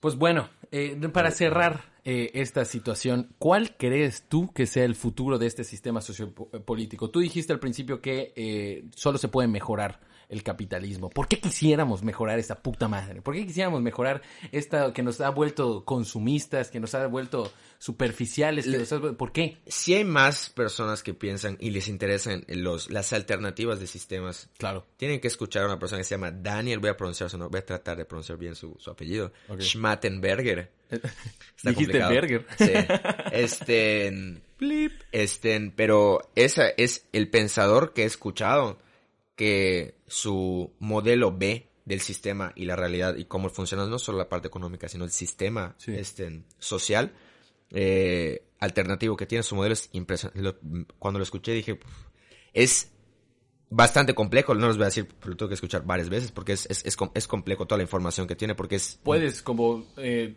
Pues 0.01 0.15
bueno, 0.17 0.49
eh, 0.71 0.97
para 1.13 1.31
cerrar 1.33 1.83
eh, 2.05 2.31
esta 2.35 2.65
situación, 2.65 3.35
¿cuál 3.39 3.77
crees 3.77 4.23
tú 4.29 4.53
que 4.53 4.67
sea 4.67 4.85
el 4.85 4.95
futuro 4.95 5.39
de 5.39 5.47
este 5.49 5.65
sistema 5.65 6.01
sociopolítico? 6.01 7.11
Tú 7.11 7.21
dijiste 7.21 7.53
al 7.53 7.59
principio 7.59 8.01
que 8.01 8.33
eh, 8.37 8.85
solo 8.95 9.19
se 9.19 9.29
puede 9.29 9.49
mejorar 9.49 10.01
el 10.29 10.43
capitalismo. 10.43 11.09
¿Por 11.11 11.27
qué 11.27 11.41
quisiéramos 11.41 12.03
mejorar 12.03 12.39
esta 12.39 12.57
puta 12.63 12.87
madre? 12.89 13.23
¿Por 13.23 13.35
qué 13.35 13.47
quisiéramos 13.47 13.81
mejorar 13.81 14.23
esta 14.53 14.93
que 14.93 15.03
nos 15.03 15.21
ha 15.21 15.31
vuelto 15.31 15.85
consumistas, 15.85 16.71
que 16.71 16.81
nos 16.81 16.95
ha 16.95 17.07
vuelto 17.07 17.51
superficiales? 17.79 18.67
Que 18.67 18.79
nos 18.79 18.93
ha 18.93 19.01
¿Por 19.01 19.33
qué? 19.33 19.59
Si 19.67 19.95
hay 19.95 20.05
más 20.05 20.51
personas 20.51 21.03
que 21.03 21.15
piensan 21.15 21.57
y 21.61 21.71
les 21.71 21.89
interesan 21.89 22.45
los, 22.49 22.91
las 22.91 23.13
alternativas 23.13 23.81
de 23.81 23.87
sistemas, 23.87 24.51
Claro. 24.59 24.87
tienen 24.97 25.21
que 25.21 25.29
escuchar 25.29 25.63
a 25.63 25.67
una 25.67 25.79
persona 25.79 26.01
que 26.01 26.05
se 26.05 26.15
llama 26.15 26.31
Daniel, 26.31 26.79
voy 26.79 26.91
a 26.91 26.97
pronunciar 26.97 27.31
su 27.31 27.39
nombre, 27.39 27.61
voy 27.61 27.63
a 27.63 27.67
tratar 27.67 27.97
de 27.97 28.05
pronunciar 28.05 28.39
bien 28.39 28.55
su, 28.55 28.77
su 28.79 28.91
apellido. 28.91 29.33
Schmattenberger. 29.59 30.71
Está 30.91 31.71
Dijiste. 31.71 31.99
Berger. 31.99 32.47
Sí. 32.59 32.73
Este, 33.33 34.41
blip, 34.59 34.93
este, 35.13 35.73
pero 35.75 36.31
esa 36.35 36.69
es 36.77 37.07
el 37.13 37.29
pensador 37.31 37.93
que 37.93 38.03
he 38.03 38.07
escuchado 38.07 38.79
que 39.39 39.95
su 40.09 40.75
modelo 40.81 41.31
B 41.39 41.71
del 41.85 42.01
sistema 42.01 42.53
y 42.57 42.65
la 42.65 42.75
realidad 42.75 43.17
y 43.17 43.25
cómo 43.27 43.49
funciona 43.51 43.87
no 43.87 43.99
solo 44.01 44.19
la 44.19 44.29
parte 44.29 44.49
económica, 44.49 44.89
sino 44.89 45.05
el 45.05 45.11
sistema 45.13 45.77
Sí. 45.79 45.95
este, 45.95 46.43
social 46.59 47.13
eh, 47.71 48.43
alternativo 48.59 49.17
que 49.17 49.27
tiene 49.27 49.43
su 49.45 49.55
modelo 49.55 49.75
es 49.75 49.89
impresionante. 49.93 50.43
Lo- 50.43 50.59
Cuando 50.99 51.19
lo 51.19 51.23
escuché 51.23 51.53
dije, 51.53 51.75
"Uf, 51.75 51.81
es 52.53 52.91
bastante 53.71 54.15
complejo, 54.15 54.55
no 54.55 54.67
los 54.67 54.77
voy 54.77 54.85
a 54.85 54.87
decir, 54.87 55.07
pero 55.21 55.31
lo 55.31 55.37
tengo 55.37 55.49
que 55.49 55.55
escuchar 55.55 55.85
varias 55.85 56.09
veces 56.09 56.33
porque 56.33 56.53
es, 56.55 56.67
es, 56.71 56.85
es 57.15 57.27
complejo 57.29 57.67
toda 57.67 57.77
la 57.77 57.83
información 57.85 58.27
que 58.27 58.35
tiene 58.35 58.55
porque 58.55 58.77
es... 58.77 58.99
Puedes 59.05 59.43
como 59.43 59.87
eh, 59.99 60.35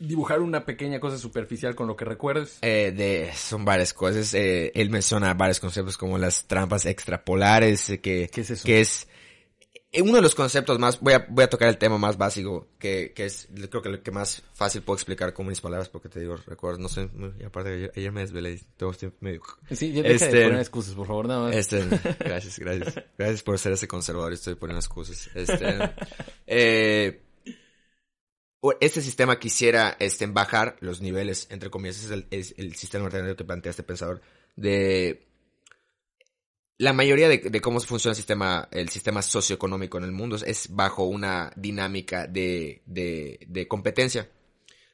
dibujar 0.00 0.40
una 0.40 0.64
pequeña 0.64 0.98
cosa 0.98 1.18
superficial 1.18 1.74
con 1.76 1.86
lo 1.86 1.94
que 1.96 2.04
recuerdes. 2.04 2.58
Eh, 2.62 2.92
de, 2.96 3.30
son 3.36 3.64
varias 3.64 3.92
cosas. 3.94 4.34
eh, 4.34 4.72
él 4.74 4.90
menciona 4.90 5.32
varios 5.34 5.60
conceptos 5.60 5.96
como 5.96 6.18
las 6.18 6.46
trampas 6.48 6.86
extrapolares, 6.86 7.88
eh, 7.90 8.00
que, 8.00 8.28
¿Qué 8.32 8.40
es 8.40 8.50
eso? 8.50 8.64
que 8.66 8.80
es 8.80 9.06
eh, 9.92 10.02
uno 10.02 10.14
de 10.14 10.22
los 10.22 10.34
conceptos 10.36 10.78
más, 10.78 11.00
voy 11.00 11.14
a, 11.14 11.26
voy 11.28 11.44
a 11.44 11.50
tocar 11.50 11.68
el 11.68 11.76
tema 11.76 11.98
más 11.98 12.16
básico, 12.16 12.68
que, 12.78 13.12
que 13.14 13.24
es, 13.26 13.48
creo 13.68 13.82
que 13.82 13.88
lo 13.88 14.02
que 14.02 14.10
más 14.12 14.42
fácil 14.54 14.82
puedo 14.82 14.96
explicar 14.96 15.32
con 15.34 15.46
mis 15.48 15.60
palabras, 15.60 15.88
porque 15.88 16.08
te 16.08 16.20
digo, 16.20 16.36
recuerdo, 16.46 16.78
no 16.78 16.88
sé, 16.88 17.08
y 17.40 17.44
aparte 17.44 17.74
ayer, 17.74 17.92
ayer 17.96 18.12
me 18.12 18.20
desvelé, 18.20 18.60
todo 18.76 18.92
estoy 18.92 19.12
medio... 19.20 19.42
Sí, 19.70 19.92
ya 19.92 20.02
deja 20.02 20.14
Este- 20.26 20.36
de 20.36 20.44
poner 20.44 20.60
excusas, 20.60 20.94
por 20.94 21.06
favor, 21.08 21.26
nada 21.28 21.40
más. 21.48 21.56
Este, 21.56 21.84
gracias, 22.20 22.58
gracias. 22.58 22.94
Gracias 23.18 23.42
por 23.42 23.58
ser 23.58 23.72
ese 23.72 23.86
conservador. 23.88 24.32
Estoy 24.32 24.54
poniendo 24.54 24.78
excusas. 24.78 25.28
Este, 25.34 25.76
eh, 26.46 27.20
este 28.80 29.00
sistema 29.00 29.38
quisiera 29.38 29.96
este, 29.98 30.26
bajar 30.26 30.76
los 30.80 31.00
niveles, 31.00 31.46
entre 31.50 31.70
comillas, 31.70 32.04
es 32.04 32.10
el, 32.10 32.26
es 32.30 32.54
el 32.58 32.74
sistema 32.76 33.06
alternativo 33.06 33.36
que 33.36 33.44
plantea 33.44 33.70
este 33.70 33.82
pensador, 33.82 34.20
de 34.56 35.26
la 36.76 36.92
mayoría 36.92 37.28
de, 37.28 37.38
de 37.38 37.60
cómo 37.60 37.80
funciona 37.80 38.12
el 38.12 38.16
sistema, 38.16 38.68
el 38.70 38.88
sistema 38.88 39.22
socioeconómico 39.22 39.98
en 39.98 40.04
el 40.04 40.12
mundo 40.12 40.36
es 40.36 40.74
bajo 40.74 41.04
una 41.04 41.52
dinámica 41.56 42.26
de, 42.26 42.82
de, 42.86 43.38
de 43.48 43.68
competencia, 43.68 44.30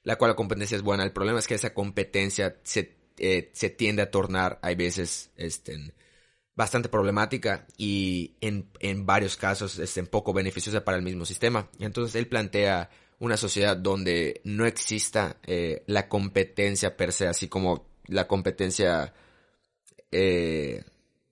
la 0.02 0.16
cual 0.16 0.32
la 0.32 0.36
competencia 0.36 0.76
es 0.76 0.82
buena. 0.82 1.04
El 1.04 1.12
problema 1.12 1.38
es 1.38 1.46
que 1.46 1.54
esa 1.54 1.74
competencia 1.74 2.58
se, 2.64 2.96
eh, 3.18 3.50
se 3.52 3.70
tiende 3.70 4.02
a 4.02 4.10
tornar, 4.10 4.58
hay 4.62 4.74
veces, 4.74 5.30
este, 5.36 5.94
bastante 6.56 6.88
problemática 6.88 7.66
y 7.76 8.34
en, 8.40 8.70
en 8.80 9.06
varios 9.06 9.36
casos 9.36 9.78
este, 9.78 10.02
poco 10.04 10.32
beneficiosa 10.32 10.84
para 10.84 10.96
el 10.96 11.04
mismo 11.04 11.24
sistema. 11.24 11.70
Entonces 11.78 12.16
él 12.16 12.26
plantea 12.26 12.90
una 13.18 13.36
sociedad 13.36 13.76
donde 13.76 14.40
no 14.44 14.66
exista 14.66 15.36
eh, 15.46 15.82
la 15.86 16.08
competencia 16.08 16.96
per 16.96 17.12
se, 17.12 17.26
así 17.26 17.48
como 17.48 17.86
la 18.06 18.26
competencia 18.28 19.12
eh, 20.12 20.84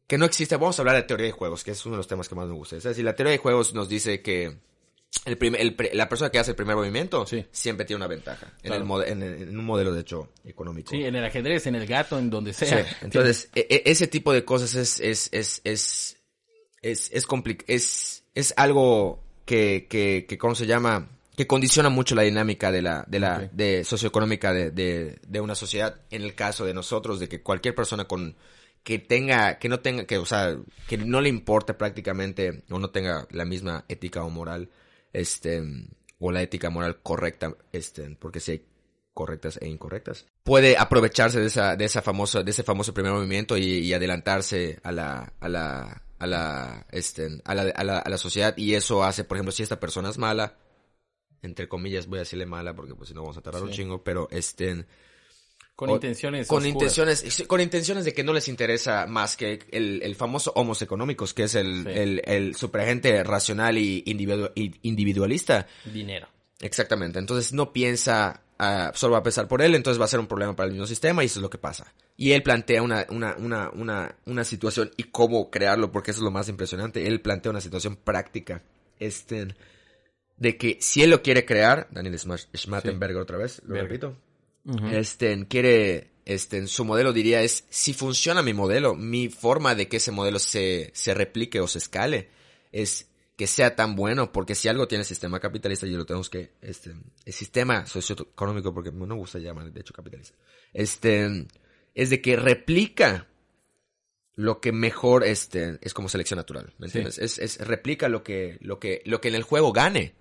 que 0.07 0.19
no 0.19 0.25
existe. 0.25 0.57
Vamos 0.57 0.79
a 0.79 0.83
hablar 0.83 0.97
de 0.97 1.03
teoría 1.03 1.27
de 1.27 1.33
juegos, 1.33 1.65
que 1.65 1.71
es 1.73 1.85
uno 1.87 1.95
de 1.97 1.99
los 1.99 2.09
temas 2.09 2.29
que 2.29 2.35
más 2.35 2.47
me 2.47 2.55
gusta. 2.55 2.77
Es 2.77 2.83
decir, 2.85 3.05
la 3.05 3.15
teoría 3.15 3.33
de 3.33 3.39
juegos 3.39 3.75
nos 3.75 3.89
dice 3.89 4.21
que 4.23 4.57
el 5.25 5.39
primer- 5.39 5.61
el 5.61 5.77
la 5.97 6.09
persona 6.09 6.31
que 6.31 6.39
hace 6.39 6.51
el 6.51 6.57
primer 6.57 6.75
movimiento 6.77 7.25
Sí. 7.27 7.47
siempre 7.53 7.87
tiene 7.87 7.99
una 7.99 8.09
ventaja 8.09 8.53
en, 8.63 8.71
Claro. 8.85 9.03
el 9.03 9.09
en, 9.13 9.23
el- 9.23 9.43
en 9.49 9.59
un 9.59 9.65
modelo, 9.65 9.93
de 9.95 10.01
hecho, 10.01 10.31
económico. 10.45 10.91
Sí, 10.91 11.05
en 11.05 11.15
el 11.15 11.25
ajedrez, 11.25 11.67
en 11.67 11.77
el 11.77 11.87
gato, 11.87 12.19
en 12.19 12.31
donde 12.31 12.53
Sí, 12.53 12.67
sea. 12.67 12.85
Entonces, 13.01 13.49
e- 13.55 13.67
e- 13.71 13.83
ese 13.91 14.07
tipo 14.09 14.33
de 14.33 14.45
cosas 14.45 14.75
es, 14.75 15.01
es, 15.01 15.29
es, 15.33 15.61
es, 15.65 16.17
es, 16.83 17.11
es, 17.13 17.25
es, 17.69 18.25
es 18.35 18.55
algo 18.57 19.23
que, 19.47 19.87
que, 19.89 20.27
que, 20.29 20.37
¿cómo 20.37 20.55
se 20.55 20.67
llama? 20.67 21.11
Que 21.37 21.47
condiciona 21.47 21.89
mucho 21.89 22.15
la 22.15 22.23
dinámica 22.23 22.71
de 22.71 22.83
la, 22.83 23.05
de 23.09 23.21
la, 23.21 23.49
de 23.53 23.85
socioeconómica 23.85 24.53
de, 24.53 24.71
de, 24.71 25.19
de 25.27 25.41
una 25.41 25.55
sociedad. 25.55 26.01
En 26.11 26.23
el 26.23 26.35
caso 26.35 26.65
de 26.65 26.75
nosotros, 26.75 27.19
de 27.21 27.29
que 27.29 27.43
cualquier 27.43 27.75
persona 27.75 28.05
con, 28.05 28.37
que 28.85 28.99
tenga, 28.99 29.59
que 29.59 29.69
no 29.69 29.81
tenga, 29.81 30.05
que, 30.05 30.19
o 30.19 30.27
sea, 30.27 30.57
que 30.87 30.99
no 30.99 31.21
le 31.21 31.31
importe 31.31 31.75
prácticamente, 31.75 32.63
o 32.71 32.79
no 32.79 32.91
tenga 32.91 33.27
la 33.31 33.45
misma 33.45 33.85
ética 33.89 34.23
o 34.23 34.31
moral, 34.31 34.71
este, 35.13 35.63
o 36.19 36.31
la 36.31 36.43
ética 36.43 36.71
moral 36.71 37.01
correcta, 37.03 37.57
este, 37.73 38.11
porque 38.17 38.41
si 38.41 38.53
hay 38.53 38.67
correctas 39.15 39.59
e 39.63 39.69
incorrectas. 39.69 40.27
Puede 40.43 40.77
aprovecharse 40.77 41.41
de 41.41 41.47
esa, 41.47 41.77
de 41.77 41.85
esa 41.85 42.03
famosa, 42.03 42.43
de 42.43 42.51
ese 42.51 42.63
famoso 42.63 42.93
primer 42.93 43.13
movimiento 43.13 43.57
y, 43.57 43.63
y 43.65 43.95
adelantarse 43.95 44.81
a 44.83 44.93
la, 44.93 45.33
a 45.41 45.49
la, 45.49 46.03
a 46.19 46.27
la, 46.27 46.87
este, 46.91 47.41
a 47.45 47.55
la, 47.55 47.63
a 47.63 47.85
la, 47.85 47.99
a 48.01 48.11
la 48.11 48.19
sociedad 48.19 48.55
y 48.57 48.75
eso 48.75 49.03
hace, 49.03 49.25
por 49.25 49.37
ejemplo, 49.37 49.53
si 49.53 49.63
esta 49.63 49.81
persona 49.81 50.11
es 50.11 50.19
mala, 50.19 50.57
entre 51.47 51.69
comillas 51.69 52.07
voy 52.07 52.19
a 52.19 52.23
decirle 52.23 52.47
mala 52.47 52.75
porque 52.75 52.95
pues 52.95 53.09
si 53.09 53.15
no 53.15 53.23
vamos 53.23 53.37
a 53.37 53.41
tardar 53.43 53.63
un 53.63 53.71
chingo, 53.71 54.03
pero 54.03 54.29
este, 54.31 54.85
Con 55.77 55.91
o- 55.91 55.95
intenciones 55.95 56.47
con 56.47 56.59
oscuras. 56.59 56.73
intenciones 56.75 57.45
con 57.49 57.61
intenciones 57.61 58.05
de 58.05 58.13
que 58.15 58.23
no 58.25 58.33
les 58.33 58.49
interesa 58.49 59.07
más 59.07 59.37
que 59.37 59.59
el, 59.73 60.03
el 60.03 60.15
famoso 60.15 60.53
homos 60.55 60.81
económicos 60.83 61.35
que 61.35 61.45
es 61.45 61.55
el, 61.55 61.85
Sí. 61.85 61.91
el, 61.95 62.23
el 62.25 62.55
superagente 62.55 63.23
racional 63.25 63.77
y 63.79 64.03
individu- 64.05 64.53
y 64.55 64.73
individualista 64.83 65.67
Dinero. 65.85 66.29
exactamente 66.61 67.19
entonces 67.19 67.53
no 67.53 67.73
piensa 67.73 68.43
ah, 68.61 68.93
solo 68.95 69.13
va 69.15 69.19
a 69.19 69.23
pensar 69.25 69.49
por 69.49 69.63
él 69.63 69.75
entonces 69.75 70.01
va 70.01 70.05
a 70.05 70.09
ser 70.09 70.21
un 70.21 70.29
problema 70.29 70.55
para 70.55 70.67
el 70.69 70.73
mismo 70.75 70.87
sistema 70.87 71.23
y 71.25 71.27
eso 71.27 71.41
es 71.41 71.43
lo 71.43 71.51
que 71.51 71.59
pasa 71.59 71.93
y 72.17 72.31
él 72.33 72.45
plantea 72.45 72.81
una 72.81 73.05
una 73.11 73.35
una 73.37 73.71
una 73.71 74.15
una 74.27 74.45
situación 74.45 74.93
y 74.97 75.03
cómo 75.05 75.51
crearlo 75.51 75.91
porque 75.91 76.13
eso 76.13 76.21
es 76.21 76.25
lo 76.25 76.31
más 76.31 76.49
impresionante 76.49 77.05
él 77.09 77.21
plantea 77.21 77.51
una 77.51 77.61
situación 77.61 77.97
práctica 77.97 78.63
este 79.01 79.49
de 80.37 80.57
que 80.57 80.79
si 80.81 81.03
él 81.03 81.11
lo 81.11 81.23
quiere 81.23 81.45
crear 81.45 81.89
Daniel 81.91 82.15
Schma- 82.19 82.49
Schmattenberger 82.57 83.19
otra 83.23 83.39
vez 83.39 83.63
lo 83.65 83.75
Berger. 83.75 83.91
repito 83.91 84.17
este, 84.93 85.47
quiere, 85.47 86.11
este, 86.25 86.67
su 86.67 86.85
modelo 86.87 87.13
diría 87.13 87.43
es, 87.43 87.65
si 87.69 87.93
funciona 87.93 88.43
mi 88.43 88.55
modelo, 88.55 88.95
mi 88.95 89.29
forma 89.29 89.75
de 89.75 89.89
que 89.89 89.99
ese 89.99 90.11
modelo 90.11 90.39
se, 90.39 90.91
se 90.95 91.13
replique 91.15 91.61
o 91.61 91.69
se 91.69 91.79
escale, 91.79 92.31
es 92.73 93.09
que 93.37 93.47
sea 93.47 93.77
tan 93.77 93.95
bueno, 93.95 94.33
porque 94.33 94.55
si 94.55 94.69
algo 94.69 94.89
tiene 94.89 95.03
el 95.03 95.07
sistema 95.07 95.39
capitalista, 95.41 95.87
y 95.87 95.91
lo 95.91 96.07
tenemos 96.07 96.31
que, 96.31 96.53
este, 96.63 96.95
el 97.27 97.33
sistema 97.33 97.85
socioeconómico, 97.85 98.73
porque 98.73 98.91
no 98.91 99.07
me 99.07 99.15
gusta 99.15 99.39
llamar, 99.39 99.71
de 99.71 99.81
hecho, 99.81 99.93
capitalista, 99.93 100.37
este, 100.73 101.47
es 101.95 102.11
de 102.11 102.23
que 102.23 102.37
replica 102.37 103.27
lo 104.37 104.61
que 104.61 104.73
mejor, 104.73 105.25
este, 105.25 105.79
es 105.83 105.93
como 105.95 106.09
selección 106.09 106.39
natural, 106.39 106.73
¿me 106.79 106.89
Sí. 106.89 106.99
entiendes? 106.99 107.19
Es, 107.19 107.39
es, 107.39 107.59
replica 107.67 108.09
lo 108.09 108.23
que, 108.25 108.57
lo 108.61 108.79
que, 108.81 109.03
lo 109.05 109.21
que 109.21 109.29
en 109.29 109.35
el 109.35 109.43
juego 109.43 109.73
gane. 109.73 110.15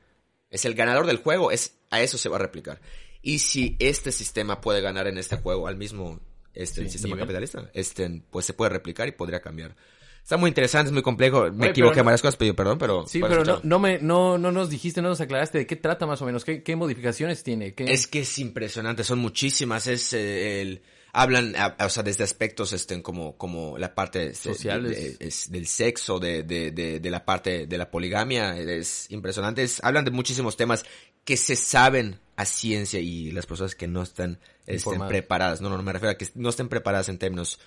Es 0.54 0.66
el 0.66 0.76
ganador 0.76 1.06
del 1.08 1.18
juego, 1.18 1.52
es, 1.52 1.78
a 1.90 2.02
eso 2.02 2.18
se 2.18 2.30
va 2.30 2.38
a 2.38 2.40
replicar. 2.40 2.80
Y 3.22 3.40
si 3.40 3.76
este 3.80 4.12
sistema 4.12 4.62
puede 4.62 4.82
ganar 4.82 5.08
en 5.08 5.18
este 5.18 5.38
juego 5.38 5.68
al 5.68 5.76
mismo 5.78 6.20
este, 6.54 6.84
Sí, 6.84 6.90
sistema 6.92 7.16
nivel. 7.16 7.28
capitalista, 7.28 7.70
este, 7.74 8.22
pues 8.30 8.46
se 8.46 8.54
puede 8.54 8.70
replicar 8.70 9.08
y 9.08 9.14
podría 9.14 9.42
cambiar. 9.42 9.76
Está 10.22 10.38
muy 10.38 10.50
interesante, 10.50 10.88
es 10.90 10.94
muy 10.94 11.02
complejo. 11.02 11.52
Me 11.52 11.64
Oye, 11.64 11.70
equivoqué 11.72 11.98
no- 11.98 12.06
varias 12.06 12.22
cosas, 12.22 12.38
pido 12.38 12.56
perdón, 12.56 12.78
pero... 12.78 13.06
Sí, 13.08 13.20
pero 13.20 13.44
no, 13.44 13.60
no, 13.64 13.80
me, 13.80 14.00
no, 14.00 14.38
no 14.38 14.52
nos 14.52 14.70
dijiste, 14.70 15.02
no 15.02 15.10
nos 15.10 15.20
aclaraste 15.20 15.58
de 15.58 15.68
qué 15.68 15.76
trata 15.76 16.06
más 16.06 16.22
o 16.22 16.26
menos, 16.26 16.46
qué, 16.46 16.64
qué 16.64 16.76
modificaciones 16.76 17.44
tiene. 17.44 17.74
¿Qué... 17.74 17.86
Es 17.92 18.08
que 18.08 18.20
es 18.22 18.40
impresionante, 18.40 19.04
son 19.04 19.20
muchísimas, 19.20 19.88
es 19.88 20.14
eh, 20.14 20.62
el... 20.62 20.82
Hablan, 21.16 21.56
a- 21.56 21.78
o 21.86 21.90
sea, 21.90 22.02
desde 22.04 22.24
aspectos 22.24 22.74
este, 22.74 23.02
como, 23.04 23.38
como 23.38 23.78
la 23.78 23.94
parte 23.94 24.34
Sociales. 24.34 24.98
de- 24.98 25.18
de- 25.18 25.28
es 25.28 25.52
del 25.52 25.68
sexo, 25.68 26.20
de, 26.20 26.42
de, 26.44 27.10
la 27.12 27.24
parte 27.24 27.68
de 27.68 27.78
la 27.78 27.92
poligamia, 27.92 28.58
es 28.58 29.10
impresionante. 29.12 29.62
Es- 29.64 29.80
hablan 29.84 30.06
de 30.06 30.12
muchísimos 30.12 30.58
temas 30.58 30.86
que 31.24 31.38
se 31.38 31.56
saben 31.56 32.20
a 32.36 32.46
ciencia 32.46 33.00
y 33.00 33.32
las 33.32 33.46
personas 33.46 33.76
que 33.76 33.88
no 33.88 34.02
están 34.02 34.40
Informadas. 34.68 35.10
preparadas. 35.10 35.62
No, 35.62 35.70
no, 35.70 35.78
no, 35.78 35.84
me 35.84 35.94
refiero 35.94 36.12
a 36.12 36.18
que 36.18 36.28
no 36.36 36.50
estén 36.50 36.68
preparadas 36.68 37.08
en 37.10 37.18
términos... 37.20 37.60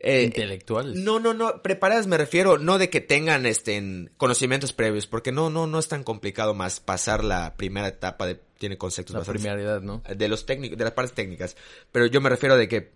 eh, 0.00 0.24
Intelectuales. 0.24 0.96
no, 0.96 1.18
no, 1.20 1.34
no, 1.34 1.62
preparadas 1.62 2.06
me 2.06 2.16
refiero 2.18 2.58
no 2.58 2.78
de 2.78 2.90
que 2.90 3.00
tengan 3.00 3.46
este 3.46 3.76
en 3.76 4.10
conocimientos 4.16 4.72
previos, 4.72 5.06
porque 5.06 5.32
no, 5.32 5.50
no, 5.50 5.66
no 5.66 5.78
es 5.78 5.88
tan 5.88 6.04
complicado 6.04 6.54
más 6.54 6.80
pasar 6.80 7.24
la 7.24 7.56
primera 7.56 7.88
etapa 7.88 8.26
de 8.26 8.40
tiene 8.58 8.76
conceptos 8.76 9.14
la 9.14 9.22
primera 9.22 9.60
edad, 9.60 9.80
¿no? 9.82 10.02
de 10.14 10.28
los 10.28 10.44
técnicos, 10.44 10.76
de 10.76 10.84
las 10.84 10.92
partes 10.92 11.14
técnicas, 11.14 11.56
pero 11.92 12.06
yo 12.06 12.20
me 12.20 12.28
refiero 12.28 12.56
de 12.56 12.68
que 12.68 12.92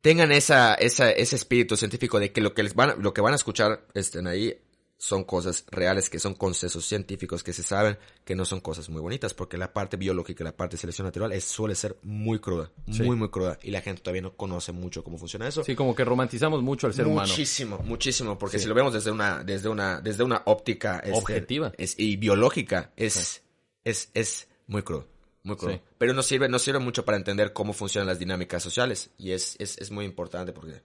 tengan 0.00 0.32
esa, 0.32 0.74
esa, 0.74 1.10
ese 1.10 1.36
espíritu 1.36 1.76
científico 1.76 2.18
de 2.20 2.32
que 2.32 2.40
lo 2.42 2.52
que 2.54 2.62
les 2.62 2.74
van, 2.74 2.90
a- 2.90 2.94
lo 2.96 3.14
que 3.14 3.20
van 3.22 3.32
a 3.32 3.36
escuchar 3.36 3.86
estén 3.94 4.26
ahí 4.26 4.58
son 5.04 5.24
cosas 5.24 5.66
reales, 5.70 6.08
que 6.08 6.18
son 6.18 6.32
consensos 6.34 6.86
científicos 6.86 7.42
que 7.44 7.52
se 7.52 7.62
saben 7.62 7.98
que 8.24 8.34
no 8.34 8.46
son 8.46 8.60
cosas 8.60 8.88
muy 8.88 9.02
bonitas, 9.02 9.34
porque 9.34 9.58
la 9.58 9.70
parte 9.74 9.98
biológica, 9.98 10.42
la 10.44 10.56
parte 10.56 10.76
de 10.76 10.80
selección 10.80 11.04
natural 11.06 11.30
es, 11.32 11.44
suele 11.44 11.74
ser 11.74 11.98
muy 12.02 12.38
cruda, 12.38 12.70
Sí. 12.90 13.02
muy, 13.02 13.14
muy 13.14 13.28
cruda, 13.28 13.58
y 13.62 13.70
la 13.70 13.82
gente 13.82 14.00
todavía 14.00 14.22
no 14.22 14.34
conoce 14.34 14.72
mucho 14.72 15.04
cómo 15.04 15.18
funciona 15.18 15.46
eso. 15.46 15.62
Sí, 15.62 15.74
como 15.74 15.94
que 15.94 16.06
romantizamos 16.06 16.62
mucho 16.62 16.86
al 16.86 16.94
ser 16.94 17.06
humano. 17.06 17.28
Muchísimo, 17.28 17.78
muchísimo, 17.84 18.38
porque 18.38 18.56
Sí. 18.58 18.62
si 18.62 18.68
lo 18.70 18.74
vemos 18.74 18.94
desde 18.94 19.10
una, 19.10 19.44
desde 19.44 19.68
una, 19.68 20.00
desde 20.00 20.24
una 20.24 20.40
óptica 20.46 21.00
este, 21.00 21.12
Objetiva. 21.18 21.72
es, 21.76 21.98
y 21.98 22.16
biológica, 22.16 22.92
es, 22.96 23.42
es, 23.84 24.08
es 24.14 24.48
muy 24.66 24.82
crudo, 24.82 25.06
muy 25.42 25.56
crudo. 25.56 25.82
Pero 25.98 26.14
nos 26.14 26.24
sirve, 26.24 26.48
nos 26.48 26.62
sirve 26.62 26.78
mucho 26.78 27.04
para 27.04 27.18
entender 27.18 27.52
cómo 27.52 27.74
funcionan 27.74 28.06
las 28.08 28.18
dinámicas 28.18 28.62
sociales, 28.62 29.10
y 29.18 29.32
es, 29.32 29.56
es, 29.58 29.76
es 29.76 29.90
muy 29.90 30.06
importante 30.06 30.54
porque, 30.54 30.80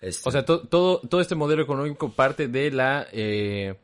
este, 0.00 0.28
O 0.28 0.32
sea, 0.32 0.44
to- 0.44 0.66
todo, 0.66 1.00
todo 1.00 1.20
este 1.20 1.34
modelo 1.34 1.62
económico 1.62 2.12
parte 2.12 2.48
de 2.48 2.70
la 2.70 3.06
eh, 3.12 3.74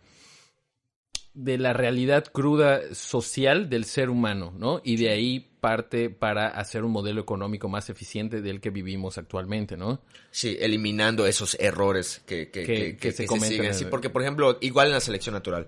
de 1.34 1.58
la 1.58 1.74
realidad 1.74 2.24
cruda 2.32 2.80
social 2.94 3.68
del 3.68 3.84
ser 3.84 4.08
humano, 4.08 4.54
¿no? 4.56 4.80
Y 4.82 4.96
de 4.96 5.10
ahí 5.10 5.40
parte 5.60 6.08
para 6.08 6.46
hacer 6.48 6.82
un 6.82 6.92
modelo 6.92 7.20
económico 7.20 7.68
más 7.68 7.90
eficiente 7.90 8.40
del 8.40 8.60
que 8.60 8.70
vivimos 8.70 9.18
actualmente, 9.18 9.76
¿no? 9.76 10.00
sí, 10.30 10.56
eliminando 10.60 11.26
esos 11.26 11.54
errores 11.60 12.22
que, 12.26 12.50
que, 12.50 12.62
Que- 12.64 12.74
que, 12.74 12.84
que 12.92 12.96
que 12.96 13.12
se 13.12 13.26
cometen 13.26 13.50
siguen. 13.50 13.74
Sí, 13.74 13.84
porque, 13.86 14.08
por 14.10 14.22
ejemplo, 14.22 14.56
igual 14.62 14.86
en 14.88 14.92
la 14.94 15.00
selección 15.00 15.34
natural, 15.34 15.66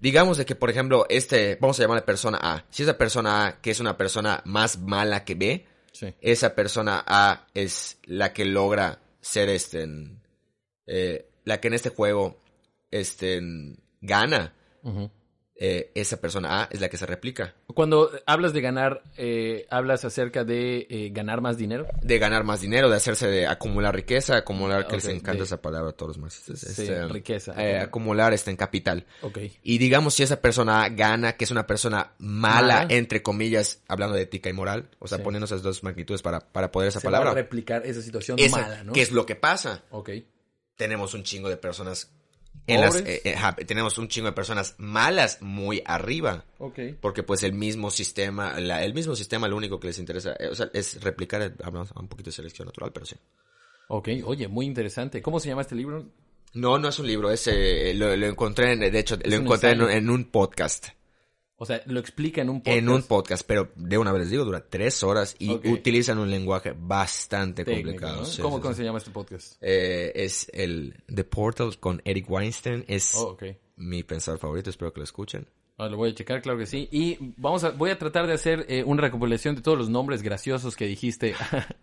digamos 0.00 0.38
de 0.38 0.46
que, 0.46 0.54
por 0.54 0.70
ejemplo, 0.70 1.04
este, 1.10 1.58
vamos 1.60 1.78
a 1.78 1.82
llamar 1.82 1.98
a 1.98 2.04
persona 2.06 2.38
A, 2.40 2.64
si 2.70 2.82
esa 2.82 2.96
persona 2.96 3.46
A, 3.46 3.60
que 3.60 3.70
es 3.72 3.80
una 3.80 3.96
persona 3.98 4.40
más 4.46 4.78
mala 4.78 5.24
que 5.24 5.34
B, 5.34 5.66
Sí. 5.92 6.06
esa 6.22 6.54
persona 6.54 7.04
A 7.06 7.46
es 7.54 7.98
la 8.04 8.32
que 8.32 8.44
logra 8.46 8.98
ser 9.24 9.48
este 9.48 9.88
eh, 10.86 11.26
la 11.44 11.60
que 11.60 11.68
en 11.68 11.74
este 11.74 11.88
juego 11.88 12.40
este 12.90 13.40
gana. 14.00 14.54
Eh, 15.56 15.92
esa 15.94 16.20
persona 16.20 16.62
A 16.62 16.68
es 16.72 16.80
la 16.80 16.88
que 16.88 16.96
se 16.96 17.06
replica 17.06 17.54
Cuando 17.74 18.10
hablas 18.26 18.52
de 18.52 18.60
ganar, 18.60 19.04
eh, 19.16 19.66
hablas 19.70 20.04
acerca 20.04 20.42
de 20.42 20.86
eh, 20.90 21.10
ganar 21.12 21.40
más 21.42 21.56
dinero. 21.56 21.86
de 22.02 22.18
ganar 22.18 22.42
más 22.42 22.60
dinero 22.60 22.90
de 22.90 22.96
hacerse 22.96 23.28
de 23.28 23.46
acumular 23.46 23.94
riqueza 23.94 24.36
acumular 24.36 24.88
que 24.88 24.96
les 24.96 25.06
encanta 25.06 25.38
de- 25.38 25.44
esa 25.44 25.62
palabra 25.62 25.90
a 25.90 25.92
todos 25.92 26.08
los 26.16 26.18
marxistas 26.18 26.58
Sí, 26.58 26.82
este, 26.82 27.06
riqueza. 27.06 27.54
acumular 27.82 28.32
este 28.32 28.50
en 28.50 28.56
capital 28.56 29.06
Ok. 29.22 29.38
y 29.62 29.78
digamos 29.78 30.14
si 30.14 30.24
esa 30.24 30.40
persona 30.40 30.82
A 30.84 30.88
gana 30.88 31.36
que 31.36 31.44
es 31.44 31.52
una 31.52 31.66
persona 31.68 32.12
mala, 32.18 32.80
Mala. 32.80 32.86
entre 32.90 33.22
comillas 33.22 33.80
hablando 33.86 34.16
de 34.16 34.22
ética 34.22 34.50
y 34.50 34.52
moral 34.54 34.88
o 34.98 35.06
sea 35.06 35.18
Sí. 35.18 35.24
poniendo 35.24 35.44
esas 35.46 35.62
dos 35.62 35.84
magnitudes 35.84 36.20
para 36.22 36.40
para 36.40 36.72
poder 36.72 36.88
esa 36.88 36.98
Se 36.98 37.06
va 37.08 37.18
a 37.18 37.20
palabra 37.20 37.40
replicar 37.40 37.86
esa 37.86 38.02
situación 38.02 38.38
Esa- 38.40 38.60
mala, 38.60 38.82
¿no? 38.82 38.92
¿qué 38.92 39.02
es 39.02 39.12
lo 39.12 39.24
que 39.24 39.36
pasa? 39.36 39.82
Ok. 39.90 40.10
tenemos 40.76 41.14
un 41.14 41.22
chingo 41.22 41.48
de 41.48 41.56
personas 41.56 42.10
en 42.66 42.80
las, 42.80 42.96
eh, 42.96 43.20
eh, 43.24 43.64
tenemos 43.66 43.98
un 43.98 44.08
chingo 44.08 44.26
de 44.28 44.32
personas 44.32 44.74
malas 44.78 45.42
muy 45.42 45.82
arriba. 45.84 46.44
Porque 47.00 47.22
pues 47.22 47.42
el 47.42 47.52
mismo 47.52 47.90
sistema 47.90 48.58
la- 48.60 48.82
el 48.84 48.94
mismo 48.94 49.14
sistema 49.14 49.48
lo 49.48 49.56
único 49.56 49.78
que 49.78 49.88
les 49.88 49.98
interesa 49.98 50.34
eh, 50.38 50.48
o 50.50 50.54
sea, 50.54 50.70
es 50.72 51.02
replicar 51.02 51.42
el- 51.42 51.54
hablamos 51.62 51.90
un 51.92 52.08
poquito 52.08 52.30
de 52.30 52.36
selección 52.36 52.66
natural 52.66 52.90
pero 52.92 53.04
sí. 53.06 53.16
Ok, 53.88 54.08
oye, 54.24 54.48
muy 54.48 54.64
interesante. 54.66 55.20
¿Cómo 55.20 55.38
se 55.40 55.48
llama 55.48 55.62
este 55.62 55.74
libro? 55.74 56.06
no 56.54 56.78
no 56.78 56.88
es 56.88 56.98
un 57.00 57.06
libro 57.08 57.30
es 57.32 57.50
lo, 57.96 58.16
lo 58.16 58.26
encontré 58.26 58.72
en, 58.74 58.80
de 58.80 58.96
hecho 58.98 59.16
lo 59.24 59.34
encontré 59.36 59.72
en 59.72 60.08
un 60.08 60.24
podcast 60.26 60.86
O 61.56 61.66
sea, 61.66 61.80
lo 61.86 62.00
explica 62.00 62.42
en 62.42 62.50
un 62.50 62.60
podcast. 62.62 62.78
en 62.78 62.88
un 62.88 63.02
podcast 63.04 63.44
pero 63.46 63.70
de 63.76 63.96
una 63.96 64.10
vez 64.12 64.22
les 64.22 64.30
digo 64.30 64.44
dura 64.44 64.64
tres 64.68 65.02
horas 65.04 65.36
y 65.38 65.52
utilizan 65.70 66.18
un 66.18 66.30
lenguaje 66.30 66.74
bastante 66.76 67.64
técnico, 67.64 67.90
complicado 67.90 68.16
¿no? 68.22 68.24
sí, 68.26 68.42
¿Cómo, 68.42 68.56
sí, 68.56 68.62
cómo 68.62 68.74
sí. 68.74 68.78
se 68.78 68.84
llama 68.84 68.98
este 68.98 69.10
podcast? 69.12 69.56
Eh, 69.60 70.10
es 70.16 70.50
el 70.52 71.02
The 71.14 71.24
Portal 71.24 71.78
con 71.78 72.02
Eric 72.04 72.28
Weinstein 72.28 72.84
es 72.88 73.14
Oh, 73.14 73.30
ok. 73.30 73.44
mi 73.76 74.02
pensador 74.02 74.40
favorito, 74.40 74.70
espero 74.70 74.92
que 74.92 75.00
lo 75.00 75.04
escuchen. 75.04 75.48
Ah, 75.76 75.88
lo 75.88 75.96
voy 75.96 76.10
a 76.10 76.14
checar, 76.14 76.40
claro 76.40 76.56
que 76.56 76.66
sí. 76.66 76.88
Y 76.92 77.18
vamos 77.36 77.64
a, 77.64 77.70
voy 77.70 77.90
a 77.90 77.98
tratar 77.98 78.28
de 78.28 78.32
hacer 78.34 78.64
eh, 78.68 78.84
una 78.84 79.02
recopilación 79.02 79.56
de 79.56 79.60
todos 79.60 79.76
los 79.76 79.88
nombres 79.88 80.22
graciosos 80.22 80.76
que 80.76 80.86
dijiste 80.86 81.34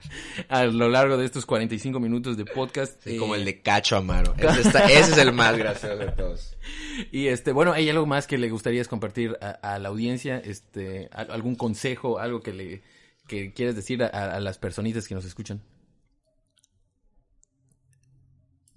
a 0.47 0.63
lo 0.63 0.87
largo 0.87 1.17
de 1.17 1.25
estos 1.25 1.45
45 1.45 1.99
minutos 1.99 2.37
de 2.37 2.45
podcast. 2.45 3.03
Sí, 3.03 3.17
como 3.17 3.35
Eh, 3.35 3.39
el 3.39 3.45
de 3.45 3.61
Cacho 3.61 3.97
Amaro. 3.97 4.33
Ese, 4.37 4.61
está- 4.61 4.85
ese 4.85 5.11
es 5.11 5.17
el 5.17 5.33
más 5.33 5.57
gracioso 5.57 5.97
de 5.97 6.07
todos. 6.11 6.57
Y 7.11 7.27
este, 7.27 7.51
bueno, 7.51 7.73
¿hay 7.73 7.89
algo 7.89 8.05
más 8.05 8.27
que 8.27 8.37
le 8.37 8.49
gustaría 8.49 8.83
compartir 8.85 9.37
a, 9.41 9.49
a 9.49 9.79
la 9.79 9.89
audiencia? 9.89 10.37
Este, 10.37 11.09
algún 11.11 11.55
consejo, 11.55 12.19
algo 12.19 12.41
que 12.41 12.53
le 12.53 12.83
que 13.27 13.53
quieres 13.53 13.75
decir 13.75 14.03
a 14.03 14.39
las 14.39 14.57
personitas 14.57 15.07
que 15.07 15.15
nos 15.15 15.25
escuchan? 15.25 15.61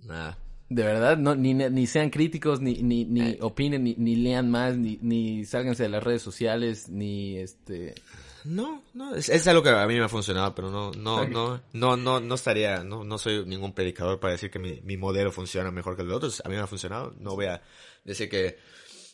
Nada. 0.03 0.39
De 0.75 0.83
verdad, 0.83 1.16
no, 1.18 1.37
ni, 1.37 1.55
ni 1.55 1.87
sean 1.87 2.11
críticos, 2.11 2.61
ni, 2.61 2.83
ni, 2.83 3.05
ni 3.05 3.20
Eh. 3.20 3.39
opinen, 3.43 3.85
ni, 3.85 3.95
ni 3.97 4.16
lean 4.16 4.51
más, 4.51 4.77
ni, 4.77 4.99
ni 5.03 5.45
sálganse 5.45 5.85
de 5.85 5.89
las 5.89 6.03
redes 6.03 6.20
sociales, 6.22 6.89
ni 6.89 7.37
este... 7.39 7.95
No, 8.45 8.83
no, 8.93 9.14
es, 9.14 9.29
es 9.29 9.47
algo 9.47 9.62
que 9.62 9.70
a 9.70 9.87
mí 9.87 9.95
me 9.95 10.05
ha 10.05 10.09
funcionado, 10.09 10.53
pero 10.53 10.70
no, 10.70 10.91
no, 10.93 11.27
no, 11.29 11.61
no, 11.72 11.97
no, 11.97 12.18
no 12.20 12.35
estaría, 12.35 12.83
no, 12.83 13.05
no 13.05 13.18
soy 13.18 13.47
ningún 13.47 13.72
predicador 13.72 14.18
para 14.18 14.33
decir 14.33 14.51
que 14.51 14.59
mi, 14.59 14.81
mi 14.83 14.97
modelo 14.97 15.31
funciona 15.31 15.70
mejor 15.70 15.95
que 15.95 16.03
el 16.03 16.09
de 16.09 16.14
otros. 16.14 16.43
A 16.45 16.49
mí 16.49 16.57
me 16.57 16.61
ha 16.61 16.66
funcionado. 16.66 17.14
No 17.20 17.37
voy 17.37 17.47
a 17.47 17.62
decir 18.05 18.29
que, 18.29 18.59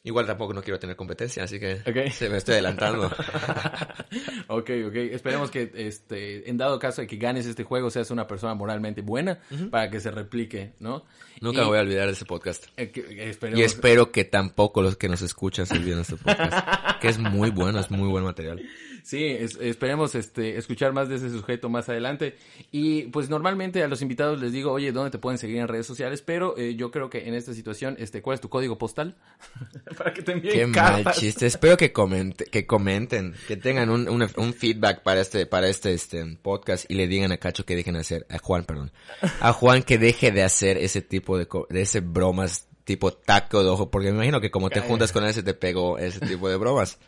igual 0.03 0.27
tampoco 0.27 0.53
no 0.55 0.63
quiero 0.63 0.79
tener 0.79 0.97
competencia, 0.97 1.45
así 1.45 1.59
que 1.61 1.81
se 2.13 2.29
me 2.29 2.37
estoy 2.39 2.55
adelantando. 2.55 3.07
ok, 4.49 4.71
ok. 4.87 4.95
Esperemos 5.13 5.51
que, 5.51 5.71
este, 5.75 6.49
en 6.49 6.57
dado 6.57 6.79
caso 6.79 7.01
de 7.03 7.07
que 7.07 7.17
ganes 7.17 7.47
este 7.47 7.65
juego, 7.65 7.91
seas 7.91 8.11
una 8.11 8.27
persona 8.27 8.55
moralmente 8.55 9.03
buena 9.03 9.39
para 9.71 9.91
que 9.91 10.01
se 10.01 10.11
replique, 10.11 10.73
¿no? 10.81 11.05
Nunca 11.41 11.59
Y- 11.59 11.63
me 11.63 11.69
voy 11.69 11.79
a 11.79 11.83
olvidar 11.83 12.07
de 12.07 12.13
ese 12.13 12.25
podcast. 12.25 12.67
eh, 12.77 12.91
que- 12.91 13.31
esperemos- 13.31 13.59
Y 13.61 13.63
espero 13.65 14.11
que 14.13 14.25
tampoco 14.25 14.83
los 14.83 14.97
que 14.97 15.09
nos 15.09 15.23
escuchan 15.23 15.67
se 15.67 15.75
olviden 15.75 15.97
de 15.97 16.03
este 16.03 16.17
podcast. 16.17 17.01
que 17.01 17.09
es 17.09 17.19
muy 17.19 17.51
bueno, 17.51 17.79
es 17.81 17.91
muy 17.91 18.09
buen 18.09 18.25
material. 18.25 18.61
Sí, 19.03 19.25
es- 19.25 19.57
esperemos 19.61 20.15
este, 20.15 20.57
escuchar 20.59 20.93
más 20.93 21.09
de 21.09 21.17
ese 21.17 21.31
sujeto 21.31 21.69
más 21.69 21.89
adelante. 21.89 22.37
Y 22.71 23.03
pues 23.05 23.29
normalmente 23.31 23.83
a 23.83 23.89
los 23.89 24.03
invitados 24.03 24.41
les 24.41 24.53
digo, 24.53 24.73
oye, 24.73 24.93
¿dónde 24.93 25.11
te 25.11 25.19
pueden 25.19 25.39
seguir 25.39 25.57
en 25.59 25.69
redes 25.69 25.87
sociales? 25.87 26.23
Pero 26.23 26.57
eh, 26.59 26.75
yo 26.75 26.91
creo 26.91 27.11
que 27.11 27.27
en 27.29 27.35
esta 27.35 27.55
situación, 27.55 27.97
este, 27.99 28.23
¿cuál 28.23 28.35
es 28.35 28.41
tu 28.41 28.49
código 28.49 28.79
postal? 28.79 29.17
Para 29.99 30.13
que 30.13 30.23
te 30.23 30.33
envíen 30.33 30.55
Qué 30.55 30.67
mal 30.67 31.05
chiste. 31.13 31.47
Espero 31.47 31.77
que 31.77 31.93
comente, 31.93 32.45
que 32.47 32.67
comenten, 32.67 33.35
que 33.49 33.57
tengan 33.57 33.91
un, 33.91 34.09
un, 34.09 34.27
un 34.37 34.55
feedback 34.55 35.03
para 35.03 35.21
este, 35.21 35.47
para 35.47 35.69
este, 35.69 35.93
este 35.93 36.25
podcast 36.43 36.91
y 36.91 36.95
le 36.95 37.07
digan 37.07 37.33
a 37.33 37.39
Cacho 37.39 37.65
que 37.65 37.77
dejen 37.77 37.95
de 37.95 38.01
hacer, 38.01 38.27
a 38.31 38.39
Juan, 38.39 38.65
perdón, 38.65 38.93
a 39.41 39.53
Juan 39.53 39.83
que 39.83 39.99
deje 39.99 40.31
de 40.33 40.43
hacer 40.43 40.77
ese 40.79 41.03
tipo 41.03 41.39
de, 41.39 41.47
de 41.71 41.83
ese 41.83 42.01
bromas 42.01 42.67
tipo 42.85 43.13
taco 43.13 43.63
de 43.63 43.69
ojo, 43.71 43.91
porque 43.91 44.09
me 44.09 44.17
imagino 44.17 44.41
que 44.41 44.51
como 44.51 44.69
te 44.69 44.81
juntas 44.81 45.13
con 45.13 45.25
él 45.25 45.33
se 45.33 45.43
te 45.43 45.55
pegó 45.55 45.99
ese 45.99 46.19
tipo 46.21 46.49
de 46.49 46.57
bromas. 46.57 46.99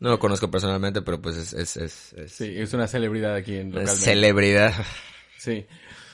No 0.00 0.08
lo 0.10 0.18
conozco 0.18 0.50
personalmente, 0.50 1.02
pero 1.02 1.20
pues 1.20 1.36
es, 1.36 1.52
es, 1.52 1.76
es, 1.76 2.12
es, 2.14 2.32
Sí, 2.32 2.54
es 2.56 2.72
una 2.72 2.86
celebridad 2.88 3.34
aquí 3.34 3.56
en 3.56 3.68
localmente. 3.70 4.00
celebridad. 4.00 4.72
Sí. 5.38 5.66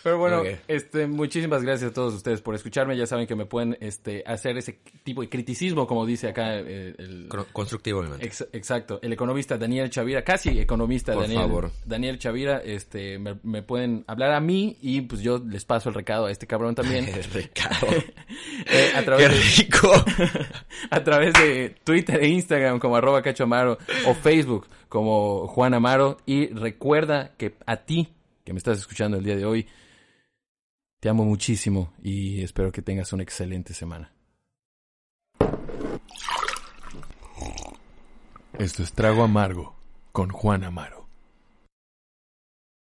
Pero 0.07 0.19
bueno, 0.19 0.45
este, 0.69 1.09
muchísimas 1.09 1.65
gracias 1.65 1.91
a 1.91 1.93
todos 1.93 2.15
ustedes 2.15 2.41
por 2.41 2.55
escucharme. 2.55 2.97
Ya 2.97 3.09
saben 3.09 3.27
que 3.27 3.35
me 3.35 3.45
pueden 3.45 3.77
este, 3.81 4.23
hacer 4.25 4.57
ese 4.57 4.79
tipo 5.03 5.21
de 5.21 5.29
criticismo, 5.29 5.85
como 5.89 6.07
dice 6.07 6.29
acá 6.29 6.61
eh, 6.61 6.95
el, 6.97 7.29
Constructivo, 7.53 7.99
obviamente. 7.99 8.25
Ex- 8.25 8.47
exacto. 8.53 9.01
El 9.03 9.13
economista 9.13 9.59
Daniel 9.59 9.91
Chavira, 9.91 10.23
casi 10.23 10.61
economista 10.61 11.13
Por 11.13 11.23
Daniel, 11.23 11.41
favor. 11.41 11.73
Daniel 11.85 12.21
Chavira, 12.21 12.59
este, 12.59 13.19
me, 13.19 13.37
me 13.43 13.65
pueden 13.65 14.05
hablar 14.07 14.31
a 14.31 14.39
mí 14.39 14.77
y 14.81 15.01
pues 15.01 15.23
yo 15.23 15.43
les 15.45 15.65
paso 15.65 15.89
el 15.89 15.97
recado 15.97 16.27
a 16.27 16.31
este 16.31 16.47
cabrón 16.47 16.77
también. 16.77 17.09
Ricardo. 17.35 17.89
Eh, 18.69 18.93
a 18.95 18.99
Qué 18.99 19.05
través 19.05 19.29
de, 19.29 19.63
rico. 19.65 19.93
a 20.91 21.05
través 21.05 21.33
de 21.35 21.77
Twitter 21.85 22.23
e 22.23 22.29
Instagram 22.29 22.79
como 22.81 22.97
arroba 22.97 23.23
Cacho 23.23 23.45
Amaro 23.45 23.79
o 24.07 24.15
Facebook 24.15 24.67
como 24.89 25.47
Juan 25.47 25.75
Amaro 25.75 26.19
y 26.27 26.49
recuerda 26.49 27.33
que 27.37 27.55
a 27.65 27.77
ti 27.77 28.09
que 28.45 28.53
me 28.53 28.59
estás 28.59 28.79
escuchando 28.79 29.19
el 29.19 29.25
día 29.25 29.37
de 29.37 29.45
hoy 29.45 29.67
te 31.07 31.11
amo 31.11 31.25
muchísimo 31.25 31.93
y 32.03 32.43
espero 32.43 32.73
que 32.73 32.83
tengas 32.83 33.13
una 33.13 33.23
excelente 33.23 33.75
semana. 33.75 34.13
Esto 38.59 38.83
es 38.83 38.93
Trago 38.93 39.23
Amargo 39.23 39.77
con 40.11 40.31
Juan 40.31 40.65
Amaro. 40.65 41.06